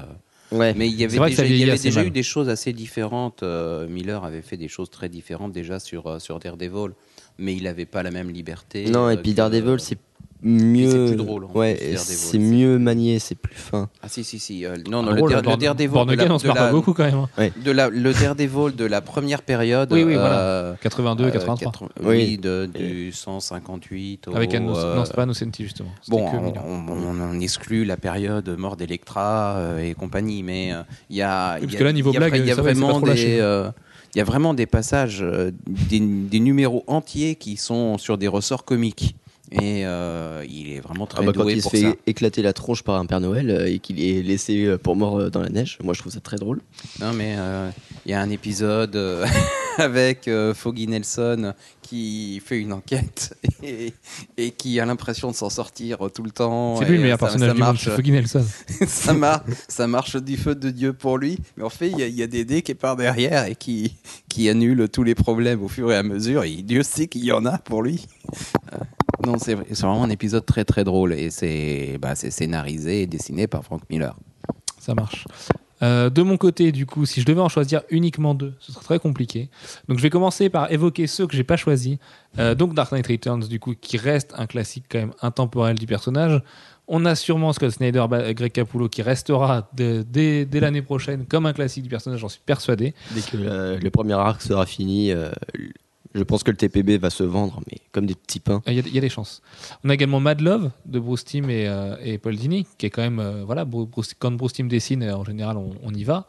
[0.50, 0.72] Ouais.
[0.74, 2.06] Mais il y avait déjà, il y vieillit avait assez déjà mal.
[2.06, 3.42] eu des choses assez différentes.
[3.42, 6.92] Euh, Miller avait fait des choses très différentes déjà sur, euh, sur Daredevil,
[7.36, 8.88] mais il n'avait pas la même liberté.
[8.88, 9.98] non, et puis Daredevil, c'est
[10.42, 11.06] mieux.
[11.06, 13.88] plus drôle, en Ouais, c'est c'est- mieux manié, c'est plus fin.
[14.02, 14.64] Ah si, si, si.
[14.64, 16.48] euh, non, non, Ah, le, drôle, le Daredevil Born de la, Again, on se de
[16.48, 17.26] marre pas beaucoup quand même.
[17.38, 17.48] hein.
[17.64, 19.92] de la- le Daredevil de la première période.
[19.92, 20.76] Oui, oui, euh, voilà.
[20.80, 21.72] 82, euh, 83.
[21.72, 22.38] 80 Oui.
[22.38, 24.36] De, du 158 au...
[24.36, 25.90] Avec Anno, euh, non, c'est pas Innocenti justement.
[26.08, 30.82] Bon, que on, on- on exclut la période mort d'Electra euh, et compagnie, mais euh,
[31.10, 31.58] il y a.
[31.60, 33.38] Parce y a- que là, niveau blague, il y a vraiment des.
[33.40, 33.70] euh,
[34.14, 38.26] Il y a vraiment des passages, euh, des, des numéros entiers qui sont sur des
[38.26, 39.14] ressorts comiques.
[39.50, 41.92] Et euh, il est vraiment très Ah bah, quand doué il se fait ça.
[42.06, 45.18] éclater la tronche par un Père Noël euh, et qu'il est laissé euh, pour mort
[45.18, 46.60] euh, dans la neige, moi je trouve ça très drôle.
[47.00, 47.70] Non, mais euh,
[48.04, 49.26] il y a un épisode euh,
[49.78, 53.94] avec euh, Foggy Nelson qui fait une enquête et,
[54.36, 56.76] et qui a l'impression de s'en sortir tout le temps.
[56.76, 58.44] C'est lui le meilleur ça- personnage ça du monde, marche, Foggy Nelson.
[58.86, 62.02] ça, marche, ça marche du feu de Dieu pour lui, mais en fait, il y,
[62.02, 63.94] a- y a Dédé qui est par derrière et qui,
[64.28, 66.44] qui annule tous les problèmes au fur et à mesure.
[66.44, 68.04] Et Dieu sait qu'il y en a pour lui.
[69.26, 72.30] Euh, non, c'est vrai- c'est vraiment un épisode très très drôle et c'est bah, c'est
[72.30, 74.16] scénarisé et dessiné par Frank Miller.
[74.80, 75.26] Ça marche.
[75.80, 78.84] Euh, de mon côté, du coup, si je devais en choisir uniquement deux, ce serait
[78.84, 79.48] très compliqué.
[79.88, 81.98] Donc, je vais commencer par évoquer ceux que j'ai pas choisis.
[82.40, 85.86] Euh, donc, Dark Knight Returns, du coup, qui reste un classique quand même intemporel du
[85.86, 86.42] personnage.
[86.88, 91.26] On a sûrement Scott Snyder, Ba- Greg Capullo, qui restera de- dès, dès l'année prochaine
[91.26, 92.92] comme un classique du personnage, j'en suis persuadé.
[93.14, 95.30] Dès que la- le premier arc sera fini, euh,
[96.18, 98.62] je pense que le TPB va se vendre, mais comme des petits pains.
[98.66, 99.40] Il y, a- des chances.
[99.84, 102.90] On a également Mad Love de Bruce Timm et, euh, et Paul Dini, qui est
[102.90, 103.20] quand même.
[103.20, 106.26] euh, voilà, Bru- Bruce- quand Bruce Timm dessine, euh, en général, on, y va.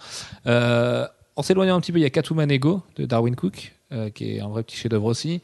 [1.35, 3.73] En s'éloignant un petit peu, il y a Catwoman Ego de Darwin Cook,
[4.13, 5.41] qui est un vrai petit chef-d'œuvre aussi.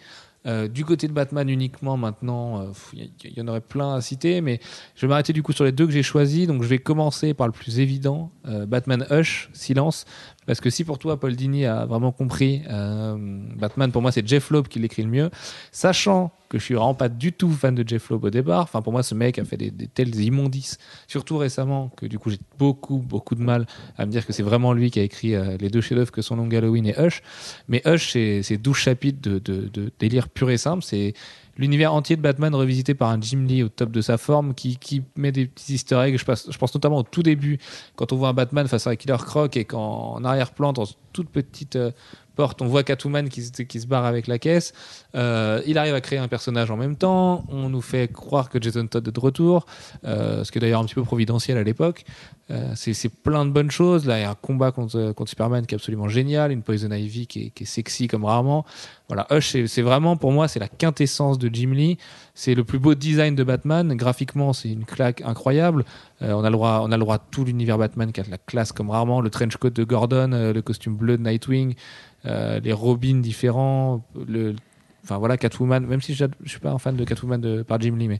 [0.71, 4.59] Du côté de Batman uniquement, maintenant, il y, y en aurait plein à citer, mais
[4.95, 6.45] je vais m'arrêter du coup sur les deux que j'ai choisis.
[6.47, 8.29] Donc je vais commencer par le plus évident,
[8.67, 10.05] Batman Hush, Silence.
[10.45, 13.15] Parce que si pour toi, Paul Dini a vraiment compris, euh,
[13.55, 15.29] Batman, pour moi, c'est Jeff Loeb qui l'écrit le mieux.
[15.71, 18.61] Sachant que je suis vraiment pas du tout fan de Jeff Loeb au départ.
[18.63, 20.77] Enfin, pour moi, ce mec a fait des, des telles immondices,
[21.07, 23.65] surtout récemment, que du coup, j'ai beaucoup, beaucoup de mal
[23.97, 26.21] à me dire que c'est vraiment lui qui a écrit euh, les deux chefs-d'œuvre que
[26.21, 27.23] sont Long Halloween et Hush.
[27.67, 30.83] Mais Hush, c'est c'est 12 chapitres de, de- de délire pur et simple.
[30.83, 31.13] C'est
[31.57, 35.03] l'univers entier de Batman revisité par un Jim Lee au top de sa forme qui,
[35.15, 36.17] met des petits easter eggs.
[36.17, 37.59] Je, je pense notamment au tout début,
[37.95, 40.85] quand on voit un Batman face à un Killer Croc et qu'en en arrière-plan, dans
[41.13, 41.91] toute petite euh,
[42.61, 44.73] on voit Catwoman qui, se- barre avec la caisse.
[45.15, 47.45] Euh, il arrive à créer un personnage en même temps.
[47.49, 49.65] On nous fait croire que Jason Todd est de retour,
[50.05, 52.03] euh, ce qui est d'ailleurs un petit peu providentiel à l'époque.
[52.51, 54.05] Euh, c'est plein de bonnes choses.
[54.05, 57.25] Là, il y a un combat contre, Superman qui est absolument génial, une Poison Ivy
[57.27, 58.65] qui est, qui est sexy comme rarement.
[59.07, 61.97] Voilà, Hush, c'est vraiment pour moi, c'est la quintessence de Jim Lee.
[62.37, 63.95] C'est le plus beau design de Batman.
[63.95, 65.85] Graphiquement, c'est une claque incroyable.
[66.21, 68.23] Euh, on a le droit, on a le droit à tout l'univers Batman qui a
[68.23, 69.21] de la classe comme rarement.
[69.21, 71.75] Le trench coat de Gordon, euh, le costume bleu de Nightwing,
[72.25, 74.53] euh, les Robins différents, le
[75.05, 77.95] Enfin voilà, Catwoman, même si je suis pas un fan de Catwoman de, par Jim
[77.95, 78.19] Lee, mais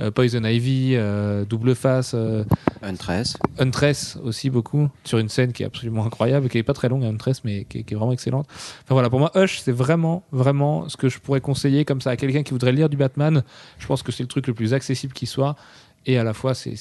[0.00, 2.44] euh, Poison Ivy, euh, Double Face, euh,
[2.82, 3.38] Huntress.
[3.58, 7.04] Huntress aussi beaucoup, sur une scène qui est absolument incroyable, qui est pas très longue,
[7.04, 8.46] Huntress, mais qui est, qui est vraiment excellente.
[8.50, 12.10] Enfin voilà, pour moi, Hush, c'est vraiment, vraiment ce que je pourrais conseiller comme ça
[12.10, 13.42] à quelqu'un qui voudrait lire du Batman.
[13.78, 15.56] Je pense que c'est le truc le plus accessible qui soit.
[16.04, 16.76] Et à la fois, c'est,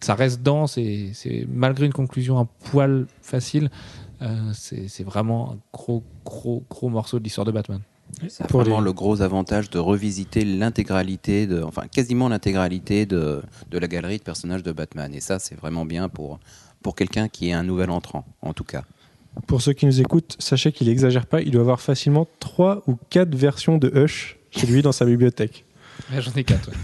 [0.00, 3.70] ça reste dense et c'est malgré une conclusion un poil facile,
[4.20, 7.80] euh, c'est, c'est vraiment un gros, gros, gros morceau de l'histoire de Batman.
[8.28, 13.04] Ça a Pour vraiment les- le gros avantage de revisiter l'intégralité, de, enfin quasiment l'intégralité
[13.06, 15.14] de, de la galerie de personnages de Batman.
[15.14, 16.38] Et ça, c'est vraiment bien pour,
[16.82, 18.84] pour quelqu'un qui est un nouvel entrant, en tout cas.
[19.46, 21.42] Pour ceux qui nous écoutent, sachez qu'il exagère pas.
[21.42, 25.64] Il doit avoir facilement 3 ou 4 versions de Hush chez lui dans sa bibliothèque.
[26.12, 26.68] Ouais, J'en ai quatre.
[26.70, 26.76] ouais.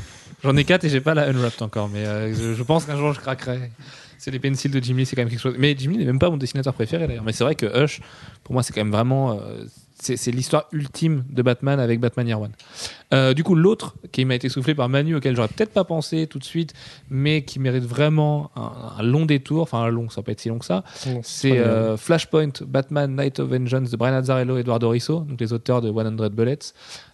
[0.42, 2.96] J'en ai quatre et j'ai pas la Unwrapped encore, mais euh, je, je pense qu'un
[2.96, 3.70] jour je craquerai.
[4.18, 5.54] C'est les pencils de Jim Lee, c'est quand même quelque chose.
[5.58, 7.22] Mais Jim Lee n'est même pas mon dessinateur préféré d'ailleurs.
[7.24, 8.00] Mais c'est vrai que Hush,
[8.42, 9.32] pour moi, c'est quand même vraiment.
[9.40, 9.64] euh,
[10.02, 12.52] c'est l'histoire ultime de Batman avec Batman Year One.
[13.12, 16.26] Euh, du coup, l'autre qui m'a été soufflé par Manu, auquel j'aurais peut-être pas pensé
[16.26, 16.74] tout de suite,
[17.10, 20.48] mais qui mérite vraiment un, un long détour, enfin un long, ça pas être si
[20.48, 20.82] long que ça,
[21.22, 25.52] c'est euh, Flashpoint, Batman, Night of Vengeance de Brian Azzarello et Eduardo Risso, donc les
[25.52, 26.58] auteurs de 100 Bullets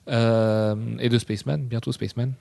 [0.09, 2.32] euh, et de Spaceman, bientôt Spaceman.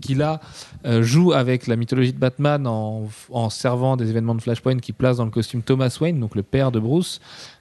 [0.00, 0.40] qui là
[0.84, 4.92] euh, joue avec la mythologie de Batman en, en servant des événements de Flashpoint qui
[4.92, 7.20] place dans le costume Thomas Wayne, donc le père de Bruce.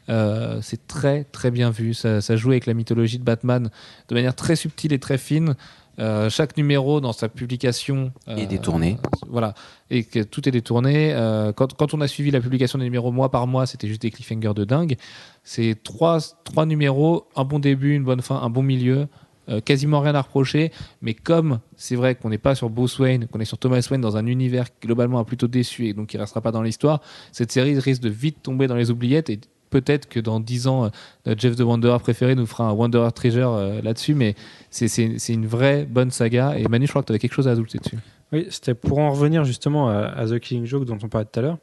[0.10, 1.94] Euh, c'est très très bien vu.
[1.94, 3.70] Ça, ça joue avec la mythologie de Batman
[4.10, 5.56] de manière très subtile et très fine.
[6.00, 8.98] Euh, chaque numéro dans sa publication Est détourné.
[9.30, 9.54] voilà,
[9.92, 11.14] et que tout est détourné.
[11.14, 14.02] Euh, quand, quand on a suivi la publication des numéros mois par mois, c'était juste
[14.02, 14.96] des cliffhangers de dingue.
[15.44, 19.08] C'est trois, trois numéros, un bon début, une bonne fin, un bon milieu.
[19.50, 20.72] euh, quasiment rien à reprocher,
[21.02, 24.02] mais comme c'est vrai qu'on n'est pas sur Bruce Wayne, qu'on est sur Thomas Wayne
[24.02, 27.02] dans un univers qui globalement a plutôt déçu et donc qui restera pas dans l'histoire,
[27.32, 29.40] cette série risque de vite tomber dans les oubliettes et
[29.82, 30.90] peut-être que dans 10 ans, euh,
[31.26, 34.36] notre Jeff de Wanderer préféré nous fera un Wanderer Treasure euh, là-dessus, mais
[34.70, 34.88] c'est-
[35.34, 36.58] une vraie bonne saga.
[36.58, 37.98] Et Manu, je crois que tu avais quelque chose à ajouter dessus.
[38.32, 41.40] Oui, c'était pour en revenir justement à, à The Killing Joke dont on parlait tout
[41.40, 41.58] à l'heure.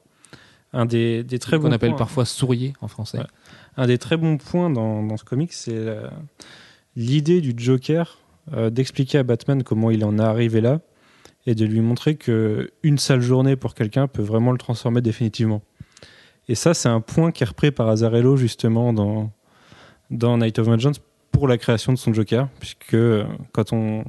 [0.72, 3.18] Un des, des très qu'on appelle parfois sourier en français.
[3.18, 3.24] Ouais.
[3.76, 6.06] Un des très bons points dans, dans ce comic, c'est euh,
[6.96, 8.18] l'idée du Joker
[8.52, 10.80] euh, d'expliquer à Batman comment il en est arrivé là
[11.46, 15.62] et de lui montrer que une sale journée pour quelqu'un peut vraiment le transformer définitivement.
[16.50, 19.30] Et ça, c'est un point qui est repris par Azarello justement dans,
[20.10, 21.00] dans Night of Vengeance
[21.30, 24.02] pour la création de son Joker, puisque euh, quand on,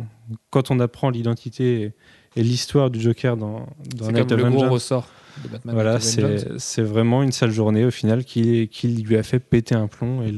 [0.49, 1.93] quand on apprend l'identité et,
[2.35, 5.07] et l'histoire du Joker dans, dans Night comme of le gros Vengeance, ressort
[5.43, 5.75] de Batman.
[5.75, 9.85] voilà, c'est vraiment une sale journée au final qui, qui lui a fait péter un
[9.85, 10.35] plomb et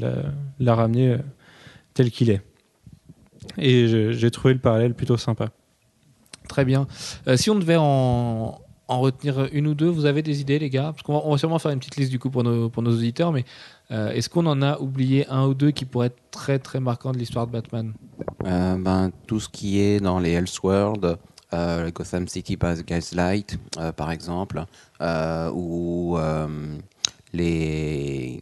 [0.60, 1.18] l'a ramené euh,
[1.94, 2.42] tel qu'il est.
[3.58, 5.52] Et j'ai trouvé le parallèle plutôt sympa.
[6.50, 6.86] Très bien.
[7.30, 8.60] Euh, si on devait en,
[8.94, 10.92] en retenir une ou deux, vous avez des idées, les gars?
[10.94, 12.84] Parce qu'on va, on va sûrement faire une petite liste du coup pour nos, pour
[12.84, 13.44] nos auditeurs, mais
[13.92, 17.12] euh, est-ce qu'on en a oublié un ou deux qui pourraient être très très marquants
[17.12, 17.94] de l'histoire de Batman?
[18.46, 21.18] Euh, ben, tout ce qui est dans les Elseworlds,
[21.54, 24.66] euh, Gotham City by Gaslight, euh, par exemple,
[25.02, 26.48] euh, ou euh,
[27.34, 28.42] les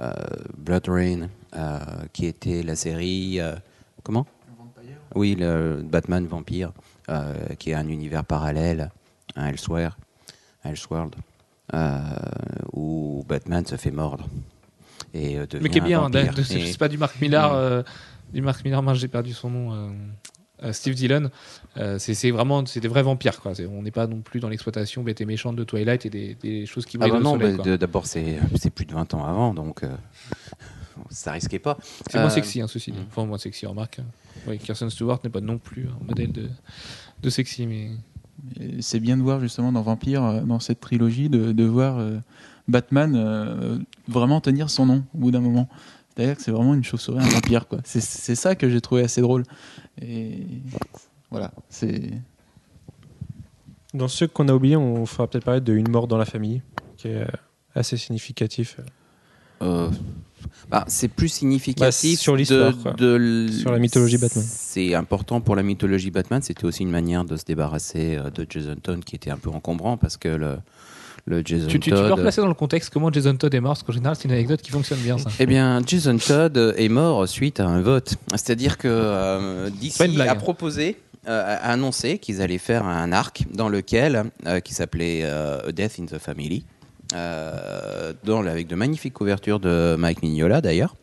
[0.00, 0.12] euh,
[0.56, 1.78] Blood Rain, euh,
[2.12, 3.40] qui était la série.
[3.40, 3.54] euh,
[4.02, 4.26] comment?
[5.16, 6.72] Oui, le Batman Vampire,
[7.08, 8.90] euh, qui est un univers parallèle,
[9.36, 9.96] un Elsewhere,
[10.64, 11.14] un Elseworld,
[11.74, 11.98] euh,
[12.72, 14.26] où Batman se fait mordre.
[15.14, 16.08] Et euh, devient Mais qui est bien,
[16.44, 17.56] c'est pas du Mark Millar, Mm.
[17.56, 17.82] euh,
[18.32, 19.72] du Mark Millar, mince, j'ai perdu son nom.
[19.74, 19.90] euh,
[20.62, 21.30] euh, Steve Dillon,
[21.78, 23.52] Euh, c'est vraiment c'est des vrais vampires quoi.
[23.70, 26.66] On n'est pas non plus dans l'exploitation bête et méchante de Twilight et des, des
[26.66, 27.56] choses qui Ah brillent bah non, soleil.
[27.56, 28.38] bah, de- d'abord c'est
[28.74, 29.88] plus de 20 ans avant, donc euh,
[31.10, 31.78] ça risquait pas.
[32.10, 32.98] C'est moins Euh, sexy, hein, ceci dit.
[32.98, 33.04] mm.
[33.08, 34.00] Enfin, moins sexy, remarque.
[34.46, 36.48] Oui, Kirsten Stewart n'est pas non plus un modèle de,
[37.22, 37.90] de sexy, mais
[38.80, 42.18] C'est bien de voir justement dans Vampire, euh, dans cette trilogie, de, de voir euh,
[42.68, 45.68] Batman euh, vraiment tenir son nom au bout d'un moment.
[46.14, 47.66] C'est-à-dire que c'est vraiment une chauve-souris, un vampire.
[47.68, 47.78] quoi.
[47.84, 49.44] C'est- C'est ça que j'ai trouvé assez drôle.
[50.02, 50.46] Et
[51.30, 52.10] voilà, c'est.
[53.94, 56.62] Dans ceux qu'on a oubliés, on fera peut-être parler de Une mort dans la famille,
[56.96, 57.26] qui est
[57.74, 58.78] assez significatif.
[59.62, 59.90] Euh,
[60.70, 64.44] bah, c'est plus significatif Bah, sur l'histoire, de, de Sur la mythologie Batman.
[64.46, 66.42] C'est important pour la mythologie Batman.
[66.42, 69.50] C'était aussi une manière de se débarrasser euh, de Jason Todd qui était un peu
[69.50, 70.56] encombrant parce que le,
[71.26, 72.12] le Jason tu, tu, tu peux Todd.
[72.12, 74.62] replacer dans le contexte comment Jason Todd est mort, parce qu'en général, c'est une anecdote
[74.62, 75.30] qui fonctionne bien, ça.
[75.38, 78.14] Eh bien, Jason Todd est mort suite à un vote.
[78.32, 80.34] C'est-à-dire que euh, DC a hein.
[80.36, 80.96] proposé,
[81.28, 85.72] euh, a annoncé qu'ils allaient faire un arc dans lequel, euh, qui s'appelait euh, A
[85.72, 86.79] Death in the Family, euh,
[87.12, 90.94] dans, avec de magnifiques couvertures de Mike Mignola d'ailleurs.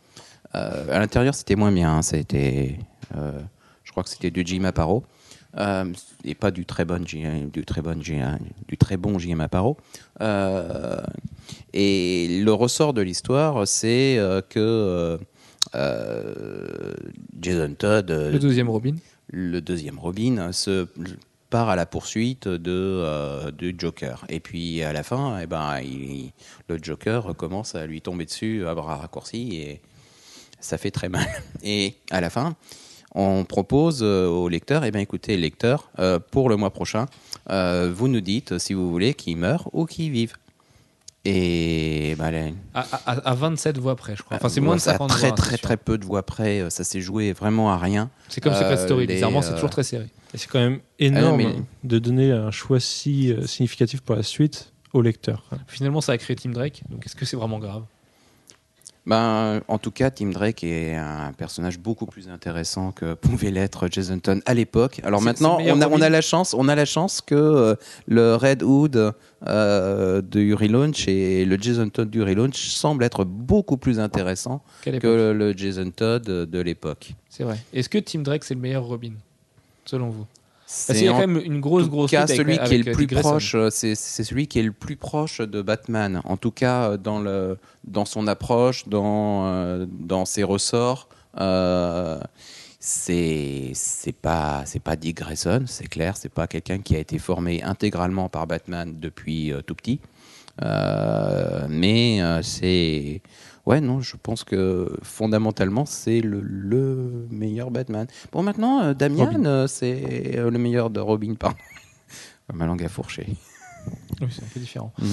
[0.54, 1.96] Euh, à l'intérieur, c'était moins bien.
[1.96, 2.02] hein.
[2.02, 2.78] C'était,
[3.16, 3.38] euh,
[3.84, 5.04] je crois que c'était du Jim Aparo.
[5.56, 5.90] Euh,
[6.24, 9.40] et pas du très bon du très bon du très bon J.M.
[9.40, 9.78] Aparo.
[10.20, 11.00] Euh,
[11.72, 15.18] et le ressort de l'histoire, c'est euh, que euh,
[15.74, 16.92] euh,
[17.40, 18.94] Jason Todd, euh, Le deuxième Robin.
[19.30, 20.86] le deuxième Robin, se
[21.50, 24.24] part à la poursuite de, euh, du Joker.
[24.28, 26.32] Et puis à la fin, eh ben, il-
[26.68, 29.80] le Joker commence à lui tomber dessus à bras raccourcis et
[30.60, 31.26] ça fait très mal.
[31.62, 32.56] Et à la fin,
[33.14, 37.06] on propose euh, au lecteur, eh ben, écoutez, lecteur, euh, pour le mois prochain,
[37.50, 40.34] euh, vous nous dites si vous voulez qu'il meure ou qu'il vive.
[41.24, 44.36] Et ben, les- À, à- à 27 voix près, je crois.
[44.36, 45.36] Enfin, c'est moins de ça a 50 très voix.
[45.36, 46.68] très très peu de voix près.
[46.70, 48.10] Ça s'est joué vraiment à rien.
[48.28, 49.06] C'est comme Euh, Secret Story.
[49.06, 50.06] les, Bizarrement, c'est toujours très serré.
[50.34, 54.00] Et c'est quand même énorme Ah non, mais- de donner un choix si euh, significatif
[54.02, 55.44] pour la suite au lecteur.
[55.66, 56.82] Finalement, ça a créé Tim Drake.
[56.90, 57.84] Donc, est-ce que c'est vraiment grave?
[59.06, 63.88] Ben, en tout cas, Tim Drake est un personnage beaucoup plus intéressant que pouvait l'être
[63.90, 65.00] Jason Todd à l'époque.
[65.02, 66.02] Alors maintenant, on a, on Robin.
[66.02, 67.74] a la chance, on a la chance que euh,
[68.06, 69.14] le Red Hood
[69.46, 74.62] euh, de Uri Launch et le Jason Todd d'Uri Launch semblent être beaucoup plus intéressants
[74.82, 77.14] que le Jason Todd de l'époque.
[77.30, 77.56] C'est vrai.
[77.72, 79.12] Est-ce que Tim Drake, c'est le meilleur Robin?
[79.90, 82.30] Selon vous Parce C'est qu'il y a en quand même une grosse, grosse cas, lutte
[82.32, 83.28] avec- celui qui est le plus Grayson.
[83.30, 86.20] proche, euh, c'est celui qui est le plus proche de Batman.
[86.24, 91.08] En tout cas, euh, dans le dans son approche, dans euh, dans ses ressorts.
[91.40, 92.20] Euh,
[92.80, 97.18] c'est c'est pas c'est pas Dick Grayson, c'est clair, c'est pas quelqu'un qui a été
[97.18, 100.00] formé intégralement par Batman depuis tout petit.
[100.62, 103.22] Euh, mais c'est
[103.68, 108.06] ouais non, je pense que fondamentalement c'est le, le meilleur Batman.
[108.32, 111.58] Bon maintenant euh, Damian euh, c'est euh, le meilleur de Robin pardon.
[112.54, 113.26] Ma langue a fourché.
[114.20, 114.92] Oui, c'est un peu différent.
[114.98, 115.06] Mm.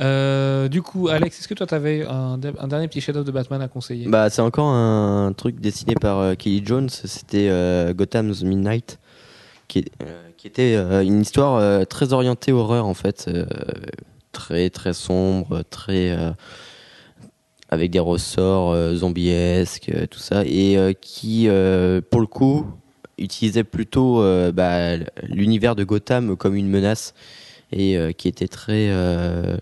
[0.00, 3.32] Euh, du coup, Alex, est-ce que toi, tu avais un, un dernier petit chef-d'œuvre de
[3.32, 4.06] Batman à conseiller?
[4.08, 6.88] Bah, c'est encore un truc dessiné par euh, Kelly Jones.
[6.88, 8.98] C'était euh, Gotham's Midnight,
[9.68, 13.44] qui, euh, qui était euh, une histoire euh, très orientée horreur en fait, euh,
[14.30, 16.30] très très sombre, très euh,
[17.72, 22.66] avec des ressorts euh, zombiesques, euh, tout ça, et euh, qui, euh, pour le coup,
[23.16, 27.14] utilisait plutôt euh, bah, l'univers de Gotham comme une menace
[27.72, 29.56] et euh, qui était très euh,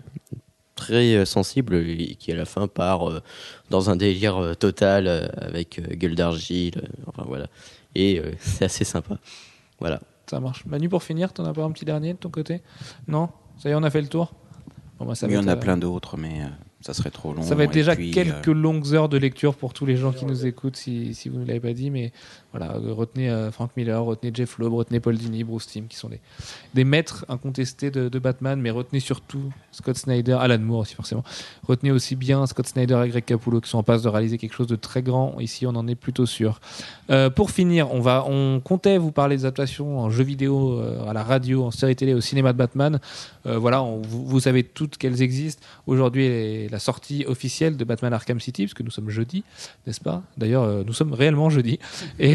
[0.75, 3.21] très sensible et qui à la fin part euh,
[3.69, 7.47] dans un délire euh, total avec euh, gueule d'argile, euh, enfin voilà.
[7.95, 9.19] Et euh, c'est assez sympa.
[9.79, 10.01] Voilà.
[10.29, 10.65] Ça marche.
[10.65, 12.61] Manu, pour finir, t'en as pas un petit dernier de ton côté?
[13.07, 13.29] Non?
[13.57, 14.33] Ça y est, on a fait le tour?
[14.99, 16.47] Bon, bah, ça Il y va en être, a euh, plein d'autres, mais euh,
[16.81, 17.43] ça serait trop long.
[17.43, 20.11] Ça va être déjà puis, quelques euh, longues heures de lecture pour tous les gens
[20.11, 21.89] qui nous écoutent, si, si vous ne l'avez pas dit.
[21.89, 22.11] Mais
[22.53, 25.95] voilà, euh, retenez euh, Frank Miller, retenez Jeff Loeb, retenez Paul Dini, Bruce Timm, qui
[25.95, 26.19] sont des,
[26.73, 28.59] des maîtres incontestés de, Batman.
[28.59, 31.23] Mais retenez surtout Scott Snyder, Alan Moore aussi forcément.
[31.65, 34.53] Retenez aussi bien Scott Snyder et Greg Capullo qui sont en passe de réaliser quelque
[34.53, 35.39] chose de très grand.
[35.39, 36.59] Ici, on en est plutôt sûr.
[37.09, 41.13] Euh, pour finir, on, va, on comptait vous parler des adaptations en jeux vidéo, à
[41.13, 42.99] la radio, en série télé, au cinéma de Batman.
[43.45, 45.65] Voilà, vous, savez toutes qu'elles existent.
[45.87, 49.43] Aujourd'hui la sortie officielle de Batman Arkham City, parce que nous sommes jeudi,
[49.87, 50.21] n'est-ce pas?
[50.37, 51.79] D'ailleurs, nous sommes réellement jeudi.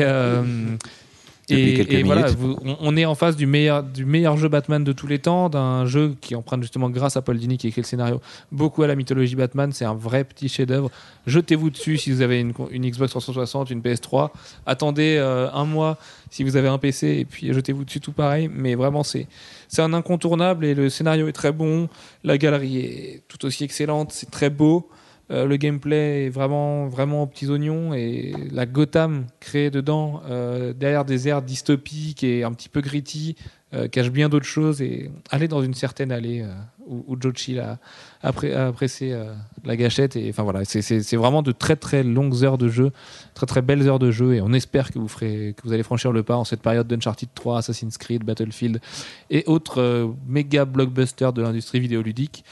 [0.07, 0.77] Euh,
[1.49, 4.93] et, voilà, vous- on, on est en face du meilleur, du meilleur jeu Batman de
[4.93, 7.87] tous les temps, d'un jeu qui emprunte justement grâce à Paul Dini qui écrit le
[7.87, 8.21] scénario
[8.51, 9.71] beaucoup à la mythologie Batman.
[9.73, 10.91] C'est un vrai petit chef-d'œuvre.
[11.29, 14.31] Jetez-vous dessus si vous avez une, une Xbox 360, une PS3.
[14.67, 15.99] Attendez euh, un mois
[16.31, 18.51] si vous avez un PC et puis jetez-vous dessus tout pareil.
[18.53, 19.29] Mais vraiment, c'est
[19.69, 21.89] c'est un incontournable et le scénario est très bon.
[22.25, 24.11] La galerie est tout aussi excellente.
[24.13, 24.89] C'est très beau.
[25.31, 30.73] Euh, le gameplay est vraiment, vraiment aux petits oignons et la Gotham créée dedans, euh,
[30.73, 33.37] derrière des airs dystopiques et un petit peu gritty,
[33.77, 36.53] euh, cache bien d'autres choses et aller dans une certaine allée euh,
[36.87, 37.79] où, où Joe Chill a,
[38.23, 39.35] a euh,
[39.65, 40.17] la gâchette.
[40.17, 42.91] Et enfin voilà, c'est- vraiment de très très longues heures de jeu,
[43.35, 45.83] très très belles heures de jeu et on espère que vous ferez, que vous allez
[45.83, 48.81] franchir le pas en cette période d'Uncharted 3, Assassin's Creed, Battlefield
[49.31, 52.45] et autres méga blockbusters de l'industrie vidéoludique.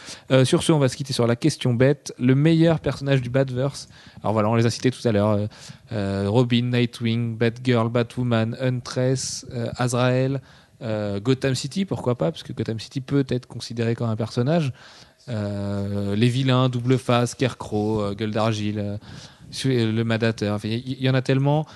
[0.44, 2.12] Sur ce, on va se quitter sur la question bête.
[2.18, 3.88] Le meilleur personnage du Batverse.
[4.22, 5.48] Alors voilà, on les a cités tout à l'heure.
[5.92, 9.46] Robin, Nightwing, Batgirl, Batwoman, Huntress,
[9.76, 10.40] Azrael,
[10.84, 14.72] euh, Gotham City, pourquoi pas, parce que Gotham City peut être considéré comme un personnage.
[15.28, 20.54] Euh, les vilains, double face, Scarecrow, euh, Gueule d'Argile, euh, le Madateur.
[20.54, 21.66] Enfin, Il y, y en a tellement.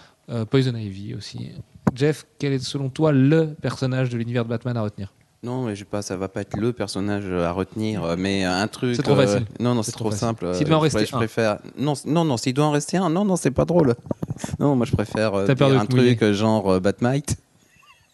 [0.51, 1.53] Poison Ivy aussi.
[1.95, 5.15] Jeff, quel est selon toi le personnage de l'univers de Batman à retenir?
[5.43, 8.67] Non, mais je sais pas, ça va pas être le personnage à retenir, mais un
[8.69, 8.95] truc.
[8.95, 9.47] C'est trop facile.
[9.59, 10.53] Non, non, C'est trop simple.
[10.53, 11.19] S'il devait en rester je un.
[11.19, 11.59] préfère.
[11.79, 13.95] Non, c- non, non, s'il doit en rester un, non, non, c'est pas drôle.
[14.61, 16.15] Non, moi je préfère euh, un mouiller.
[16.17, 17.37] truc genre euh, Batmite.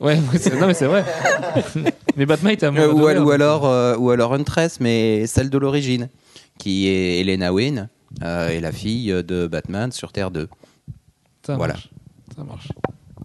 [0.04, 1.04] Ouais, non mais c'est vrai.
[2.16, 5.50] mais Batman est à Euh, ou, al- ou alors, euh, ou alors Huntress, mais celle
[5.50, 6.08] de l'origine,
[6.58, 7.88] qui est Elena Wynne,
[8.22, 10.48] euh, et la fille de Batman sur Terre 2.
[11.46, 11.74] Ça Voilà.
[11.74, 11.88] marche.
[12.36, 12.68] Ça marche.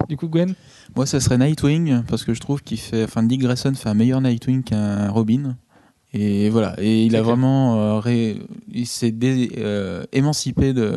[0.08, 0.56] Du coup, Gwen?
[0.96, 3.04] Moi, ça serait Nightwing, parce que je trouve qu'il fait.
[3.04, 5.56] Enfin, Dick Grayson fait un meilleur Nightwing qu'un Robin.
[6.14, 6.73] Et voilà.
[6.80, 7.23] Et il a clair.
[7.23, 7.80] vraiment.
[7.98, 8.41] euh, ré-
[8.73, 10.91] Il s'est dé- euh, émancipé de,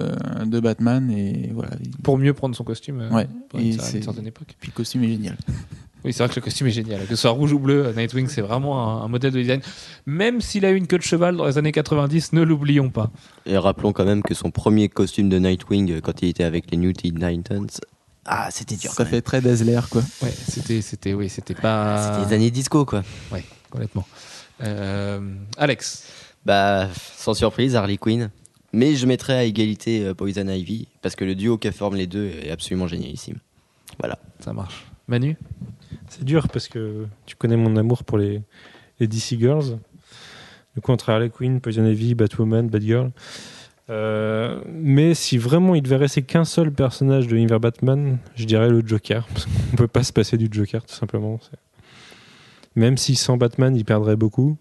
[0.47, 1.11] de Batman.
[1.11, 1.73] Et voilà.
[2.03, 3.29] Pour mieux prendre son costume euh, Ouais.
[3.51, 4.55] pour une, une certaine époque.
[4.59, 5.37] puis le costume est génial.
[6.05, 7.01] Oui, c'est vrai que le costume est génial.
[7.03, 9.61] Que ce soit rouge ou bleu, euh, Nightwing, c'est vraiment un, un modèle de design.
[10.07, 13.11] Même s'il a eu une queue de cheval dans les années 90, ne l'oublions pas.
[13.47, 16.77] Et rappelons quand même que son premier costume de Nightwing, quand il était avec les
[16.79, 17.69] New Teen Titans,
[18.25, 18.91] ah, c'était dur.
[18.91, 19.11] Ça quand même.
[19.11, 20.03] fait très Dazzler, quoi.
[20.23, 22.15] Ouais, c'était, c'était, oui, c'était pas.
[22.15, 23.03] C'était les années disco, quoi.
[23.31, 24.07] Ouais, complètement.
[24.63, 25.21] Euh,
[25.57, 26.09] Alex.
[26.45, 28.31] Bah, sans surprise, Harley Quinn.
[28.73, 32.07] Mais je mettrais à égalité euh, Poison Ivy, parce que le duo qui forme les
[32.07, 33.37] deux est absolument génialissime.
[33.99, 34.19] Voilà.
[34.41, 34.87] Ça marche.
[35.09, 35.37] Manu?
[36.09, 38.41] C'est dur parce que tu connais mon amour pour les,
[38.99, 39.79] les DC Girls.
[40.75, 43.11] Du coup, entre Harley Quinn, Poison Ivy, Batwoman, Batgirl.
[43.91, 48.71] Euh, mais si vraiment il devait rester qu'un seul personnage de l'univers Batman, je dirais
[48.71, 49.27] le Joker.
[49.29, 51.39] Parce qu'on peut pas se passer du Joker, tout simplement.
[52.77, 54.57] Même si sans Batman, il perdrait beaucoup,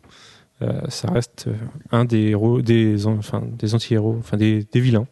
[0.62, 1.54] euh, ça reste euh,
[1.92, 5.08] un des héros, des, an- enfin, des anti-héros, enfin des, des vilains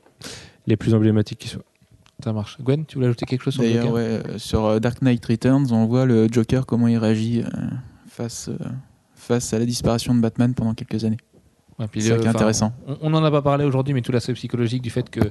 [0.67, 1.63] les plus emblématiques qui soient.
[2.23, 2.57] Ça marche.
[2.61, 5.25] Gwen, tu voulais ajouter quelque chose sur le D'ailleurs, Joker ouais, euh, sur Dark Knight
[5.25, 7.47] Returns, on voit le Joker comment il réagit euh,
[8.09, 8.57] face, euh,
[9.15, 11.17] face à la disparition de Batman pendant quelques années.
[11.79, 12.73] Ouais, puis C'est intéressant.
[13.01, 15.21] On n'en a pas parlé aujourd'hui, mais tout l'aspect psychologique du fait que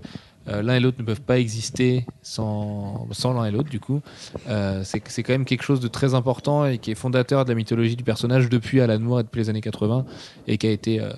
[0.48, 4.00] euh, l'un et l'autre ne peuvent pas exister sans, sans l'un et l'autre, du coup,
[4.48, 7.50] euh, c'est c'est quand même quelque chose de très important et qui est fondateur de
[7.50, 10.06] la mythologie du personnage depuis Alan Moore et depuis les années 80
[10.46, 11.10] et qui a été euh,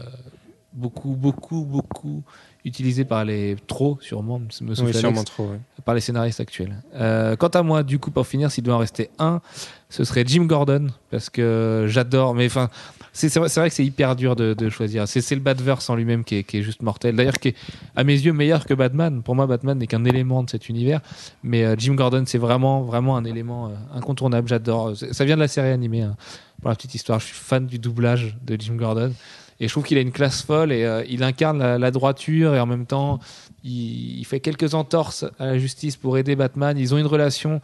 [0.73, 2.25] beaucoup, beaucoup, beaucoup
[2.65, 5.45] utilisé par les trop, sûrement, me souffle Oui, Alex, sûrement trop.
[5.45, 5.59] ouais.
[5.85, 6.83] par les scénaristes actuels.
[6.95, 9.41] Euh, quant à moi, du coup, pour finir, s'il doit en rester un,
[9.89, 12.69] ce serait Jim Gordon, parce que j'adore, mais enfin,
[13.13, 15.07] c'est vrai, que c'est hyper dur de, de choisir.
[15.09, 17.17] C'est le Batverse en lui-même qui est, juste mortel.
[17.17, 17.57] D'ailleurs, qui est,
[17.97, 19.23] à mes yeux, meilleur que Batman.
[19.23, 21.01] Pour moi, Batman n'est qu'un élément de cet univers,
[21.43, 24.49] mais euh, Jim Gordon, c'est vraiment, vraiment un élément euh, incontournable.
[24.49, 24.97] J'adore.
[24.97, 26.03] Ça vient de la série animée.
[26.03, 26.17] hein.
[26.61, 29.13] Pour la petite histoire, je suis fan du doublage de Jim Gordon.
[29.59, 32.61] Et je trouve qu'il a une classe folle et euh, il incarne la, droiture et
[32.61, 33.19] en même temps,
[33.65, 36.79] il, il fait quelques entorses à la justice pour aider Batman.
[36.79, 37.61] Ils ont une relation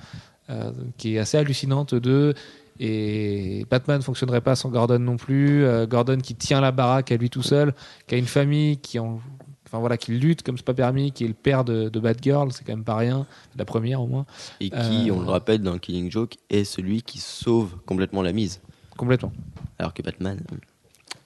[0.97, 2.33] qui est assez hallucinante, deux.
[2.81, 5.65] Et Batman ne fonctionnerait pas sans Gordon non plus.
[5.65, 7.75] Euh, Gordon qui tient la baraque à lui tout seul,
[8.07, 9.21] qui a une famille qui en.
[9.69, 12.53] Enfin voilà, qui lutte comme c'est pas permis, qui est le père de, de Batgirl,
[12.53, 13.27] c'est quand même pas rien,
[13.57, 14.25] la première au moins,
[14.61, 14.77] Et qui,
[15.11, 18.61] Euh, on le rappelle dans Killing Joke, est celui qui sauve complètement la mise.
[18.97, 19.33] complètement.
[19.81, 20.39] Alors que Batman.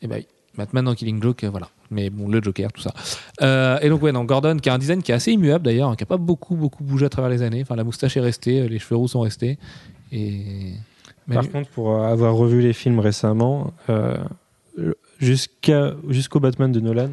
[0.01, 0.27] Et bah oui.
[0.57, 1.69] Batman dans Killing Joke, euh, voilà.
[1.91, 2.95] Mais bon, le Joker, tout ça.
[3.43, 5.91] Euh, et donc, ouais, non, Gordon, qui a un design qui est assez immuable d'ailleurs,
[5.91, 7.61] hein, qui a pas beaucoup, beaucoup bougé à travers les années.
[7.61, 9.59] Enfin, la moustache est restée, euh, les cheveux roux sont restés.
[10.13, 10.73] Et.
[11.35, 14.17] Par contre, pour euh, avoir revu les films récemment, euh,
[15.19, 17.11] jusqu'à jusqu'au Batman de Nolan,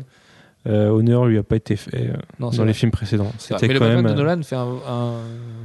[0.68, 2.66] euh, honneur lui a pas été fait euh, non, dans vrai.
[2.68, 3.32] les films précédents.
[3.38, 4.16] C'était Mais le quand Batman même.
[4.16, 5.12] de Nolan fait un, un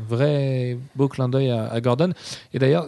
[0.09, 2.11] vrai beau clin d'œil à, à Gordon.
[2.55, 2.87] Et d'ailleurs,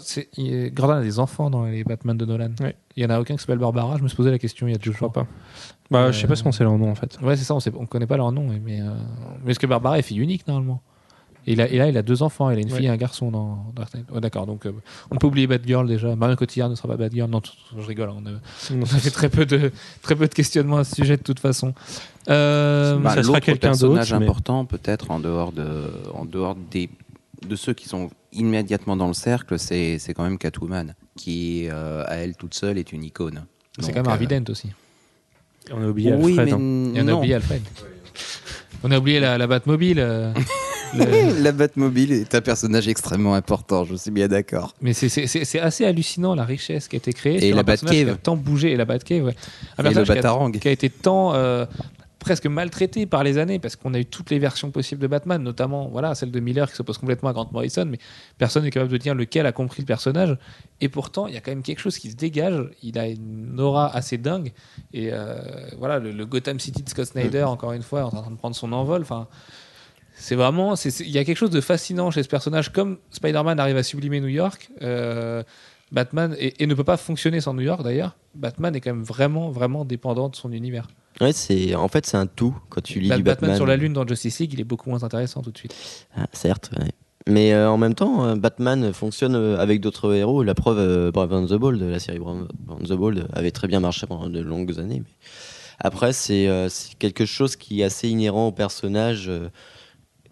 [0.73, 2.51] Gordon a des enfants dans les Batman de Nolan.
[2.97, 3.97] Il y en a aucun qui s'appelle Barbara.
[3.99, 5.11] Je me suis posé la question il y a deux Je jours.
[5.13, 5.27] pas.
[5.91, 7.19] Bah, je sais pas ce qu'on sait leur nom en fait.
[7.21, 7.55] Ouais, c'est ça.
[7.55, 8.47] On ne connaît pas leur nom.
[8.49, 8.61] Mais,
[9.45, 10.81] mais est-ce que Barbara est fille unique normalement?
[11.47, 12.51] Et, il a- et là, il a deux enfants.
[12.51, 12.77] Il a une Ouais.
[12.79, 14.11] fille et un garçon dans Dark Knight.
[14.11, 14.47] Ouais, D'accord.
[14.47, 14.73] Donc, euh,
[15.11, 16.15] on peut oublier Batgirl déjà.
[16.17, 17.31] Marion Cotillard ne sera pas Batgirl.
[17.31, 18.11] Non, tout- tout- je rigole.
[18.11, 19.71] hein, On a, on a fait très peu de
[20.03, 21.75] très peu de questionnements à ce sujet de toute façon.
[22.29, 25.67] Euh, Bah, ça sera personnage mais- important, peut-être en dehors de,
[26.15, 26.89] en dehors des,
[27.47, 32.03] de ceux qui sont immédiatement dans le cercle, c'est c'est quand même Catwoman, qui euh,
[32.07, 33.45] à elle toute seule est une icône.
[33.79, 34.71] c'est quand même Harvey euh, Dent aussi.
[35.73, 36.47] On a oublié oui, Alfred.
[36.47, 36.93] mais hein.
[36.95, 37.19] Et on a non.
[37.19, 37.63] oublié Alfred.
[38.83, 39.99] On a oublié la, la Batmobile.
[40.97, 44.75] le- La Batmobile est un personnage extrêmement important, je suis bien d'accord.
[44.81, 47.37] Mais c'est- assez hallucinant la richesse qui a été créée.
[47.45, 47.91] Et sur la Batcave.
[47.91, 48.73] qui a tant bougé.
[48.73, 49.37] Et la Batcave, ouais.
[49.79, 50.53] Un Et le personnage qui a- Batarang.
[50.53, 51.67] qui a été tant euh,
[52.19, 55.43] presque maltraité par les années parce qu'on a eu toutes les versions possibles de Batman,
[55.43, 57.99] notamment voilà celle de Miller qui s'oppose complètement à Grant Morrison, mais
[58.39, 60.35] personne n'est capable de dire lequel a compris le personnage.
[60.81, 62.55] Et pourtant, il y a quand même quelque chose qui se dégage.
[62.83, 64.53] Il a une aura assez dingue.
[64.95, 65.37] Et euh,
[65.79, 68.37] voilà, le, le Gotham City de Scott Snyder, encore une fois, est en train de
[68.37, 69.03] prendre son envol.
[69.03, 69.29] Enfin.
[70.25, 72.73] C'est vraiment, il y a quelque chose de fascinant chez ce personnage.
[72.73, 75.43] Comme Spider-Man arrive à sublimer New York, euh,
[75.93, 78.17] Batman et, et ne peut pas fonctionner sans New York d'ailleurs.
[78.35, 80.87] Batman est quand même vraiment, vraiment dépendant de son univers.
[81.21, 83.55] Ouais, c'est en fait c'est un tout quand tu lis Bat- du Batman.
[83.55, 85.75] sur la lune dans Justice League, il est beaucoup moins intéressant tout de suite.
[86.17, 86.89] Ah, certes, ouais.
[87.29, 90.43] mais euh, en même temps, euh, Batman fonctionne euh, avec d'autres héros.
[90.43, 93.69] La preuve, euh, Brave and the Bold, la série Brave and the Bold avait très
[93.69, 95.03] bien marché pendant de longues années.
[95.05, 95.13] Mais
[95.81, 99.31] après, c'est euh, c'est quelque chose qui est assez inhérent au personnage.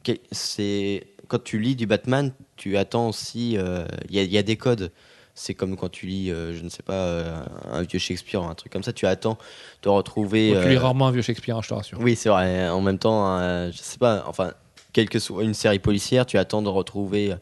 [0.08, 3.56] Euh, C'est quand tu lis du Batman, tu attends aussi.
[3.56, 4.92] euh, Il y, a- il y a des codes.
[5.34, 8.54] C'est comme quand tu lis, euh, je ne sais pas, euh, un vieux Shakespeare, un
[8.54, 8.92] truc comme ça.
[8.92, 9.38] Tu attends
[9.82, 10.54] de retrouver.
[10.62, 11.98] Tu lis euh, rarement un vieux Shakespeare, hein, je te rassure.
[12.00, 12.68] oui, c'est vrai.
[12.68, 14.52] En même temps, euh, je sais pas, enfin,
[14.92, 17.34] quelle que soit une série policière, tu attends de retrouver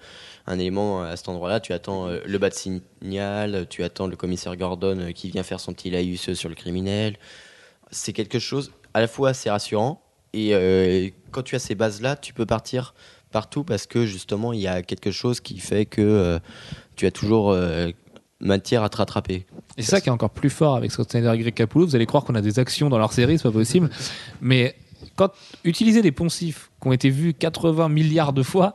[0.46, 1.58] un élément à cet endroit-là.
[1.58, 5.42] Tu attends euh, le bas de signal, tu attends le commissaire Gordon euh, qui vient
[5.42, 7.16] faire son petit laïus sur le criminel.
[7.90, 10.00] C'est quelque chose à la fois assez rassurant
[10.32, 12.94] et euh, quand tu as ces bases-là, tu peux partir
[13.32, 16.38] partout parce que justement, il y a quelque chose qui fait que euh,
[16.96, 17.90] tu as toujours euh,
[18.40, 19.46] matière à te rattraper.
[19.76, 21.86] Et c'est ça qui est encore plus fort avec Snyder et Greg Capullo.
[21.86, 23.90] Vous allez croire qu'on a des actions dans leur série, c'est pas possible.
[24.40, 24.76] Mais
[25.16, 25.30] quand
[25.64, 28.74] utiliser des poncifs qui ont été vus 80 milliards de fois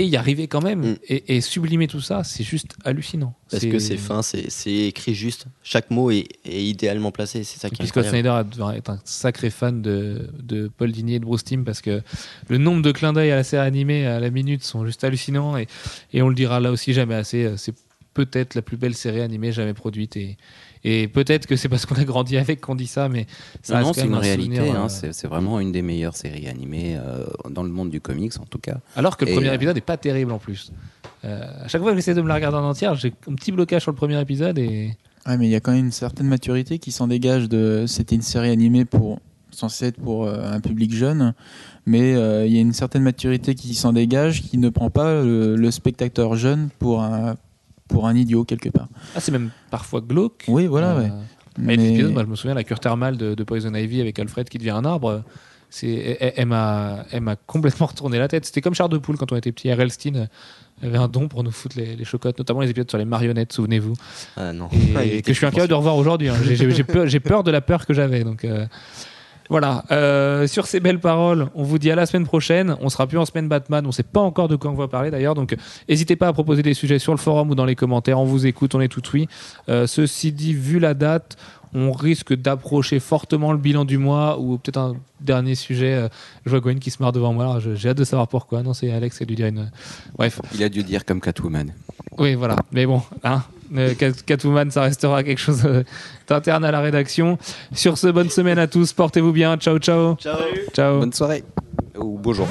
[0.00, 0.96] et y arriver quand même Mm.
[1.08, 3.34] et, et sublimer tout ça, c'est juste hallucinant.
[3.50, 5.46] Parce que c'est fin, c'est écrit juste.
[5.62, 7.44] Chaque mot est, est idéalement placé.
[7.44, 8.06] C'est ça qui est Scott.
[8.06, 8.42] Snyder
[8.76, 12.00] est un sacré fan de, de Paul Dini et de Bruce Timm parce que
[12.48, 15.56] le nombre de clins d'œil à la série animée à la minute sont juste hallucinants
[15.56, 15.66] et,
[16.12, 17.44] et on le dira là aussi jamais assez.
[17.44, 17.74] euh, C'est
[18.14, 20.36] peut-être la plus belle série animée jamais produite et,
[20.84, 23.26] et peut-être que c'est parce qu'on a grandi avec qu'on dit ça, mais
[23.62, 24.58] ça Non, c'est une un réalité.
[24.60, 28.32] hein, euh, c'est vraiment une des meilleures séries animées euh, dans le monde du comics,
[28.40, 28.78] en tout cas.
[28.96, 30.72] Alors que le Et, premier euh, épisode n'est pas terrible en plus.
[31.24, 33.52] Euh, à chaque fois que j'essaie de me la regarder en entière, j'ai un petit
[33.52, 34.96] blocage sur le premier épisode et
[35.26, 37.84] Ouais, mais il y a quand même une certaine maturité qui s'en dégage de.
[37.86, 39.20] C'était une série animée pour
[39.50, 41.34] censée être pour euh, un public jeune,
[41.84, 45.22] mais euh, il y a une certaine maturité qui s'en dégage, qui ne prend pas
[45.22, 47.36] le, le spectateur jeune pour un
[47.88, 48.88] pour un idiot quelque part.
[49.14, 50.44] ah, c'est même parfois glauque.
[50.48, 51.10] Oui, voilà, Euh, ouais.
[51.58, 54.18] Mais des épisodes, moi je me souviens la cure thermale de, de Poison Ivy avec
[54.18, 55.22] Alfred qui devient un arbre.
[55.68, 58.44] C'est, elle, elle m'a, elle m'a complètement retourné la tête.
[58.44, 59.72] C'était comme Char de Poule quand on était petit.
[59.72, 59.90] R.L.
[59.90, 60.26] Stein
[60.82, 63.52] avait un don pour nous foutre les, les chocottes, notamment les épisodes sur les marionnettes,
[63.52, 63.94] souvenez-vous.
[64.36, 64.68] Ah non.
[64.72, 66.28] Et, Ah, et que je suis incapable de revoir aujourd'hui.
[66.28, 66.34] hein.
[66.44, 68.24] J'ai, j'ai- j'ai peur, j'ai peur de la peur que j'avais.
[68.24, 68.64] Donc euh,
[69.50, 69.84] voilà.
[69.90, 72.76] Euh, sur ces belles paroles, on vous dit à la semaine prochaine.
[72.80, 73.84] On sera plus en semaine Batman.
[73.84, 75.34] On sait pas encore de quoi on va parler d'ailleurs.
[75.34, 75.56] Donc
[75.88, 78.20] n'hésitez pas à proposer des sujets sur le forum ou dans les commentaires.
[78.20, 79.26] On vous écoute, on est tout oui.
[79.68, 81.36] Euh, ceci dit, vu la date,
[81.74, 85.94] on risque d'approcher fortement le bilan du mois ou peut-être un dernier sujet.
[85.94, 86.08] Euh,
[86.46, 87.58] Je vois Gwen qui se marre devant moi.
[87.74, 88.62] J'ai hâte de savoir pourquoi.
[88.62, 89.70] Non, c'est Alex qui a dû dire une.
[90.16, 90.40] Bref.
[90.54, 91.72] Il a dû dire comme Catwoman.
[92.18, 92.54] Oui, voilà.
[92.70, 93.42] Mais bon, hein,
[93.76, 95.82] euh, Cat- Catwoman, ça restera quelque chose euh,
[96.28, 97.38] d'interne à la rédaction.
[97.72, 98.92] Sur ce, bonne semaine à tous.
[98.92, 99.56] Portez-vous bien.
[99.56, 100.16] Ciao, ciao.
[100.16, 100.36] Ciao.
[100.74, 100.98] Ciao.
[101.00, 101.44] Bonne soirée.
[101.96, 102.48] Ou beau jour.